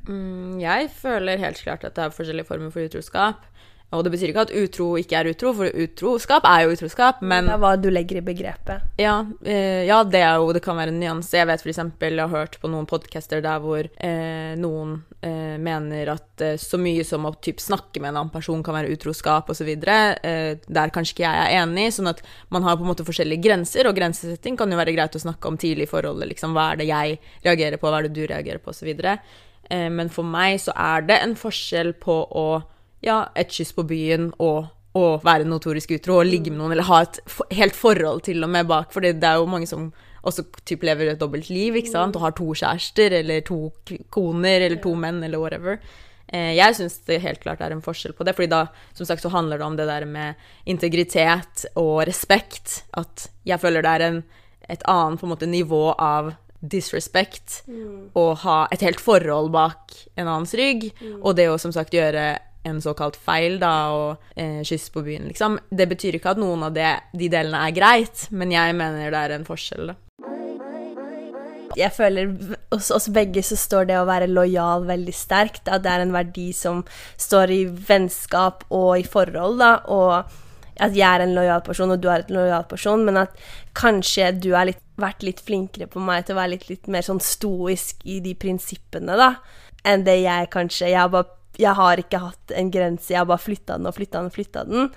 Mm, 0.07 0.59
jeg 0.61 0.89
føler 0.93 1.41
helt 1.41 1.61
klart 1.61 1.83
at 1.85 1.95
det 1.95 2.03
er 2.03 2.15
forskjellige 2.15 2.47
former 2.47 2.73
for 2.73 2.85
utroskap. 2.85 3.45
Og 3.91 4.05
det 4.05 4.11
betyr 4.13 4.31
ikke 4.31 4.45
at 4.45 4.51
utro 4.55 4.85
ikke 4.95 5.17
er 5.19 5.27
utro, 5.33 5.51
for 5.57 5.67
utroskap 5.83 6.45
er 6.47 6.61
jo 6.63 6.75
utroskap, 6.77 7.19
men 7.21 7.49
Det 7.49 7.55
er 7.57 7.59
hva 7.59 7.71
du 7.75 7.89
legger 7.91 8.21
i 8.21 8.23
begrepet. 8.23 8.85
ja, 8.97 9.25
eh, 9.43 9.83
ja, 9.85 10.03
det 10.03 10.21
er 10.23 10.35
jo 10.39 10.53
Det 10.53 10.61
kan 10.63 10.77
være 10.77 10.93
en 10.93 10.99
nyanse. 10.99 11.35
Jeg 11.35 11.47
vet 11.47 11.59
f.eks. 11.61 11.77
jeg 11.99 12.19
har 12.19 12.29
hørt 12.29 12.57
på 12.61 12.69
noen 12.71 12.87
podcaster 12.87 13.41
der 13.43 13.59
hvor 13.59 13.83
eh, 13.83 14.55
noen 14.55 15.03
eh, 15.21 15.57
mener 15.59 16.13
at 16.15 16.41
eh, 16.41 16.55
så 16.55 16.79
mye 16.79 17.03
som 17.03 17.25
å 17.27 17.33
typ, 17.41 17.59
snakke 17.59 17.99
med 17.99 18.13
en 18.13 18.21
annen 18.21 18.31
person 18.31 18.63
kan 18.63 18.75
være 18.75 18.95
utroskap 18.95 19.49
osv. 19.49 19.67
Eh, 19.67 20.57
der 20.67 20.89
kanskje 20.95 21.17
ikke 21.17 21.27
jeg 21.27 21.51
er 21.51 21.61
enig, 21.61 21.91
sånn 21.91 22.07
at 22.07 22.23
man 22.49 22.63
har 22.63 22.77
på 22.77 22.83
en 22.87 22.93
måte 22.93 23.05
forskjellige 23.05 23.43
grenser, 23.43 23.87
og 23.87 23.95
grensesetting 23.95 24.55
kan 24.57 24.71
jo 24.71 24.79
være 24.79 24.95
greit 24.95 25.15
å 25.15 25.19
snakke 25.27 25.47
om 25.51 25.57
tidlig 25.59 25.89
i 25.89 25.91
forholdet. 25.91 26.31
Liksom, 26.31 26.55
hva 26.55 26.71
er 26.71 26.81
det 26.81 26.87
jeg 26.87 27.19
reagerer 27.43 27.77
på, 27.77 27.91
hva 27.91 27.99
er 27.99 28.07
det 28.07 28.15
du 28.15 28.25
reagerer 28.25 28.63
på, 28.63 28.71
osv. 28.71 28.87
Eh, 29.71 29.89
men 29.91 30.09
for 30.09 30.23
meg 30.23 30.59
så 30.63 30.71
er 30.75 31.01
det 31.07 31.19
en 31.21 31.35
forskjell 31.35 31.93
på 31.99 32.21
å 32.31 32.61
ja, 33.05 33.25
et 33.35 33.51
kyss 33.53 33.73
på 33.77 33.85
byen 33.89 34.31
og 34.39 34.69
å 34.97 35.05
være 35.23 35.47
notorisk 35.47 35.93
utro 35.95 36.19
og 36.19 36.27
ligge 36.27 36.51
med 36.51 36.59
noen, 36.59 36.75
eller 36.75 36.89
ha 36.89 37.01
et 37.05 37.21
for, 37.29 37.47
helt 37.55 37.77
forhold 37.77 38.25
til 38.27 38.43
og 38.43 38.51
med 38.51 38.67
bak, 38.67 38.91
for 38.91 39.03
det 39.03 39.15
er 39.23 39.39
jo 39.39 39.49
mange 39.49 39.69
som 39.69 39.89
også 40.27 40.45
typ 40.67 40.83
lever 40.85 41.13
et 41.13 41.21
dobbelt 41.21 41.49
liv, 41.49 41.77
ikke 41.79 41.93
sant, 41.93 42.17
og 42.17 42.25
har 42.25 42.35
to 42.37 42.51
kjærester, 42.53 43.15
eller 43.21 43.41
to 43.47 43.71
koner, 44.13 44.67
eller 44.67 44.81
to 44.83 44.93
menn, 44.99 45.21
eller 45.25 45.41
whatever. 45.41 45.79
Eh, 46.27 46.51
jeg 46.57 46.77
syns 46.77 46.99
det 47.07 47.21
helt 47.23 47.41
klart 47.43 47.63
er 47.63 47.73
en 47.73 47.81
forskjell 47.83 48.13
på 48.17 48.27
det, 48.27 48.35
fordi 48.37 48.51
da, 48.51 48.65
som 48.97 49.07
sagt, 49.07 49.23
så 49.23 49.31
handler 49.33 49.59
det 49.61 49.65
om 49.65 49.79
det 49.79 49.87
der 49.89 50.05
med 50.05 50.45
integritet 50.69 51.65
og 51.79 52.03
respekt, 52.11 52.83
at 52.99 53.29
jeg 53.47 53.63
føler 53.63 53.87
det 53.87 53.95
er 53.95 54.07
en, 54.09 54.21
et 54.69 54.85
annet 54.91 55.19
på 55.19 55.27
en 55.27 55.33
måte 55.33 55.49
nivå 55.49 55.87
av 55.97 56.35
disrespect 56.61 57.63
å 58.13 58.25
ha 58.43 58.57
et 58.71 58.83
helt 58.85 59.01
forhold 59.01 59.49
bak 59.49 59.95
en 60.13 60.27
annens 60.27 60.53
rygg, 60.53 60.91
og 61.23 61.33
det 61.39 61.49
å 61.49 61.57
som 61.57 61.73
sagt 61.73 61.95
gjøre 61.97 62.35
en 62.67 62.81
såkalt 62.83 63.17
feil, 63.17 63.57
da, 63.61 63.73
og 63.95 64.39
eh, 64.39 64.61
kyss 64.67 64.89
på 64.93 65.03
byen, 65.05 65.27
liksom. 65.31 65.57
Det 65.69 65.87
betyr 65.91 66.17
ikke 66.17 66.35
at 66.35 66.41
noen 66.41 66.67
av 66.67 66.75
det, 66.75 66.93
de 67.17 67.29
delene 67.31 67.65
er 67.67 67.75
greit, 67.75 68.27
men 68.29 68.53
jeg 68.53 68.77
mener 68.77 69.13
det 69.13 69.21
er 69.25 69.35
en 69.37 69.47
forskjell, 69.47 69.93
da. 69.93 69.99
Jeg 71.79 71.93
føler 71.95 72.33
hos 72.73 72.89
oss 72.91 73.07
begge 73.15 73.39
så 73.47 73.55
står 73.55 73.85
det 73.87 73.95
å 73.99 74.07
være 74.09 74.27
lojal 74.27 74.83
veldig 74.89 75.13
sterkt. 75.15 75.69
At 75.71 75.85
det 75.85 75.93
er 75.93 76.03
en 76.03 76.11
verdi 76.11 76.49
som 76.55 76.81
står 77.15 77.53
i 77.55 77.61
vennskap 77.87 78.65
og 78.67 78.99
i 78.99 79.05
forhold, 79.07 79.61
da. 79.61 79.77
Og 79.87 80.81
at 80.81 80.95
jeg 80.97 81.07
er 81.07 81.23
en 81.23 81.35
lojal 81.37 81.61
person, 81.65 81.93
og 81.93 82.01
du 82.01 82.09
er 82.11 82.25
en 82.25 82.35
lojal 82.35 82.65
person, 82.69 83.03
men 83.07 83.19
at 83.23 83.35
kanskje 83.77 84.31
du 84.41 84.51
har 84.55 84.71
vært 85.01 85.25
litt 85.25 85.41
flinkere 85.45 85.87
på 85.91 86.01
meg 86.03 86.25
til 86.25 86.35
å 86.35 86.41
være 86.41 86.55
litt, 86.55 86.67
litt 86.71 86.89
mer 86.91 87.05
sånn 87.05 87.21
stoisk 87.23 88.01
i 88.09 88.19
de 88.23 88.33
prinsippene, 88.39 89.17
da, 89.19 89.35
enn 89.87 90.05
det 90.05 90.19
jeg 90.21 90.49
kanskje 90.53 90.91
Jeg 90.91 90.99
har, 90.99 91.11
bare, 91.13 91.37
jeg 91.59 91.73
har 91.77 91.99
ikke 91.99 92.21
hatt 92.21 92.53
en 92.55 92.71
grense, 92.71 93.11
jeg 93.11 93.19
har 93.19 93.27
bare 93.29 93.43
flytta 93.43 93.77
den 93.77 93.89
og 93.89 93.97
flytta 93.97 94.21
den 94.21 94.31
og 94.31 94.35
flytta 94.35 94.63
den. 94.69 94.89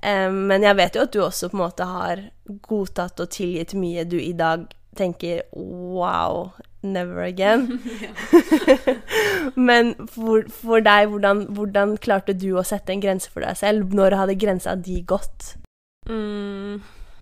Um, 0.00 0.42
men 0.50 0.64
jeg 0.66 0.78
vet 0.78 0.96
jo 0.96 1.04
at 1.06 1.14
du 1.14 1.22
også 1.22 1.50
på 1.50 1.58
en 1.58 1.64
måte 1.64 1.86
har 1.86 2.24
godtatt 2.66 3.20
og 3.20 3.30
tilgitt 3.34 3.76
mye 3.78 4.06
du 4.08 4.16
i 4.18 4.32
dag 4.36 4.66
tenker 4.98 5.42
wow, 5.52 6.50
never 6.82 7.22
again. 7.22 7.78
Men 9.68 9.94
for, 10.08 10.48
for 10.50 10.82
deg, 10.84 11.10
hvordan, 11.12 11.44
hvordan, 11.56 11.96
klarte 12.02 12.34
du 12.36 12.52
å 12.56 12.66
sette 12.66 12.94
en 12.94 13.02
grense 13.02 13.30
for 13.30 13.44
deg 13.44 13.58
selv? 13.60 13.94
Når 13.94 14.18
hadde 14.18 14.38
grensa 14.40 14.74
di 14.76 15.00
gått? 15.06 15.54
Mm, 16.08 16.80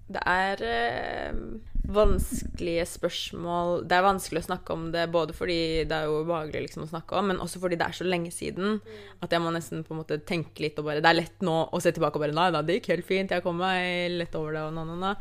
det 0.09 0.23
er 0.25 0.65
eh, 0.65 1.41
vanskelige 1.89 2.85
spørsmål. 2.89 3.83
Det 3.89 3.97
er 3.97 4.05
vanskelig 4.05 4.43
å 4.43 4.47
snakke 4.49 4.75
om 4.75 4.89
det 4.93 5.07
både 5.13 5.37
fordi 5.37 5.59
det 5.89 5.95
er 5.97 6.09
jo 6.09 6.23
ubehagelig 6.25 6.67
liksom, 6.67 6.85
å 6.85 6.91
snakke 6.91 7.17
om, 7.17 7.31
men 7.31 7.41
også 7.45 7.63
fordi 7.63 7.79
det 7.81 7.87
er 7.87 7.97
så 7.97 8.07
lenge 8.09 8.33
siden 8.35 8.81
at 9.25 9.33
jeg 9.33 9.43
må 9.45 9.53
nesten 9.55 9.85
på 9.87 9.95
en 9.95 10.03
måte 10.03 10.21
tenke 10.29 10.65
litt 10.65 10.79
og 10.81 10.89
bare 10.91 11.03
Det 11.05 11.11
er 11.11 11.21
lett 11.21 11.45
nå 11.45 11.57
å 11.73 11.81
se 11.81 11.95
tilbake 11.95 12.21
og 12.21 12.27
bare 12.27 12.37
Nei 12.37 12.49
da, 12.55 12.63
det 12.63 12.79
gikk 12.79 12.91
helt 12.93 13.09
fint, 13.09 13.33
jeg 13.33 13.45
kom 13.45 13.61
meg 13.63 14.19
lett 14.19 14.37
over 14.39 14.57
det, 14.57 14.67
og 14.69 14.75
na, 14.77 14.85
na, 14.89 14.99
na. 15.01 15.15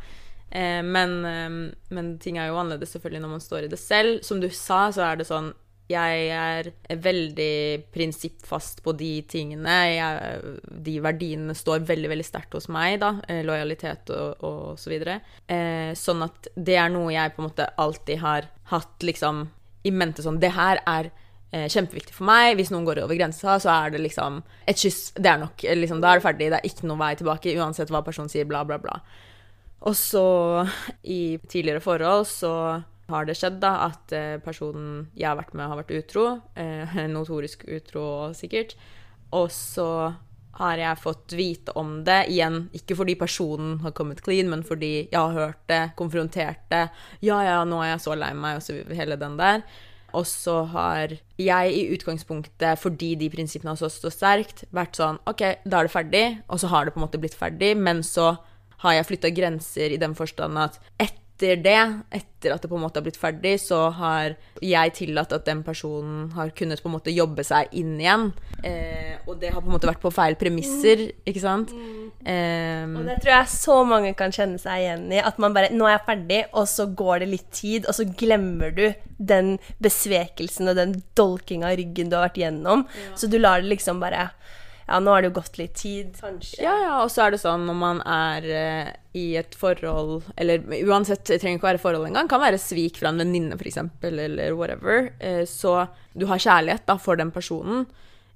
Eh, 0.50 0.80
eh, 0.80 1.48
men, 1.90 2.12
ting 2.20 2.38
er 2.38 2.50
jo 2.50 2.60
annerledes 2.60 2.92
selvfølgelig 2.96 3.24
når 3.24 3.34
man 3.36 3.44
står 3.44 3.66
i 3.66 3.72
det 3.72 3.80
selv. 3.80 4.22
Som 4.24 4.40
du 4.40 4.48
sa, 4.50 4.88
så 4.94 5.04
er 5.08 5.20
det 5.20 5.28
sånn 5.28 5.52
Jeg 5.88 6.24
er 6.36 6.68
veldig 7.00 7.88
prinsippfast 7.94 8.82
på 8.84 8.92
de 8.98 9.22
tingene. 9.28 9.76
Jeg, 9.88 10.56
de 10.84 10.96
verdiene 11.00 11.54
står 11.56 11.86
veldig 11.88 12.10
veldig 12.12 12.26
sterkt 12.26 12.56
hos 12.58 12.68
meg, 12.72 12.98
da. 13.00 13.14
Eh, 13.24 13.40
lojalitet 13.46 14.12
og, 14.12 14.44
og, 14.44 14.66
så 14.80 14.92
videre. 14.92 15.22
Eh, 15.48 15.94
sånn 15.96 16.26
at 16.26 16.50
det 16.54 16.76
er 16.76 16.92
noe 16.92 17.14
jeg 17.14 17.32
på 17.32 17.40
en 17.40 17.48
måte 17.48 17.70
alltid 17.80 18.20
har 18.20 18.50
hatt 18.68 19.06
liksom 19.06 19.46
i 19.86 19.94
mente 19.94 20.24
sånn 20.24 20.40
Det 20.42 20.50
her 20.52 20.82
er 20.90 21.08
eh, 21.08 21.64
kjempeviktig 21.72 22.12
for 22.18 22.28
meg. 22.28 22.58
Hvis 22.58 22.74
noen 22.74 22.84
går 22.84 23.00
over 23.06 23.16
grensa, 23.16 23.56
så 23.56 23.72
er 23.78 23.96
det 23.96 24.02
liksom 24.04 24.42
Et 24.68 24.76
kyss, 24.76 25.14
det 25.16 25.32
er 25.32 25.40
nok. 25.40 25.64
Liksom, 25.64 26.04
da 26.04 26.12
er 26.12 26.20
det 26.20 26.26
ferdig. 26.26 26.50
Det 26.52 26.60
er 26.60 26.68
ikke 26.68 26.90
noen 26.90 27.00
vei 27.00 27.14
tilbake, 27.16 27.56
uansett 27.56 27.94
hva 27.94 28.04
personen 28.04 28.28
sier, 28.28 28.44
bla, 28.50 28.60
bla, 28.68 28.76
bla. 28.82 29.00
Og 29.88 29.96
så, 29.96 30.26
i 31.06 31.38
tidligere 31.48 31.80
forhold, 31.80 32.26
så 32.28 32.52
har 33.08 33.28
det 33.28 33.36
skjedd 33.38 33.58
da 33.62 33.72
at 33.88 34.14
eh, 34.16 34.36
personen 34.44 35.08
jeg 35.16 35.30
har 35.30 35.38
vært 35.38 35.54
med, 35.56 35.68
har 35.70 35.80
vært 35.80 35.94
utro. 35.96 36.24
Eh, 36.58 36.96
notorisk 37.16 37.64
utro, 37.68 38.04
sikkert. 38.36 38.76
Og 39.36 39.50
så 39.52 39.88
har 40.58 40.80
jeg 40.80 41.00
fått 41.00 41.34
vite 41.38 41.74
om 41.78 42.00
det 42.06 42.24
igjen, 42.32 42.64
ikke 42.74 42.96
fordi 42.98 43.14
personen 43.20 43.76
har 43.84 43.94
kommet 43.94 44.22
clean, 44.24 44.48
men 44.50 44.64
fordi 44.66 45.06
jeg 45.06 45.18
har 45.18 45.36
hørt 45.36 45.60
det, 45.70 45.82
konfrontert 45.98 46.64
det. 46.72 46.88
Ja, 47.22 47.38
ja, 47.46 47.60
nå 47.68 47.78
er 47.84 47.92
jeg 47.92 48.02
så 48.06 48.16
lei 48.18 48.32
meg, 48.34 48.58
og 48.58 48.66
så 48.66 48.80
hele 48.98 49.18
den 49.20 49.38
der. 49.38 49.62
Og 50.16 50.24
så 50.26 50.62
har 50.72 51.12
jeg 51.38 51.72
i 51.76 51.86
utgangspunktet, 51.94 52.80
fordi 52.80 53.12
de 53.20 53.28
prinsippene 53.30 53.74
har 53.74 53.92
stått 53.92 54.16
sterkt, 54.16 54.64
vært 54.74 54.98
sånn 54.98 55.20
OK, 55.28 55.44
da 55.68 55.80
er 55.80 55.88
det 55.88 55.94
ferdig. 55.94 56.26
Og 56.48 56.62
så 56.62 56.72
har 56.72 56.88
det 56.88 56.96
på 56.96 57.00
en 57.00 57.06
måte 57.06 57.20
blitt 57.20 57.38
ferdig, 57.38 57.74
men 57.76 58.02
så 58.06 58.32
har 58.82 58.96
jeg 58.96 59.08
flytta 59.10 59.32
grenser 59.36 59.94
i 59.94 60.00
den 60.00 60.16
forstand 60.18 60.58
at 60.58 60.80
etter 60.96 61.27
det, 61.38 61.78
etter 62.14 62.54
at 62.54 62.62
det 62.62 62.70
på 62.70 62.76
en 62.78 62.82
måte 62.82 62.98
har 62.98 63.04
blitt 63.06 63.18
ferdig, 63.20 63.54
så 63.62 63.88
har 63.94 64.34
jeg 64.64 64.94
tillatt 64.96 65.32
at 65.34 65.46
den 65.46 65.62
personen 65.66 66.28
har 66.34 66.50
kunnet 66.56 66.82
på 66.82 66.90
en 66.90 66.96
måte 66.96 67.14
jobbe 67.14 67.44
seg 67.46 67.70
inn 67.78 67.96
igjen. 68.00 68.30
Eh, 68.66 69.14
og 69.26 69.38
det 69.40 69.52
har 69.54 69.62
på 69.62 69.70
en 69.70 69.76
måte 69.76 69.90
vært 69.90 70.02
på 70.02 70.12
feil 70.14 70.38
premisser, 70.40 71.08
ikke 71.28 71.42
sant? 71.42 71.74
Um, 72.18 72.96
og 72.98 73.06
det 73.06 73.20
tror 73.22 73.30
jeg 73.30 73.50
så 73.52 73.76
mange 73.86 74.10
kan 74.18 74.34
kjenne 74.34 74.58
seg 74.60 74.82
igjen 74.82 75.06
i. 75.14 75.20
At 75.22 75.38
man 75.38 75.54
bare 75.54 75.70
'Nå 75.70 75.86
er 75.86 75.96
jeg 75.96 76.06
ferdig', 76.08 76.44
og 76.52 76.66
så 76.68 76.86
går 76.90 77.22
det 77.22 77.28
litt 77.28 77.50
tid, 77.52 77.86
og 77.86 77.94
så 77.94 78.04
glemmer 78.04 78.74
du 78.74 78.92
den 79.18 79.58
besvekelsen 79.82 80.68
og 80.68 80.76
den 80.76 81.02
dolkinga 81.16 81.72
i 81.72 81.78
ryggen 81.82 82.10
du 82.10 82.16
har 82.16 82.28
vært 82.28 82.42
gjennom. 82.42 82.86
Ja. 82.86 83.16
Så 83.16 83.30
du 83.30 83.38
lar 83.38 83.62
det 83.62 83.70
liksom 83.70 84.00
bare 84.00 84.30
ja, 84.88 84.98
nå 85.04 85.12
har 85.12 85.22
det 85.22 85.28
jo 85.28 85.36
gått 85.36 85.58
litt 85.60 85.74
tid, 85.76 86.14
kanskje. 86.16 86.62
Ja, 86.64 86.72
ja, 86.80 86.94
og 87.02 87.10
så 87.12 87.26
er 87.26 87.34
det 87.34 87.42
sånn 87.42 87.66
når 87.68 87.76
man 87.76 88.00
er 88.08 88.46
uh, 88.48 88.90
i 89.18 89.26
et 89.36 89.56
forhold 89.58 90.30
Eller 90.40 90.64
uansett, 90.88 91.26
det 91.28 91.42
trenger 91.42 91.60
ikke 91.60 91.68
være 91.68 91.82
forhold 91.82 92.08
engang, 92.08 92.30
kan 92.30 92.40
være 92.40 92.60
svik 92.62 93.00
fra 93.02 93.12
en 93.12 93.20
venninne, 93.20 93.58
f.eks., 93.58 93.82
eller 94.08 94.56
whatever. 94.56 95.10
Uh, 95.20 95.44
så 95.48 95.82
du 96.16 96.24
har 96.32 96.40
kjærlighet 96.40 96.88
da 96.88 96.96
for 96.96 97.20
den 97.20 97.34
personen. 97.34 97.84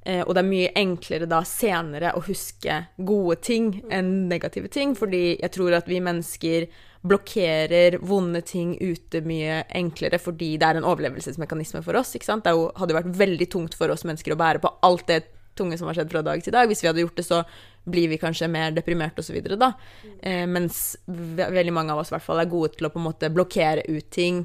Uh, 0.05 0.21
og 0.27 0.35
det 0.37 0.45
er 0.45 0.51
mye 0.51 0.77
enklere 0.77 1.31
da 1.31 1.41
senere 1.49 2.13
å 2.19 2.25
huske 2.29 2.83
gode 3.01 3.41
ting 3.49 3.75
enn 3.89 4.15
negative 4.29 4.69
ting, 4.69 4.97
fordi 4.99 5.39
jeg 5.39 5.57
tror 5.57 5.81
at 5.81 5.89
vi 5.89 6.05
mennesker 6.05 6.69
blokkerer 7.03 7.97
vonde 8.05 8.45
ting 8.47 8.77
ute 8.79 9.25
mye 9.27 9.63
enklere 9.75 10.21
fordi 10.23 10.53
det 10.61 10.69
er 10.69 10.79
en 10.79 10.87
overlevelsesmekanisme 10.87 11.81
for 11.83 11.99
oss. 11.99 12.13
ikke 12.15 12.29
sant? 12.29 12.45
Det 12.45 12.53
hadde 12.53 12.93
jo 12.93 13.01
vært 13.01 13.17
veldig 13.25 13.49
tungt 13.51 13.75
for 13.79 13.91
oss 13.91 14.05
mennesker 14.07 14.37
å 14.37 14.39
bære 14.39 14.63
på 14.63 14.71
alt 14.87 15.09
det 15.09 15.25
tunge 15.59 15.79
som 15.79 15.89
har 15.89 15.99
skjedd 15.99 16.11
fra 16.13 16.25
dag 16.27 16.43
til 16.45 16.55
dag. 16.55 16.69
Hvis 16.71 16.83
vi 16.83 16.91
hadde 16.91 17.05
gjort 17.05 17.19
det, 17.19 17.27
så 17.27 17.43
blir 17.85 18.11
vi 18.13 18.21
kanskje 18.21 18.51
mer 18.51 18.75
deprimerte 18.75 19.23
osv., 19.23 19.39
da. 19.59 19.73
Eh, 20.23 20.45
mens 20.47 20.97
veldig 21.07 21.75
mange 21.75 21.95
av 21.95 22.03
oss 22.03 22.13
i 22.13 22.17
hvert 22.17 22.27
fall 22.27 22.43
er 22.43 22.51
gode 22.51 22.77
til 22.77 22.89
å 22.89 22.93
på 22.93 23.01
en 23.03 23.09
måte 23.09 23.33
blokkere 23.33 23.87
ut 23.89 24.11
ting. 24.15 24.45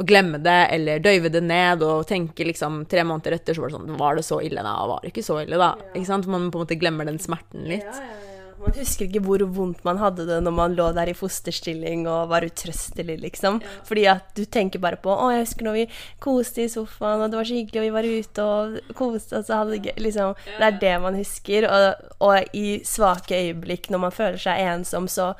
Og 0.00 0.08
glemme 0.08 0.40
det, 0.40 0.58
eller 0.72 1.02
døyve 1.04 1.28
det 1.28 1.42
ned, 1.44 1.82
og 1.84 2.06
tenke 2.08 2.46
liksom 2.48 2.86
tre 2.88 3.04
måneder 3.04 3.36
etter 3.36 3.54
så 3.54 3.60
var 3.60 3.68
det 3.68 3.76
sånn 3.76 3.98
Var 4.00 4.16
det 4.16 4.24
så 4.24 4.38
ille? 4.40 4.64
Nei, 4.64 4.76
var 4.88 5.02
det 5.02 5.12
ikke 5.12 5.26
så 5.26 5.42
ille, 5.42 5.60
da. 5.60 5.74
Ikke 5.92 6.08
sant? 6.08 6.28
Man 6.32 6.48
på 6.48 6.60
en 6.60 6.64
måte 6.64 6.80
glemmer 6.80 7.08
den 7.08 7.20
smerten 7.20 7.68
litt. 7.68 7.88
Ja, 7.88 8.00
ja, 8.00 8.12
ja. 8.16 8.31
Man 8.62 8.76
husker 8.76 9.08
ikke 9.08 9.22
hvor 9.24 9.42
vondt 9.50 9.80
man 9.86 9.98
hadde 9.98 10.26
det 10.28 10.38
når 10.44 10.54
man 10.54 10.76
lå 10.78 10.86
der 10.94 11.10
i 11.10 11.16
fosterstilling 11.18 12.04
og 12.06 12.30
var 12.30 12.46
utrøstelig, 12.46 13.16
liksom. 13.24 13.58
Ja. 13.64 13.72
Fordi 13.88 14.04
at 14.12 14.28
du 14.38 14.44
tenker 14.44 14.82
bare 14.82 15.00
på 15.02 15.10
'Å, 15.10 15.32
jeg 15.34 15.46
husker 15.46 15.66
når 15.66 15.78
vi 15.80 15.86
koste 16.22 16.62
i 16.62 16.70
sofaen, 16.70 17.24
og 17.24 17.30
det 17.30 17.40
var 17.40 17.50
så 17.50 17.58
hyggelig, 17.58 17.80
og 17.80 17.86
vi 17.88 17.96
var 17.96 18.10
ute 18.22 18.46
og 18.46 18.94
koste 18.94 19.40
oss 19.40 19.50
og 19.50 19.58
hadde 19.58 19.76
det 19.76 19.82
gøy'. 19.88 20.02
Liksom. 20.06 20.34
Det 20.58 20.66
er 20.68 20.80
det 20.80 20.96
man 21.02 21.18
husker. 21.18 21.66
Og, 21.66 22.10
og 22.20 22.54
i 22.54 22.80
svake 22.86 23.34
øyeblikk, 23.34 23.90
når 23.90 23.98
man 24.06 24.14
føler 24.14 24.38
seg 24.38 24.62
ensom, 24.62 25.08
så 25.10 25.34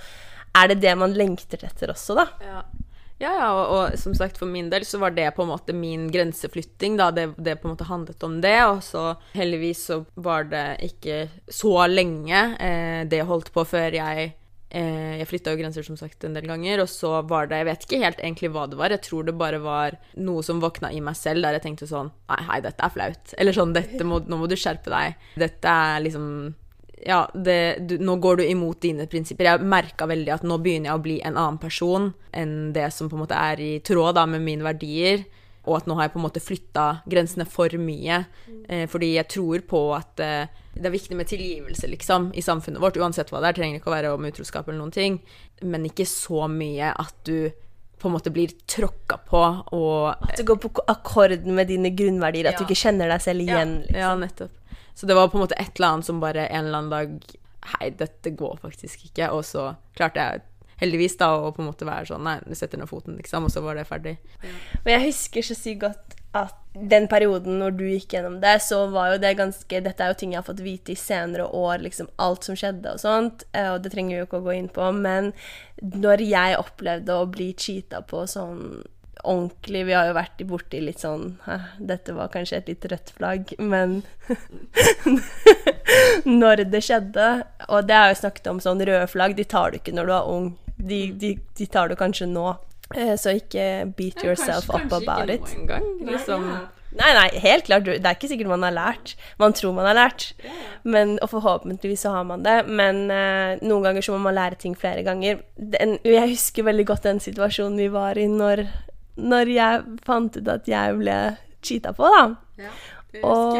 er 0.54 0.68
det 0.68 0.80
det 0.82 0.96
man 0.98 1.14
lengter 1.14 1.62
etter 1.64 1.94
også, 1.94 2.18
da. 2.18 2.26
Ja. 2.42 2.62
Ja, 3.22 3.30
ja, 3.38 3.48
og, 3.54 3.64
og, 3.70 3.98
som 4.00 4.14
sagt, 4.18 4.38
for 4.40 4.50
min 4.50 4.68
del 4.72 4.82
så 4.88 4.98
var 4.98 5.14
det 5.14 5.28
på 5.36 5.44
en 5.44 5.52
måte 5.52 5.74
min 5.76 6.08
grenseflytting, 6.10 6.98
da. 6.98 7.12
Det, 7.14 7.28
det 7.38 7.60
på 7.60 7.68
en 7.68 7.76
måte 7.76 7.86
handlet 7.86 8.22
om 8.26 8.40
det. 8.42 8.58
Og 8.66 8.82
så 8.82 9.12
heldigvis 9.36 9.86
så 9.92 10.02
var 10.14 10.48
det 10.50 10.66
ikke 10.88 11.26
så 11.46 11.74
lenge 11.86 12.44
eh, 12.58 13.02
det 13.06 13.22
holdt 13.28 13.52
på 13.54 13.62
før 13.68 13.94
jeg 13.94 14.32
eh, 14.74 15.20
Jeg 15.20 15.28
flytta 15.30 15.54
jo 15.54 15.60
grenser 15.60 15.86
som 15.86 15.98
sagt 16.00 16.26
en 16.26 16.34
del 16.34 16.48
ganger, 16.50 16.82
og 16.82 16.90
så 16.90 17.20
var 17.30 17.46
det 17.46 17.60
Jeg 17.62 17.68
vet 17.70 17.86
ikke 17.86 18.02
helt 18.02 18.24
egentlig 18.24 18.50
hva 18.56 18.66
det 18.66 18.80
var. 18.80 18.96
Jeg 18.96 19.06
tror 19.06 19.28
det 19.28 19.36
bare 19.38 19.62
var 19.62 20.00
noe 20.18 20.42
som 20.42 20.62
våkna 20.62 20.90
i 20.90 21.02
meg 21.04 21.14
selv 21.18 21.46
der 21.46 21.60
jeg 21.60 21.66
tenkte 21.68 21.90
sånn 21.90 22.10
Nei, 22.32 22.40
hei, 22.48 22.58
dette 22.66 22.82
er 22.82 22.96
flaut. 22.96 23.36
Eller 23.38 23.54
sånn 23.54 23.76
dette 23.76 24.02
må, 24.08 24.18
Nå 24.26 24.40
må 24.42 24.50
du 24.50 24.58
skjerpe 24.58 24.90
deg. 24.90 25.22
Dette 25.38 25.78
er 25.86 26.02
liksom 26.08 26.26
ja, 27.06 27.30
det, 27.34 27.76
du, 27.88 27.96
nå 27.98 28.16
går 28.22 28.36
du 28.36 28.44
imot 28.46 28.80
dine 28.82 29.06
prinsipper. 29.10 29.48
Jeg 29.48 29.68
merka 29.68 30.06
veldig 30.10 30.34
at 30.36 30.46
nå 30.46 30.58
begynner 30.62 30.92
jeg 30.92 31.00
å 31.00 31.04
bli 31.04 31.18
en 31.20 31.36
annen 31.36 31.60
person 31.62 32.10
enn 32.30 32.72
det 32.76 32.88
som 32.94 33.10
på 33.10 33.18
en 33.18 33.24
måte 33.24 33.38
er 33.38 33.62
i 33.62 33.72
tråd 33.84 34.16
da, 34.18 34.26
med 34.30 34.44
mine 34.44 34.66
verdier. 34.66 35.24
Og 35.62 35.78
at 35.78 35.86
nå 35.86 35.94
har 35.98 36.08
jeg 36.08 36.14
på 36.14 36.18
en 36.18 36.26
måte 36.26 36.42
flytta 36.42 36.86
grensene 37.10 37.46
for 37.46 37.74
mye. 37.78 38.24
Eh, 38.66 38.86
fordi 38.90 39.12
jeg 39.14 39.30
tror 39.30 39.62
på 39.70 39.82
at 39.94 40.22
eh, 40.22 40.62
det 40.74 40.88
er 40.88 40.94
viktig 40.94 41.18
med 41.18 41.28
tilgivelse, 41.30 41.90
liksom, 41.90 42.30
i 42.34 42.42
samfunnet 42.42 42.82
vårt. 42.82 42.98
Uansett 42.98 43.30
hva 43.30 43.42
det 43.42 43.52
er. 43.52 43.58
Trenger 43.60 43.78
ikke 43.78 43.92
å 43.92 43.94
være 43.94 44.14
om 44.14 44.26
utroskap 44.26 44.66
eller 44.66 44.80
noen 44.80 44.94
ting. 44.94 45.20
Men 45.62 45.86
ikke 45.86 46.08
så 46.08 46.48
mye 46.50 46.94
at 46.94 47.14
du 47.28 47.52
på 48.02 48.10
en 48.10 48.16
måte 48.16 48.32
blir 48.34 48.50
tråkka 48.66 49.20
på 49.28 49.40
og 49.78 50.24
At 50.26 50.34
du 50.34 50.42
går 50.48 50.58
på 50.58 50.72
akkord 50.90 51.44
med 51.46 51.68
dine 51.70 51.92
grunnverdier, 51.94 52.48
at 52.50 52.56
ja. 52.56 52.58
du 52.58 52.66
ikke 52.66 52.80
kjenner 52.88 53.12
deg 53.12 53.22
selv 53.22 53.44
igjen. 53.44 53.76
Ja, 53.76 53.84
liksom. 53.86 54.00
ja 54.02 54.10
nettopp. 54.18 54.56
Så 54.94 55.08
det 55.08 55.16
var 55.18 55.30
på 55.32 55.38
en 55.38 55.44
måte 55.46 55.58
et 55.58 55.74
eller 55.76 55.88
annet 55.96 56.08
som 56.08 56.20
bare 56.22 56.48
en 56.48 56.66
eller 56.66 56.78
annen 56.82 56.92
dag 56.92 57.38
Hei, 57.62 57.92
dette 57.94 58.32
går 58.34 58.56
faktisk 58.58 59.04
ikke. 59.06 59.28
Og 59.36 59.44
så 59.46 59.68
klarte 59.94 60.18
jeg 60.18 60.42
heldigvis 60.82 61.14
da 61.20 61.28
å 61.38 61.52
på 61.54 61.62
en 61.62 61.68
måte 61.70 61.86
være 61.86 62.08
sånn 62.10 62.24
Nei, 62.26 62.40
du 62.42 62.56
setter 62.58 62.80
ned 62.80 62.90
foten, 62.90 63.14
liksom. 63.20 63.46
Og 63.46 63.54
så 63.54 63.62
var 63.62 63.78
det 63.78 63.86
ferdig. 63.86 64.16
Og 64.82 64.90
jeg 64.90 65.04
husker 65.06 65.46
så 65.46 65.56
sykt 65.58 65.84
godt 65.84 66.18
at 66.32 66.58
den 66.72 67.06
perioden 67.12 67.58
når 67.60 67.74
du 67.76 67.84
gikk 67.84 68.14
gjennom 68.16 68.38
det, 68.40 68.54
så 68.64 68.86
var 68.92 69.12
jo 69.12 69.20
det 69.20 69.34
ganske 69.36 69.80
Dette 69.84 70.04
er 70.04 70.12
jo 70.12 70.18
ting 70.22 70.32
jeg 70.32 70.40
har 70.40 70.46
fått 70.46 70.62
vite 70.64 70.94
i 70.94 70.98
senere 70.98 71.44
år, 71.44 71.82
liksom 71.84 72.08
alt 72.24 72.48
som 72.48 72.56
skjedde 72.56 72.94
og 72.96 73.02
sånt, 73.02 73.44
eh, 73.52 73.68
og 73.74 73.82
det 73.84 73.92
trenger 73.92 74.16
vi 74.16 74.22
jo 74.22 74.28
ikke 74.30 74.40
å 74.40 74.46
gå 74.46 74.54
inn 74.56 74.70
på, 74.72 74.88
men 74.96 75.34
når 75.82 76.24
jeg 76.24 76.56
opplevde 76.62 77.18
å 77.18 77.28
bli 77.28 77.50
cheata 77.52 78.00
på 78.08 78.24
sånn 78.30 78.80
ordentlig. 79.24 79.84
Vi 79.86 79.94
har 79.96 80.08
jo 80.08 80.14
vært 80.16 80.42
borti 80.50 80.80
litt 80.82 80.98
sånn 81.02 81.36
«Hæ, 81.46 81.56
Dette 81.92 82.14
var 82.16 82.28
kanskje 82.32 82.58
et 82.60 82.68
litt 82.72 82.86
rødt 82.90 83.12
flagg, 83.16 83.52
men 83.62 84.00
Når 86.26 86.64
det 86.72 86.82
skjedde 86.86 87.28
Og 87.68 87.86
det 87.88 87.96
har 87.96 88.10
jeg 88.10 88.16
jo 88.16 88.20
snakket 88.24 88.50
om, 88.52 88.60
sånn 88.64 88.82
røde 88.86 89.06
flagg, 89.10 89.36
de 89.38 89.46
tar 89.48 89.72
du 89.72 89.80
ikke 89.80 89.94
når 89.96 90.10
du 90.10 90.14
er 90.16 90.28
ung. 90.34 90.50
De, 90.76 91.00
de, 91.14 91.34
de 91.58 91.66
tar 91.70 91.90
du 91.92 91.96
kanskje 91.98 92.26
nå. 92.30 92.46
Eh, 92.96 93.14
Så 93.20 93.36
ikke 93.38 93.66
beat 93.96 94.22
yourself 94.26 94.70
up 94.70 94.92
about 94.92 95.30
it. 95.30 95.42
Kanskje 95.42 95.58
ikke 95.58 95.58
nå 95.58 95.66
engang. 95.66 95.90
Liksom. 96.12 96.48
Nei, 96.92 97.08
nei, 97.16 97.28
helt 97.40 97.64
klart. 97.64 97.86
Det 97.88 98.04
er 98.04 98.16
ikke 98.18 98.28
sikkert 98.28 98.50
man 98.50 98.66
har 98.66 98.74
lært. 98.76 99.14
Man 99.40 99.54
tror 99.56 99.72
man 99.72 99.86
har 99.88 99.96
lært, 99.96 100.26
men, 100.84 101.14
og 101.24 101.30
forhåpentligvis 101.32 102.02
så 102.04 102.12
har 102.18 102.26
man 102.28 102.42
det. 102.44 102.58
Men 102.68 103.06
eh, 103.14 103.62
noen 103.64 103.86
ganger 103.86 104.04
så 104.04 104.12
må 104.12 104.20
man 104.26 104.36
lære 104.36 104.58
ting 104.60 104.74
flere 104.76 105.04
ganger. 105.06 105.40
Den, 105.56 105.96
jeg 106.04 106.34
husker 106.34 106.66
veldig 106.68 106.84
godt 106.90 107.06
den 107.08 107.22
situasjonen 107.24 107.80
vi 107.80 107.88
var 107.94 108.20
i 108.20 108.26
når, 108.28 108.66
når 109.16 109.52
jeg 109.52 109.84
fant 110.06 110.36
ut 110.36 110.48
at 110.48 110.68
jeg 110.68 110.96
ble 110.98 111.18
cheata 111.62 111.92
på, 111.96 112.08
da. 112.08 112.24
Ja, 112.62 112.72
det 113.12 113.22
Og 113.28 113.58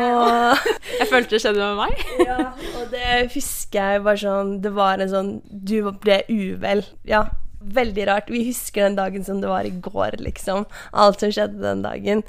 Jeg 1.00 1.08
følte 1.10 1.36
det 1.36 1.42
skjedde 1.44 1.60
med 1.60 1.78
meg. 1.82 2.02
ja, 2.30 2.38
og 2.80 2.90
det 2.92 3.34
husker 3.34 3.92
jeg 3.92 4.04
bare 4.06 4.20
sånn 4.22 4.52
Det 4.64 4.72
var 4.72 5.02
en 5.02 5.10
sånn 5.12 5.32
Du 5.50 5.76
ble 6.00 6.22
uvel. 6.32 6.84
Ja, 7.08 7.26
veldig 7.62 8.06
rart. 8.08 8.32
Vi 8.32 8.46
husker 8.48 8.86
den 8.86 8.98
dagen 8.98 9.26
som 9.26 9.42
det 9.42 9.50
var 9.50 9.68
i 9.68 9.74
går, 9.84 10.18
liksom. 10.24 10.66
Alt 10.92 11.22
som 11.22 11.32
skjedde 11.34 11.62
den 11.62 11.84
dagen. 11.84 12.24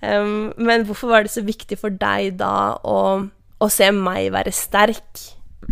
Um, 0.00 0.52
men 0.56 0.86
hvorfor 0.88 1.10
var 1.12 1.26
det 1.26 1.32
så 1.34 1.42
viktig 1.44 1.76
for 1.80 1.92
deg 1.92 2.38
da 2.40 2.76
å, 2.88 3.00
å 3.60 3.68
se 3.72 3.90
meg 3.92 4.30
være 4.36 4.52
sterk? 4.54 5.24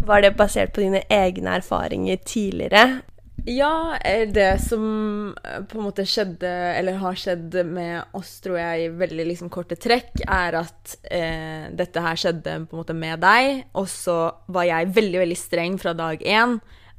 Var 0.09 0.25
det 0.25 0.35
basert 0.37 0.75
på 0.75 0.83
dine 0.85 1.05
egne 1.13 1.59
erfaringer 1.61 2.19
tidligere? 2.25 3.01
Ja, 3.49 3.97
eh, 4.05 4.27
det 4.29 4.61
som 4.61 5.35
eh, 5.45 5.61
på 5.65 5.79
en 5.79 5.87
måte 5.87 6.05
skjedde, 6.09 6.51
eller 6.77 6.99
har 7.01 7.17
skjedd 7.17 7.55
med 7.65 8.17
oss, 8.17 8.35
tror 8.45 8.59
jeg, 8.61 8.83
i 8.85 8.91
veldig 9.01 9.25
liksom 9.31 9.49
korte 9.53 9.79
trekk, 9.81 10.21
er 10.27 10.59
at 10.61 10.99
eh, 11.09 11.71
dette 11.73 12.03
her 12.05 12.19
skjedde 12.21 12.59
på 12.67 12.77
en 12.77 12.83
måte 12.83 12.97
med 12.97 13.23
deg, 13.25 13.63
og 13.79 13.89
så 13.89 14.19
var 14.53 14.69
jeg 14.69 14.93
veldig, 14.99 15.23
veldig 15.25 15.39
streng 15.39 15.79
fra 15.81 15.97
dag 15.97 16.21
én 16.27 16.59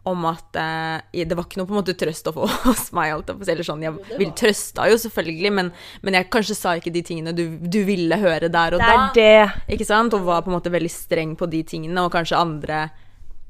om 0.09 0.25
at 0.25 0.55
eh, 0.57 1.25
det 1.27 1.35
var 1.37 1.45
ikke 1.45 1.59
noe 1.59 1.69
på 1.69 1.75
en 1.75 1.79
måte 1.81 1.95
trøst 1.99 2.29
å 2.31 2.33
få 2.33 2.47
hos 2.65 2.87
meg. 2.97 3.11
Alt, 3.13 3.33
eller 3.35 3.67
sånn, 3.67 3.83
jeg 3.85 4.17
vil 4.17 4.31
trøsta 4.37 4.87
jo 4.89 4.97
selvfølgelig, 5.01 5.51
men, 5.59 5.73
men 6.05 6.17
jeg 6.17 6.31
kanskje 6.33 6.57
sa 6.57 6.73
ikke 6.79 6.93
de 6.95 7.03
tingene 7.05 7.35
du, 7.35 7.45
du 7.61 7.81
ville 7.87 8.17
høre 8.21 8.49
der 8.49 8.77
og 8.77 8.81
Det 8.81 8.89
da. 8.89 9.03
er 9.03 9.13
det. 9.19 9.75
Ikke 9.75 9.87
sant? 9.89 10.17
Og 10.17 10.25
var 10.25 10.41
på 10.45 10.49
en 10.49 10.57
måte 10.57 10.73
veldig 10.73 10.93
streng 10.93 11.37
på 11.37 11.49
de 11.51 11.61
tingene, 11.75 12.07
og 12.07 12.15
kanskje 12.15 12.41
andre 12.41 12.87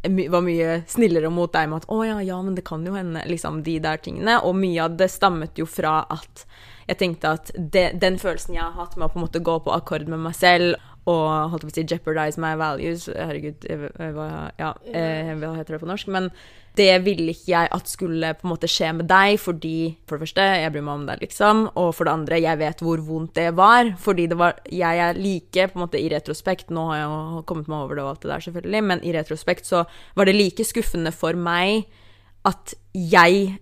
var 0.04 0.43
mye 0.45 0.82
snillere 0.88 1.30
mot 1.34 1.52
deg 1.52 1.70
med 1.70 1.84
at 1.84 1.88
'Å 1.89 2.06
ja, 2.08 2.20
ja, 2.24 2.41
men 2.41 2.56
det 2.56 2.66
kan 2.66 2.86
jo 2.86 2.93
hende', 2.93 3.26
liksom 3.28 3.64
de 3.64 3.80
der 3.80 3.97
tingene. 3.97 4.39
Og 4.43 4.56
mye 4.56 4.84
av 4.84 4.97
det 4.97 5.10
stammet 5.12 5.58
jo 5.60 5.66
fra 5.66 6.06
at 6.10 6.45
jeg 6.88 6.97
tenkte 6.97 7.34
at 7.38 7.52
det, 7.56 8.00
den 8.00 8.18
følelsen 8.18 8.56
jeg 8.56 8.64
har 8.64 8.72
hatt 8.72 8.95
med 8.97 9.06
å 9.06 9.14
på 9.14 9.20
en 9.20 9.26
måte 9.28 9.43
gå 9.43 9.60
på 9.60 9.74
akkord 9.76 10.08
med 10.08 10.20
meg 10.20 10.36
selv 10.36 10.76
og 11.10 11.51
holdt 11.53 11.66
på 11.66 11.72
å 11.72 11.76
si 11.76 11.86
jeopardize 11.89 12.41
my 12.41 12.53
values. 12.60 13.07
Herregud, 13.10 13.66
hva, 13.97 14.30
ja, 14.60 14.74
eh, 14.93 15.34
hva 15.39 15.53
heter 15.57 15.76
det 15.76 15.82
på 15.82 15.89
norsk? 15.89 16.12
Men 16.14 16.30
det 16.78 16.91
ville 17.03 17.34
ikke 17.34 17.49
jeg 17.49 17.70
at 17.76 17.89
skulle 17.89 18.34
på 18.38 18.45
en 18.45 18.51
måte 18.53 18.70
skje 18.70 18.91
med 18.99 19.10
deg, 19.10 19.39
fordi 19.41 19.76
for 20.07 20.16
det 20.16 20.28
første, 20.28 20.45
jeg 20.62 20.74
bryr 20.74 20.86
meg 20.86 20.99
om 20.99 21.07
deg, 21.10 21.24
liksom, 21.26 21.64
og 21.74 21.89
for 21.97 22.07
det 22.07 22.14
andre, 22.14 22.41
jeg 22.43 22.62
vet 22.62 22.84
hvor 22.86 23.01
vondt 23.07 23.34
det 23.39 23.47
var, 23.57 23.93
fordi 23.99 24.28
det 24.32 24.38
var 24.39 24.60
Jeg 24.70 25.01
er 25.03 25.18
like, 25.18 25.68
på 25.72 25.80
en 25.80 25.86
måte, 25.86 25.99
i 25.99 26.12
retrospekt. 26.12 26.70
Nå 26.70 26.86
har 26.91 27.01
jeg 27.01 27.07
jo 27.10 27.41
kommet 27.49 27.72
meg 27.72 27.80
over 27.84 27.97
det 27.97 28.05
og 28.05 28.12
alt 28.14 28.22
det 28.22 28.32
der, 28.32 28.45
selvfølgelig, 28.47 28.84
men 28.91 29.03
i 29.03 29.16
retrospekt 29.16 29.68
så 29.68 29.84
var 30.16 30.30
det 30.30 30.38
like 30.38 30.64
skuffende 30.68 31.12
for 31.16 31.34
meg 31.34 31.89
at 32.47 32.74
jeg 32.93 33.57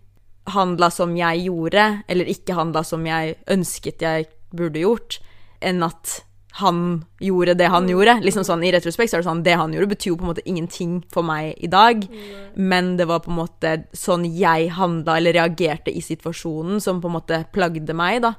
handla 0.54 0.92
som 0.94 1.16
jeg 1.18 1.48
gjorde, 1.48 1.88
eller 2.08 2.30
ikke 2.32 2.56
handla 2.58 2.84
som 2.88 3.06
jeg 3.08 3.36
ønsket 3.52 4.04
jeg 4.04 4.30
burde 4.56 4.84
gjort, 4.84 5.20
enn 5.64 5.84
at 5.84 6.22
han 6.58 7.06
gjorde 7.20 7.54
det 7.54 7.68
han 7.70 7.90
gjorde. 7.90 8.18
Liksom 8.26 8.46
sånn, 8.46 8.64
I 8.66 8.72
retrospekt 8.74 9.12
så 9.12 9.18
er 9.18 9.22
det 9.22 9.30
sånn, 9.30 9.44
det 9.46 9.58
han 9.60 9.74
gjorde, 9.76 9.92
betyr 9.94 10.12
jo 10.12 10.18
på 10.18 10.26
en 10.26 10.32
måte 10.32 10.46
ingenting 10.50 10.96
for 11.14 11.26
meg 11.26 11.54
i 11.62 11.70
dag. 11.70 12.08
Men 12.56 12.96
det 12.98 13.06
var 13.10 13.22
på 13.26 13.30
en 13.34 13.40
måte 13.44 13.74
sånn 13.94 14.26
jeg 14.26 14.72
handla 14.78 15.20
eller 15.20 15.38
reagerte 15.38 15.94
i 15.94 16.02
situasjonen 16.02 16.82
som 16.82 17.02
på 17.04 17.12
en 17.12 17.18
måte 17.20 17.44
plagde 17.54 17.94
meg, 17.98 18.24
da. 18.26 18.34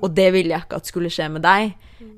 Og 0.00 0.14
det 0.14 0.30
ville 0.36 0.54
jeg 0.54 0.66
ikke 0.66 0.78
at 0.78 0.92
skulle 0.92 1.10
skje 1.10 1.28
med 1.34 1.42
deg. 1.46 1.74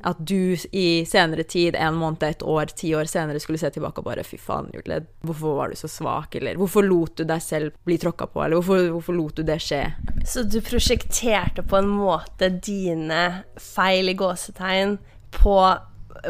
At 0.07 0.21
du 0.21 0.57
i 0.77 1.07
senere 1.09 1.47
tid, 1.49 1.77
en 1.79 1.97
måned, 1.97 2.23
et 2.27 2.43
år, 2.45 2.71
ti 2.77 2.93
år 2.95 3.09
senere, 3.11 3.41
skulle 3.41 3.59
se 3.61 3.71
tilbake 3.73 4.03
og 4.03 4.07
bare 4.11 4.27
fy 4.27 4.37
faen, 4.41 4.69
Julie, 4.75 5.01
hvorfor 5.25 5.57
var 5.57 5.73
du 5.73 5.81
så 5.81 5.89
svak, 5.91 6.37
eller 6.37 6.59
hvorfor 6.61 6.85
lot 6.85 7.17
du 7.17 7.25
deg 7.27 7.43
selv 7.43 7.75
bli 7.87 7.97
tråkka 8.03 8.29
på, 8.31 8.45
eller 8.45 8.61
hvorfor, 8.61 8.91
hvorfor 8.93 9.17
lot 9.17 9.41
du 9.41 9.47
det 9.47 9.59
skje? 9.65 9.83
Så 10.27 10.45
du 10.47 10.61
prosjekterte 10.65 11.65
på 11.67 11.81
en 11.81 11.91
måte 11.97 12.51
dine 12.61 13.23
feil 13.63 14.13
i 14.13 14.19
gåsetegn 14.19 14.99
på 15.37 15.59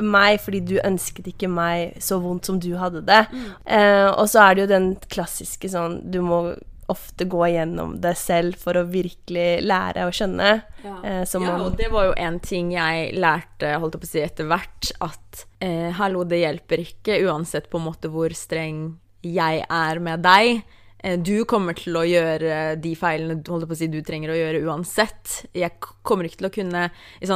meg 0.03 0.41
fordi 0.43 0.63
du 0.67 0.77
ønsket 0.83 1.31
ikke 1.31 1.49
meg 1.51 1.99
så 2.03 2.19
vondt 2.23 2.49
som 2.49 2.61
du 2.61 2.73
hadde 2.81 3.05
det. 3.07 3.23
Eh, 3.65 4.09
og 4.11 4.27
så 4.31 4.43
er 4.47 4.57
det 4.57 4.65
jo 4.67 4.73
den 4.75 4.89
klassiske 5.13 5.71
sånn 5.73 6.01
Du 6.11 6.19
må 6.25 6.41
ofte 6.93 7.27
gå 7.27 7.47
gjennom 7.51 7.97
det 8.03 8.13
selv 8.19 8.59
for 8.63 8.79
å 8.79 8.85
virkelig 8.87 9.63
lære 9.67 10.05
å 10.07 10.13
skjønne. 10.15 10.51
Eh, 10.85 11.23
ja, 11.27 11.57
og 11.57 11.75
det 11.79 11.89
var 11.91 12.11
jo 12.11 12.15
en 12.29 12.39
ting 12.43 12.71
jeg 12.77 13.09
lærte 13.19 13.73
holdt 13.83 13.99
på 13.99 14.07
å 14.07 14.11
si, 14.11 14.23
etter 14.23 14.47
hvert, 14.51 14.93
at 15.03 15.47
eh, 15.65 15.91
hallo, 15.99 16.23
det 16.29 16.45
hjelper 16.45 16.85
ikke, 16.85 17.19
uansett 17.27 17.67
på 17.73 17.81
en 17.81 17.89
måte 17.89 18.13
hvor 18.13 18.35
streng 18.39 18.85
jeg 19.27 19.65
er 19.67 20.03
med 20.03 20.23
deg. 20.23 20.63
Eh, 21.05 21.19
Du 21.19 21.45
kommer 21.45 21.77
til 21.77 21.97
å 21.99 22.05
gjøre 22.07 22.77
de 22.81 22.95
feilene 22.99 23.41
si, 23.77 23.89
du 23.93 24.01
trenger 24.03 24.33
å 24.33 24.39
gjøre 24.39 24.63
uansett. 24.67 25.47
Jeg 25.55 25.77
kommer 26.07 26.25
ikke 26.29 26.43
til 26.43 26.51
å 26.51 26.55
kunne 26.55 26.85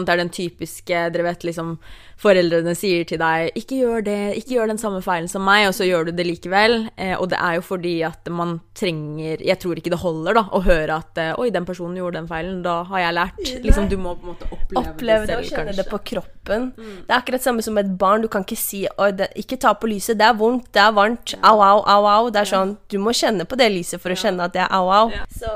Det 0.07 0.15
er 0.15 0.23
den 0.25 0.33
typiske 0.35 1.11
Dere 1.13 1.27
vet 1.27 1.45
liksom 1.45 1.79
Foreldrene 2.21 2.75
sier 2.77 3.07
til 3.09 3.21
deg 3.21 3.55
'ikke 3.57 3.79
gjør 3.81 4.05
det, 4.05 4.19
ikke 4.37 4.55
gjør 4.59 4.73
den 4.75 4.79
samme 4.79 5.01
feilen 5.01 5.29
som 5.29 5.43
meg', 5.47 5.69
og 5.69 5.75
så 5.75 5.87
gjør 5.89 6.07
du 6.07 6.13
det 6.13 6.27
likevel. 6.27 6.91
Eh, 6.99 7.15
og 7.17 7.31
det 7.31 7.39
er 7.41 7.55
jo 7.57 7.63
fordi 7.65 8.03
at 8.05 8.29
man 8.29 8.61
trenger 8.75 9.41
Jeg 9.41 9.59
tror 9.59 9.77
ikke 9.77 9.91
det 9.91 10.01
holder 10.01 10.35
da 10.35 10.45
å 10.53 10.61
høre 10.61 10.99
at 11.01 11.19
eh, 11.19 11.33
'oi, 11.33 11.51
den 11.51 11.65
personen 11.65 11.97
gjorde 11.97 12.19
den 12.19 12.29
feilen', 12.29 12.63
da 12.63 12.83
har 12.85 12.99
jeg 12.99 13.15
lært. 13.15 13.63
Liksom, 13.65 13.89
du 13.89 13.97
må 13.97 14.15
på 14.15 14.29
en 14.29 14.35
måte 14.35 14.49
oppleve, 14.53 14.93
oppleve 14.93 15.21
det 15.21 15.29
det 15.29 15.39
og 15.39 15.45
kjenne 15.45 15.77
det 15.77 15.87
på 15.89 15.99
kroppen. 16.13 16.73
Det 16.77 17.09
er 17.09 17.19
akkurat 17.23 17.43
samme 17.43 17.63
som 17.63 17.79
et 17.79 17.99
barn. 17.99 18.23
Du 18.23 18.29
kan 18.29 18.45
ikke 18.45 18.57
si 18.57 18.87
Oi, 18.99 19.11
det, 19.13 19.29
'ikke 19.37 19.59
ta 19.59 19.73
på 19.73 19.89
lyset, 19.89 20.19
det 20.19 20.27
er 20.27 20.37
vondt, 20.37 20.73
det 20.75 20.83
er 20.83 20.93
varmt', 20.93 21.35
au, 21.43 21.61
au, 21.61 21.81
au, 21.87 22.05
au. 22.05 22.31
Det 22.31 22.41
er 22.41 22.45
sånn, 22.45 22.77
Du 22.91 22.99
må 22.99 23.13
kjenne 23.13 23.47
på 23.47 23.57
det 23.57 23.71
lyset 23.73 24.01
for 24.01 24.11
å 24.11 24.19
kjenne 24.19 24.45
at 24.45 24.53
det 24.53 24.61
er 24.61 24.69
au, 24.71 24.91
au. 24.91 25.11
Så 25.31 25.49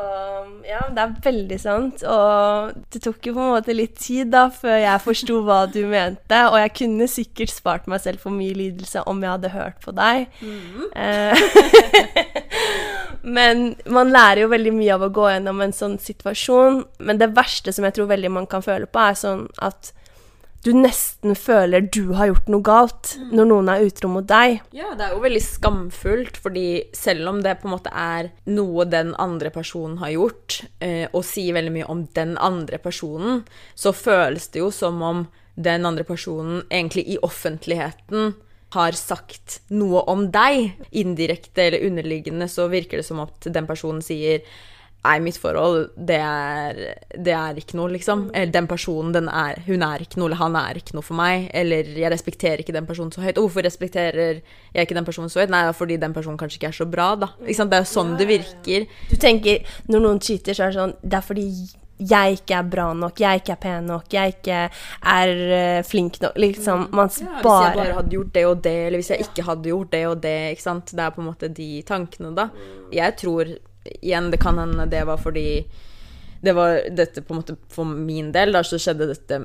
ja, 0.65 0.81
det 0.89 0.99
er 1.03 1.15
veldig 1.25 1.61
sant. 1.61 2.03
Og 2.09 2.73
det 2.93 3.03
tok 3.03 3.27
jo 3.27 3.35
på 3.35 3.41
en 3.41 3.55
måte 3.57 3.77
litt 3.77 3.97
tid 4.01 4.31
da 4.33 4.49
før 4.49 4.79
jeg 4.81 5.05
forsto 5.05 5.43
hva 5.45 5.65
du 5.71 5.83
mente. 5.91 6.41
Og 6.55 6.61
jeg 6.63 6.75
kunne 6.79 7.09
sikkert 7.11 7.51
spart 7.51 7.89
meg 7.91 8.03
selv 8.05 8.23
for 8.23 8.35
mye 8.35 8.55
lidelse 8.55 9.03
om 9.11 9.23
jeg 9.25 9.33
hadde 9.33 9.51
hørt 9.51 9.81
på 9.83 9.95
deg. 9.97 10.29
Mm. 10.39 10.85
Men 13.37 13.65
man 13.91 14.13
lærer 14.15 14.45
jo 14.45 14.53
veldig 14.53 14.75
mye 14.77 14.95
av 14.95 15.07
å 15.07 15.13
gå 15.17 15.27
gjennom 15.33 15.65
en 15.65 15.75
sånn 15.75 15.99
situasjon. 15.99 16.85
Men 17.03 17.19
det 17.19 17.33
verste 17.35 17.75
som 17.75 17.87
jeg 17.89 17.97
tror 17.99 18.13
veldig 18.13 18.31
man 18.37 18.47
kan 18.51 18.63
føle 18.63 18.87
på, 18.87 19.03
er 19.03 19.19
sånn 19.19 19.49
at 19.65 19.91
du 20.65 20.73
nesten 20.77 21.37
føler 21.37 21.85
du 21.93 22.15
har 22.17 22.31
gjort 22.31 22.49
noe 22.53 22.65
galt 22.65 23.15
når 23.31 23.49
noen 23.51 23.71
er 23.73 23.85
utro 23.85 24.09
mot 24.13 24.27
deg. 24.29 24.63
Ja, 24.77 24.95
det 24.97 25.07
er 25.07 25.15
jo 25.15 25.23
veldig 25.25 25.43
skamfullt, 25.45 26.39
fordi 26.41 26.67
selv 26.97 27.29
om 27.31 27.43
det 27.45 27.59
på 27.61 27.69
en 27.69 27.75
måte 27.75 27.93
er 27.93 28.31
noe 28.49 28.87
den 28.89 29.13
andre 29.21 29.53
personen 29.55 29.99
har 30.01 30.15
gjort, 30.15 30.63
eh, 30.81 31.05
og 31.13 31.27
sier 31.29 31.57
veldig 31.57 31.75
mye 31.75 31.91
om 31.93 32.07
den 32.17 32.37
andre 32.41 32.81
personen, 32.81 33.45
så 33.77 33.93
føles 33.93 34.49
det 34.55 34.65
jo 34.65 34.73
som 34.75 35.03
om 35.05 35.27
den 35.55 35.87
andre 35.87 36.07
personen 36.09 36.65
egentlig 36.71 37.07
i 37.13 37.21
offentligheten 37.23 38.35
har 38.75 38.97
sagt 38.99 39.61
noe 39.71 40.03
om 40.11 40.27
deg. 40.35 40.73
Indirekte 40.97 41.69
eller 41.69 41.85
underliggende 41.87 42.49
så 42.51 42.67
virker 42.73 43.01
det 43.01 43.07
som 43.07 43.21
at 43.23 43.53
den 43.53 43.69
personen 43.69 44.03
sier 44.03 44.43
Nei, 45.05 45.19
mitt 45.21 45.37
forhold, 45.37 45.91
det 46.09 46.17
er, 46.17 46.79
det 47.13 47.35
er 47.37 47.59
ikke 47.61 47.77
noe, 47.77 47.91
liksom. 47.93 48.31
Eller 48.33 48.55
den 48.55 48.69
personen, 48.71 49.13
den 49.13 49.29
er, 49.29 49.61
hun 49.67 49.85
er 49.85 50.01
ikke 50.01 50.17
noe, 50.17 50.31
eller 50.31 50.41
han 50.41 50.57
er 50.57 50.81
ikke 50.81 50.97
noe 50.97 51.05
for 51.05 51.19
meg. 51.19 51.51
Eller 51.53 51.91
jeg 51.93 52.13
respekterer 52.15 52.65
ikke 52.65 52.73
den 52.77 52.89
personen 52.89 53.13
så 53.13 53.21
høyt. 53.21 53.37
Og 53.37 53.51
hvorfor 53.51 53.67
respekterer 53.69 54.41
jeg 54.41 54.89
ikke 54.89 54.97
den 54.97 55.05
personen 55.05 55.29
så 55.33 55.43
høyt? 55.43 55.53
Nei, 55.53 55.61
det 55.67 55.75
er 55.75 55.81
fordi 55.83 56.01
den 56.01 56.17
personen 56.17 56.41
kanskje 56.41 56.63
ikke 56.63 56.73
er 56.73 56.79
så 56.81 56.89
bra, 56.89 57.11
da. 57.21 57.31
Det 57.45 57.53
er 57.53 57.85
jo 57.85 57.91
sånn 57.93 58.17
det 58.17 58.29
virker. 58.33 58.87
Du 59.11 59.17
tenker, 59.21 59.75
når 59.93 60.05
noen 60.07 60.23
cheater, 60.25 60.57
så 60.57 60.67
er 60.67 60.73
det 60.73 60.81
sånn 60.81 60.97
Det 61.05 61.19
er 61.21 61.27
fordi 61.27 61.49
jeg 62.05 62.41
ikke 62.41 62.57
er 62.59 62.71
bra 62.73 62.87
nok, 62.97 63.21
jeg 63.23 63.41
ikke 63.41 63.53
er 63.55 63.61
pen 63.63 63.85
nok, 63.87 64.09
jeg 64.11 64.33
ikke 64.35 64.57
er 65.15 65.31
eh, 65.59 65.83
flink 65.87 66.19
nok. 66.25 66.41
Liksom, 66.41 66.89
man 66.91 67.07
Ja, 67.07 67.13
hvis 67.13 67.21
jeg 67.23 67.45
bare 67.45 67.77
bare 67.77 67.99
hadde 68.01 68.17
gjort 68.17 68.33
det 68.35 68.47
og 68.49 68.65
det, 68.65 68.75
eller 68.89 68.99
hvis 68.99 69.13
jeg 69.13 69.29
ikke 69.29 69.47
hadde 69.47 69.71
gjort 69.71 69.93
det 69.93 70.03
og 70.09 70.17
det, 70.25 70.35
ikke 70.57 70.67
sant. 70.67 70.91
Det 70.91 71.05
er 71.05 71.15
på 71.15 71.23
en 71.23 71.29
måte 71.29 71.53
de 71.61 71.69
tankene, 71.87 72.35
da. 72.35 72.49
Jeg 72.93 73.17
tror 73.21 73.55
igjen 74.01 74.31
det 74.33 74.41
kan 74.43 74.59
hende 74.59 74.87
det 74.91 75.05
var 75.09 75.21
fordi 75.21 75.65
det 76.45 76.53
var 76.53 76.81
dette 76.93 77.23
på 77.25 77.35
en 77.35 77.41
måte 77.41 77.57
For 77.73 77.89
min 77.89 78.31
del 78.35 78.53
da 78.55 78.61
så 78.67 78.79
skjedde 78.81 79.09
dette 79.09 79.41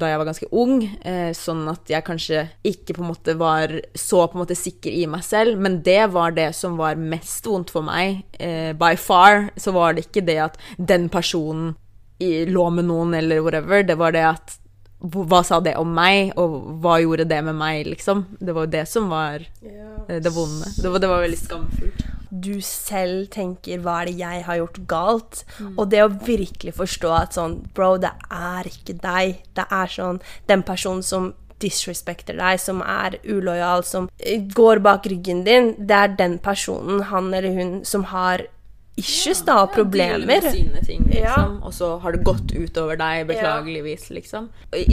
da 0.00 0.10
jeg 0.10 0.20
var 0.20 0.28
ganske 0.28 0.48
ung, 0.54 0.84
eh, 1.02 1.32
sånn 1.34 1.64
at 1.70 1.90
jeg 1.90 2.06
kanskje 2.06 2.44
ikke 2.66 2.94
på 2.96 3.02
en 3.02 3.10
måte 3.10 3.34
var 3.40 3.72
så 3.98 4.24
på 4.28 4.38
en 4.38 4.44
måte 4.44 4.56
sikker 4.58 4.94
i 4.94 5.04
meg 5.10 5.24
selv. 5.26 5.58
Men 5.60 5.80
det 5.86 6.12
var 6.14 6.34
det 6.36 6.52
som 6.56 6.78
var 6.78 7.00
mest 7.00 7.46
vondt 7.50 7.72
for 7.74 7.86
meg. 7.86 8.22
Eh, 8.38 8.70
by 8.78 8.94
far 9.00 9.48
så 9.58 9.74
var 9.74 9.94
det 9.94 10.06
ikke 10.06 10.24
det 10.28 10.38
at 10.46 10.60
den 10.78 11.08
personen 11.12 11.74
i, 12.22 12.44
lå 12.46 12.68
med 12.70 12.86
noen 12.90 13.16
eller 13.18 13.42
whatever. 13.42 13.82
Det 13.82 13.98
var 13.98 14.14
det 14.14 14.28
at 14.34 14.60
Hva 15.04 15.42
sa 15.44 15.58
det 15.60 15.74
om 15.76 15.90
meg, 15.92 16.30
og 16.40 16.54
hva 16.80 16.94
gjorde 17.02 17.26
det 17.28 17.42
med 17.44 17.58
meg, 17.58 17.82
liksom? 17.90 18.22
Det 18.40 18.54
var 18.56 18.64
jo 18.64 18.72
det 18.72 18.86
som 18.88 19.10
var 19.12 19.42
eh, 19.44 20.16
det 20.16 20.32
vonde. 20.32 20.70
Det 20.78 20.88
var, 20.88 21.02
det 21.02 21.10
var 21.10 21.20
veldig 21.26 21.40
skamfullt. 21.42 22.06
Du 22.40 22.60
selv 22.60 23.30
tenker 23.30 23.78
'hva 23.78 24.02
er 24.02 24.06
det 24.06 24.18
jeg 24.18 24.44
har 24.44 24.56
gjort 24.56 24.80
galt'? 24.86 25.44
Og 25.76 25.90
det 25.90 26.02
å 26.02 26.08
virkelig 26.08 26.74
forstå 26.74 27.10
at 27.22 27.34
sånn 27.34 27.68
Bro, 27.74 27.98
det 27.98 28.12
er 28.30 28.64
ikke 28.64 28.98
deg. 29.00 29.42
Det 29.54 29.66
er 29.70 29.86
sånn 29.86 30.20
den 30.46 30.62
personen 30.62 31.02
som 31.02 31.34
disrespekter 31.64 32.36
deg, 32.36 32.60
som 32.60 32.82
er 32.82 33.18
ulojal, 33.24 33.84
som 33.84 34.08
eh, 34.18 34.42
går 34.54 34.82
bak 34.84 35.06
ryggen 35.06 35.44
din, 35.46 35.74
det 35.78 35.96
er 35.96 36.16
den 36.18 36.38
personen, 36.38 37.02
han 37.10 37.32
eller 37.32 37.54
hun, 37.54 37.84
som 37.84 38.04
har 38.04 38.46
issues, 38.96 39.40
da, 39.42 39.66
problemer. 39.66 40.18
Dealer 40.20 40.26
med 40.26 40.52
sine 40.52 40.82
ting, 40.86 41.06
Ja. 41.12 41.34
liksom. 41.34 41.62
Og 41.64 41.72
så 41.72 41.88
har 42.00 42.12
det 42.12 42.24
gått 42.24 42.52
utover 42.54 42.96
deg, 42.96 43.26
beklageligvis, 43.26 44.10
liksom. 44.10 44.48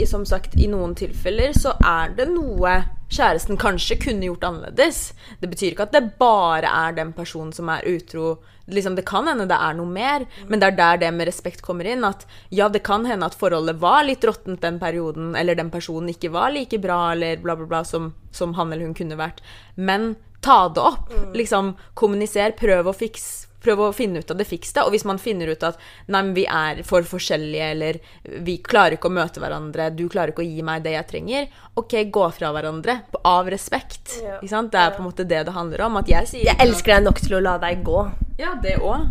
Som 0.06 0.24
sagt, 0.26 0.56
i 0.58 0.66
noen 0.66 0.94
tilfeller 0.98 1.52
så 1.54 1.76
er 1.84 2.14
det 2.16 2.28
noe 2.28 2.84
kjæresten 3.12 3.58
kanskje 3.60 3.98
kunne 4.00 4.24
gjort 4.26 4.42
annerledes. 4.48 5.12
Det 5.40 5.50
betyr 5.50 5.72
ikke 5.74 5.82
at 5.86 5.92
det 5.92 6.18
bare 6.18 6.64
er 6.66 6.92
den 6.96 7.12
personen 7.12 7.52
som 7.52 7.68
er 7.68 7.82
utro. 7.86 8.38
Liksom, 8.68 8.94
det 8.96 9.04
kan 9.04 9.26
hende 9.26 9.46
det 9.50 9.58
er 9.58 9.74
noe 9.74 9.86
mer, 9.86 10.24
men 10.48 10.58
det 10.62 10.72
er 10.72 10.76
der 10.76 10.96
det 11.02 11.12
med 11.14 11.26
respekt 11.28 11.62
kommer 11.62 11.84
inn. 11.84 12.04
At 12.04 12.24
ja, 12.50 12.68
det 12.68 12.82
kan 12.82 13.04
hende 13.04 13.26
at 13.26 13.34
forholdet 13.34 13.78
var 13.82 14.02
litt 14.04 14.24
råttent 14.24 14.60
den 14.62 14.78
perioden, 14.80 15.36
eller 15.36 15.54
den 15.54 15.70
personen 15.70 16.08
ikke 16.08 16.30
var 16.32 16.50
like 16.50 16.78
bra, 16.80 17.12
eller 17.12 17.36
bla, 17.36 17.54
bla, 17.56 17.66
bla, 17.66 17.84
som, 17.84 18.14
som 18.32 18.54
han 18.54 18.72
eller 18.72 18.86
hun 18.86 18.94
kunne 18.94 19.18
vært. 19.18 19.42
Men 19.76 20.16
ta 20.40 20.68
det 20.68 20.80
opp. 20.80 21.12
Liksom, 21.34 21.74
kommuniser, 21.94 22.54
prøv 22.58 22.86
å 22.90 22.96
fikse 22.96 23.46
Prøv 23.62 23.84
å 23.86 23.90
finne 23.96 24.22
ut 24.22 24.30
av 24.32 24.38
det, 24.40 24.46
fiks 24.48 24.74
det. 24.74 24.84
Og 24.86 24.94
hvis 24.94 25.06
man 25.08 25.20
finner 25.22 25.52
ut 25.52 25.66
at 25.66 25.80
nei, 26.06 26.20
men 26.20 26.34
vi 26.36 26.46
er 26.50 26.82
for 26.86 27.06
forskjellige, 27.06 27.70
eller 27.76 28.00
vi 28.46 28.58
klarer 28.64 28.98
ikke 28.98 29.10
å 29.10 29.16
møte 29.18 29.42
hverandre, 29.42 29.90
du 29.94 30.08
klarer 30.12 30.34
ikke 30.34 30.44
å 30.44 30.48
gi 30.48 30.64
meg 30.66 30.84
det 30.86 30.96
jeg 30.96 31.08
trenger, 31.12 31.50
OK, 31.80 31.96
gå 32.12 32.28
fra 32.36 32.52
hverandre 32.54 33.00
av 33.28 33.50
respekt. 33.52 34.18
Ja. 34.22 34.38
Ikke 34.40 34.52
sant? 34.52 34.72
Det 34.74 34.82
er 34.82 34.96
på 34.96 35.02
en 35.02 35.10
måte 35.10 35.28
det 35.28 35.44
det 35.48 35.56
handler 35.56 35.86
om. 35.86 36.00
At 36.02 36.10
jeg 36.10 36.30
sier 36.30 36.50
Jeg 36.52 36.60
elsker 36.66 36.96
deg 36.96 37.06
nok 37.08 37.22
til 37.22 37.38
å 37.38 37.44
la 37.44 37.58
deg 37.62 37.84
gå. 37.86 38.06
Ja, 38.42 38.56
det 38.62 38.78
òg. 38.82 39.06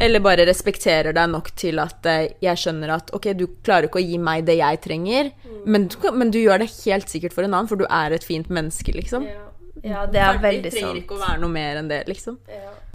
Eller 0.00 0.22
bare 0.24 0.46
respekterer 0.48 1.12
deg 1.12 1.28
nok 1.28 1.50
til 1.60 1.80
at 1.82 2.06
eh, 2.08 2.30
jeg 2.40 2.56
skjønner 2.62 2.94
at 2.94 3.10
OK, 3.16 3.34
du 3.36 3.44
klarer 3.60 3.90
ikke 3.90 4.00
å 4.00 4.04
gi 4.06 4.16
meg 4.22 4.46
det 4.48 4.56
jeg 4.56 4.80
trenger, 4.86 5.28
men, 5.68 5.90
du, 5.92 5.96
men 6.16 6.32
du 6.32 6.38
gjør 6.40 6.62
det 6.62 6.70
helt 6.86 7.12
sikkert 7.12 7.36
for 7.36 7.44
en 7.44 7.52
annen, 7.52 7.68
for 7.68 7.76
du 7.76 7.84
er 7.84 8.16
et 8.16 8.24
fint 8.24 8.48
menneske, 8.48 8.94
liksom. 8.96 9.26
Ja, 9.28 9.50
det 9.82 10.20
er 10.20 10.40
veldig 10.42 10.70
sant. 10.70 10.74
Det 10.74 10.76
trenger 10.76 11.00
ikke 11.02 11.16
å 11.16 11.22
være 11.22 11.40
noe 11.42 11.54
mer 11.54 11.80
enn 11.80 11.88
det, 11.90 12.02
liksom. 12.10 12.38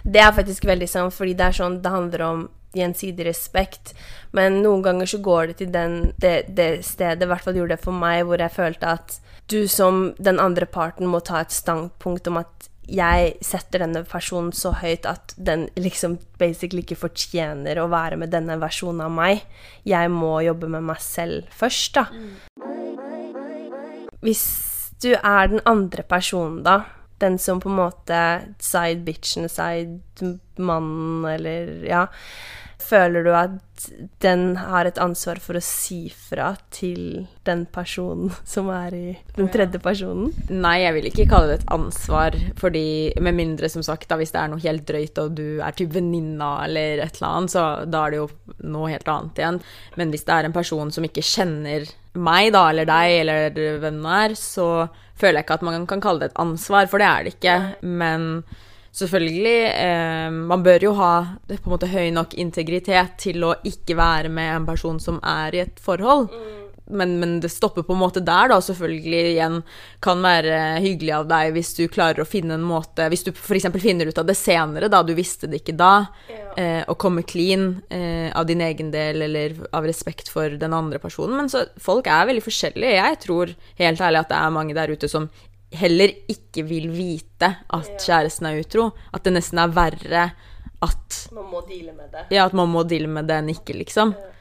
Det 0.06 0.22
er 0.22 0.34
faktisk 0.36 0.68
veldig 0.68 0.88
sant, 0.90 1.14
fordi 1.14 1.34
det 1.34 1.48
er 1.48 1.58
sånn 1.58 1.80
det 1.82 1.90
handler 1.90 2.22
om 2.26 2.44
gjensidig 2.76 3.26
respekt. 3.26 3.94
Men 4.36 4.60
noen 4.62 4.84
ganger 4.84 5.10
så 5.10 5.20
går 5.24 5.50
det 5.50 5.58
til 5.62 5.72
den, 5.74 5.96
det, 6.22 6.36
det 6.56 6.84
stedet, 6.86 7.24
i 7.24 7.30
hvert 7.30 7.44
fall 7.44 7.58
gjorde 7.58 7.76
det 7.76 7.84
for 7.84 7.96
meg, 7.96 8.24
hvor 8.28 8.42
jeg 8.42 8.54
følte 8.54 8.94
at 8.98 9.18
du 9.50 9.64
som 9.70 10.10
den 10.18 10.40
andre 10.42 10.66
parten 10.66 11.08
må 11.10 11.22
ta 11.24 11.40
et 11.40 11.54
standpunkt 11.54 12.28
om 12.30 12.40
at 12.42 12.70
jeg 12.86 13.32
setter 13.42 13.82
denne 13.82 14.04
personen 14.06 14.52
så 14.54 14.70
høyt 14.78 15.06
at 15.10 15.34
den 15.36 15.66
liksom 15.74 16.20
basically 16.38 16.84
ikke 16.84 16.98
fortjener 17.00 17.80
å 17.82 17.88
være 17.90 18.18
med 18.20 18.30
denne 18.30 18.58
versjonen 18.62 19.02
av 19.08 19.14
meg. 19.14 19.42
Jeg 19.86 20.12
må 20.14 20.36
jobbe 20.46 20.70
med 20.70 20.86
meg 20.86 21.02
selv 21.02 21.50
først, 21.50 21.98
da. 21.98 22.06
Hvis 24.22 24.44
du 25.02 25.12
er 25.14 25.48
den 25.52 25.62
andre 25.68 26.02
personen, 26.08 26.62
da, 26.66 26.82
den 27.22 27.38
som 27.40 27.60
på 27.62 27.70
en 27.72 27.80
måte 27.80 28.20
side 28.62 29.04
bitchen, 29.06 29.48
side 29.48 30.36
mannen, 30.56 31.24
eller 31.36 31.72
ja 31.86 32.06
Føler 32.86 33.24
du 33.24 33.32
at 33.34 33.86
den 34.22 34.42
har 34.60 34.86
et 34.86 34.98
ansvar 35.00 35.38
for 35.42 35.58
å 35.58 35.62
si 35.64 36.06
fra 36.12 36.50
til 36.74 37.24
den 37.48 37.64
personen 37.72 38.30
som 38.54 38.68
er 38.72 38.94
i 38.94 39.06
den 39.36 39.48
tredje 39.52 39.80
personen? 39.82 40.30
Nei, 40.52 40.78
jeg 40.84 40.96
vil 40.98 41.08
ikke 41.10 41.28
kalle 41.30 41.50
det 41.50 41.58
et 41.62 41.72
ansvar, 41.74 42.36
fordi 42.60 42.86
med 43.22 43.38
mindre, 43.38 43.70
som 43.72 43.84
sagt, 43.86 44.08
da 44.10 44.20
hvis 44.20 44.34
det 44.34 44.42
er 44.42 44.52
noe 44.52 44.62
helt 44.62 44.86
drøyt, 44.88 45.22
og 45.22 45.34
du 45.38 45.62
er 45.64 45.76
typ 45.76 45.94
venninna 45.96 46.52
eller 46.66 47.02
et 47.06 47.18
eller 47.18 47.30
annet, 47.32 47.56
så 47.56 47.66
da 47.88 48.04
er 48.04 48.14
det 48.14 48.22
jo 48.22 48.30
noe 48.68 48.92
helt 48.92 49.10
annet 49.12 49.42
igjen. 49.42 49.62
Men 49.96 50.12
hvis 50.12 50.26
det 50.28 50.36
er 50.36 50.48
en 50.48 50.56
person 50.56 50.92
som 50.94 51.08
ikke 51.08 51.24
kjenner 51.26 51.88
meg, 52.16 52.52
da, 52.54 52.68
eller 52.70 52.88
deg, 52.88 53.16
eller 53.22 53.80
hvem 53.82 53.98
det 54.04 54.20
er, 54.26 54.36
så 54.40 54.68
føler 55.16 55.40
jeg 55.40 55.46
ikke 55.46 55.58
at 55.58 55.66
man 55.66 55.86
kan 55.88 56.02
kalle 56.04 56.24
det 56.24 56.32
et 56.32 56.40
ansvar, 56.42 56.88
for 56.90 57.02
det 57.02 57.08
er 57.08 57.26
det 57.26 57.34
ikke. 57.36 57.56
Men 57.82 58.28
selvfølgelig 58.96 59.56
eh, 59.72 60.30
Man 60.32 60.62
bør 60.64 60.88
jo 60.88 60.94
ha 60.96 61.12
på 61.48 61.56
en 61.56 61.74
måte 61.74 61.90
høy 61.92 62.10
nok 62.14 62.36
integritet 62.40 63.16
til 63.20 63.44
å 63.44 63.56
ikke 63.68 63.96
være 63.98 64.32
med 64.32 64.54
en 64.54 64.68
person 64.68 65.00
som 65.02 65.20
er 65.22 65.56
i 65.56 65.64
et 65.66 65.82
forhold. 65.82 66.30
Men, 66.86 67.16
men 67.20 67.40
det 67.40 67.48
stopper 67.50 67.82
på 67.82 67.94
en 67.96 68.00
måte 68.00 68.22
der, 68.24 68.50
da. 68.52 68.58
Selvfølgelig 68.62 69.22
igjen 69.32 69.56
kan 70.04 70.22
være 70.22 70.58
hyggelig 70.84 71.14
av 71.16 71.26
deg 71.30 71.56
hvis 71.56 71.72
du 71.78 71.82
klarer 71.90 72.22
å 72.22 72.28
finne 72.28 72.54
en 72.56 72.66
måte 72.66 73.08
Hvis 73.10 73.26
du 73.26 73.32
f.eks. 73.32 73.66
finner 73.82 74.10
ut 74.10 74.20
av 74.22 74.28
det 74.28 74.36
senere, 74.38 74.90
da, 74.92 75.02
du 75.02 75.14
visste 75.18 75.50
det 75.50 75.62
ikke 75.62 75.76
da, 75.78 76.06
eh, 76.56 76.82
og 76.86 76.98
kommer 77.02 77.26
clean 77.26 77.82
eh, 77.90 78.30
av 78.30 78.46
din 78.48 78.62
egen 78.64 78.92
del 78.94 79.26
eller 79.26 79.58
av 79.76 79.88
respekt 79.88 80.30
for 80.32 80.56
den 80.60 80.76
andre 80.76 81.00
personen. 81.02 81.36
Men 81.40 81.50
så 81.52 81.66
folk 81.82 82.06
er 82.10 82.30
veldig 82.30 82.44
forskjellige. 82.46 82.96
Jeg 83.00 83.20
tror 83.26 83.54
helt 83.82 84.06
ærlig 84.08 84.22
at 84.22 84.32
det 84.32 84.40
er 84.40 84.56
mange 84.56 84.78
der 84.78 84.94
ute 84.94 85.10
som 85.10 85.30
heller 85.76 86.12
ikke 86.30 86.62
vil 86.66 86.90
vite 86.94 87.50
at 87.74 87.90
kjæresten 87.98 88.48
er 88.48 88.62
utro. 88.62 88.90
At 89.12 89.26
det 89.26 89.34
nesten 89.36 89.60
er 89.60 89.74
verre 89.74 90.28
at 90.84 91.20
Man 91.34 91.50
må 91.50 91.62
deale 91.66 91.92
med 91.96 92.12
det. 92.12 92.26
Ja, 92.36 92.46
at 92.46 92.56
man 92.56 92.70
må 92.70 92.84
deale 92.86 93.10
med 93.10 93.28
det 93.28 93.40
enn 93.40 93.52
ikke, 93.52 93.76
liksom. 93.80 94.14
Eh, 94.14 94.35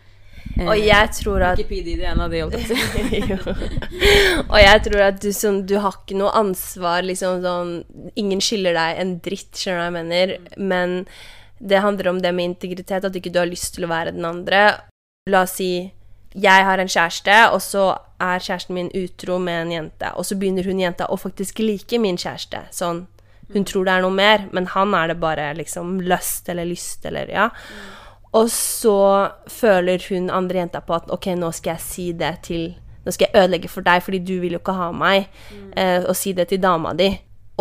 Og 0.55 0.79
jeg 0.79 1.09
tror 1.17 1.43
at 1.43 1.59
en 1.59 2.21
av. 2.23 2.33
Og 4.53 4.59
jeg 4.61 4.83
tror 4.85 5.01
at 5.03 5.17
du, 5.21 5.31
som, 5.35 5.67
du 5.67 5.75
har 5.83 5.93
ikke 5.97 6.17
noe 6.19 6.31
ansvar, 6.37 7.03
liksom 7.03 7.41
sånn 7.43 7.83
Ingen 8.15 8.41
skylder 8.43 8.73
deg 8.77 9.01
en 9.01 9.11
dritt, 9.25 9.53
skjønner 9.59 9.77
du 9.77 9.81
hva 9.81 9.89
jeg 9.89 9.97
mener? 9.97 10.27
Men 10.55 10.89
det 11.59 11.83
handler 11.83 12.07
om 12.13 12.19
det 12.23 12.31
med 12.35 12.45
integritet, 12.53 13.03
at 13.03 13.19
ikke 13.19 13.33
du 13.33 13.39
har 13.41 13.51
lyst 13.51 13.75
til 13.75 13.83
å 13.87 13.91
være 13.91 14.15
den 14.15 14.25
andre. 14.27 14.59
La 15.31 15.39
oss 15.43 15.57
si 15.59 15.71
jeg 16.35 16.63
har 16.67 16.81
en 16.81 16.89
kjæreste, 16.91 17.35
og 17.55 17.61
så 17.63 17.83
er 18.19 18.43
kjæresten 18.43 18.75
min 18.75 18.89
utro 18.91 19.37
med 19.39 19.61
en 19.61 19.71
jente. 19.71 20.09
Og 20.19 20.27
så 20.27 20.35
begynner 20.39 20.67
hun 20.67 20.81
jenta 20.81 21.07
å 21.07 21.17
faktisk 21.19 21.61
like 21.63 21.99
min 22.01 22.19
kjæreste. 22.19 22.65
Sånn, 22.75 23.05
hun 23.53 23.67
tror 23.67 23.87
det 23.87 23.93
er 23.95 24.03
noe 24.03 24.15
mer, 24.15 24.43
men 24.55 24.67
han 24.73 24.91
er 24.97 25.13
det 25.13 25.21
bare 25.21 25.53
liksom 25.55 26.01
lyst 26.03 26.49
eller 26.51 26.67
lyst 26.67 27.07
eller 27.07 27.31
ja. 27.31 27.47
Og 28.35 28.49
så 28.51 28.97
føler 29.47 30.03
hun 30.09 30.31
andre 30.33 30.63
jenta 30.63 30.81
på 30.83 30.97
at 30.97 31.11
ok, 31.13 31.31
nå 31.39 31.51
skal 31.55 31.75
jeg 31.75 31.85
si 31.85 32.09
det 32.17 32.33
til 32.49 32.73
Nå 33.05 33.11
skal 33.13 33.27
jeg 33.29 33.43
ødelegge 33.43 33.69
for 33.69 33.85
deg, 33.85 34.01
fordi 34.01 34.17
du 34.25 34.39
vil 34.41 34.55
jo 34.55 34.57
ikke 34.57 34.73
ha 34.73 34.87
meg. 34.89 35.27
Eh, 35.77 36.07
og 36.09 36.15
si 36.17 36.31
det 36.33 36.47
til 36.49 36.57
dama 36.57 36.95
di. 36.97 37.11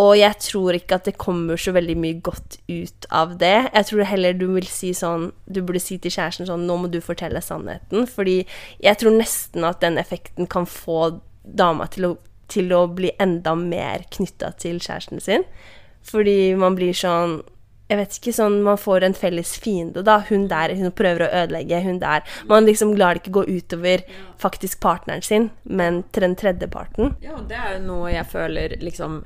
Og 0.01 0.15
jeg 0.17 0.39
tror 0.41 0.75
ikke 0.79 0.97
at 0.97 1.05
det 1.07 1.19
kommer 1.21 1.61
så 1.61 1.75
veldig 1.77 1.97
mye 2.01 2.17
godt 2.25 2.57
ut 2.65 3.07
av 3.15 3.37
det. 3.39 3.69
Jeg 3.69 3.89
tror 3.91 4.09
heller 4.09 4.35
du 4.35 4.47
vil 4.55 4.67
si 4.67 4.95
sånn 4.97 5.29
Du 5.45 5.61
burde 5.61 5.83
si 5.85 6.01
til 6.01 6.15
kjæresten 6.17 6.49
sånn 6.49 6.65
Nå 6.67 6.79
må 6.81 6.89
du 6.91 6.99
fortelle 7.05 7.45
sannheten. 7.45 8.09
Fordi 8.11 8.41
jeg 8.83 9.01
tror 9.03 9.15
nesten 9.15 9.69
at 9.69 9.85
den 9.85 10.01
effekten 10.01 10.49
kan 10.51 10.65
få 10.65 11.21
dama 11.45 11.87
til 11.93 12.09
å, 12.09 12.13
til 12.49 12.73
å 12.73 12.87
bli 12.89 13.13
enda 13.21 13.53
mer 13.59 14.09
knytta 14.17 14.55
til 14.65 14.81
kjæresten 14.81 15.23
sin. 15.23 15.45
Fordi 16.05 16.55
man 16.57 16.81
blir 16.81 16.97
sånn 16.97 17.43
jeg 17.85 18.01
vet 18.01 18.17
ikke, 18.17 18.33
sånn 18.33 18.61
Man 18.65 18.79
får 18.81 19.05
en 19.05 19.17
felles 19.17 19.55
fiende, 19.61 20.05
da. 20.07 20.21
Hun 20.29 20.47
der 20.49 20.73
hun 20.79 20.93
prøver 20.97 21.27
å 21.27 21.33
ødelegge. 21.43 21.83
Hun 21.85 22.01
der 22.03 22.25
Man 22.49 22.69
liksom 22.69 22.95
lar 22.97 23.15
det 23.15 23.25
ikke 23.25 23.39
gå 23.41 23.47
utover 23.59 24.05
faktisk 24.41 24.81
partneren 24.85 25.25
sin, 25.25 25.51
men 25.65 26.03
til 26.13 26.29
den 26.29 26.37
tredje 26.41 26.69
parten. 26.73 27.15
Ja, 27.25 27.37
og 27.39 27.49
det 27.51 27.59
er 27.61 27.77
jo 27.77 27.87
noe 27.89 28.13
jeg 28.15 28.29
føler 28.33 28.77
liksom 28.81 29.23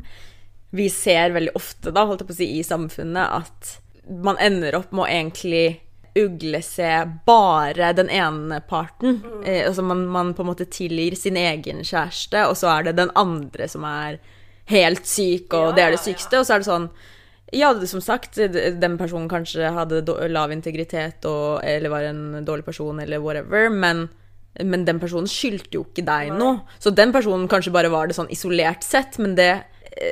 Vi 0.74 0.88
ser 0.92 1.32
veldig 1.36 1.54
ofte, 1.56 1.92
da, 1.94 2.04
holdt 2.04 2.24
jeg 2.24 2.28
på 2.28 2.34
å 2.34 2.40
si, 2.42 2.48
i 2.59 2.64
samfunnet, 2.66 3.38
at 3.40 3.78
man 4.09 4.36
ender 4.40 4.76
opp 4.76 4.90
med 4.92 5.06
å 5.06 5.09
egentlig 5.09 5.66
uglese 6.18 6.90
bare 7.28 7.92
den 7.96 8.11
ene 8.12 8.59
parten. 8.68 9.20
Eh, 9.44 9.62
altså 9.66 9.84
man, 9.86 10.02
man 10.12 10.34
på 10.34 10.42
en 10.42 10.50
måte 10.50 10.66
tilgir 10.68 11.16
sin 11.16 11.38
egen 11.40 11.80
kjæreste, 11.86 12.42
og 12.50 12.56
så 12.59 12.72
er 12.72 12.88
det 12.88 12.98
den 12.98 13.12
andre 13.16 13.68
som 13.70 13.86
er 13.88 14.18
helt 14.68 15.09
syk, 15.09 15.54
og 15.56 15.76
det 15.76 15.86
er 15.86 15.94
det 15.94 16.02
sykeste. 16.02 16.40
Og 16.40 16.48
så 16.48 16.56
er 16.56 16.64
det 16.64 16.68
sånn 16.68 16.90
ja, 17.53 17.72
som 17.86 18.01
sagt, 18.05 18.36
den 18.36 18.99
personen 19.01 19.28
kanskje 19.30 19.70
hadde 19.72 20.03
lav 20.28 20.53
integritet 20.53 21.24
og, 21.28 21.62
eller 21.64 21.92
var 21.92 22.09
en 22.09 22.44
dårlig 22.44 22.66
person 22.66 23.01
eller 23.01 23.22
whatever, 23.24 23.70
men, 23.72 24.07
men 24.61 24.84
den 24.84 25.01
personen 25.01 25.30
skyldte 25.30 25.78
jo 25.78 25.86
ikke 25.86 26.05
deg 26.07 26.34
noe. 26.36 26.61
Så 26.82 26.92
den 26.92 27.14
personen 27.14 27.49
kanskje 27.49 27.72
bare 27.74 27.92
var 27.92 28.09
det 28.09 28.18
sånn 28.18 28.30
isolert 28.34 28.84
sett, 28.84 29.16
men 29.22 29.36
det, 29.38 29.51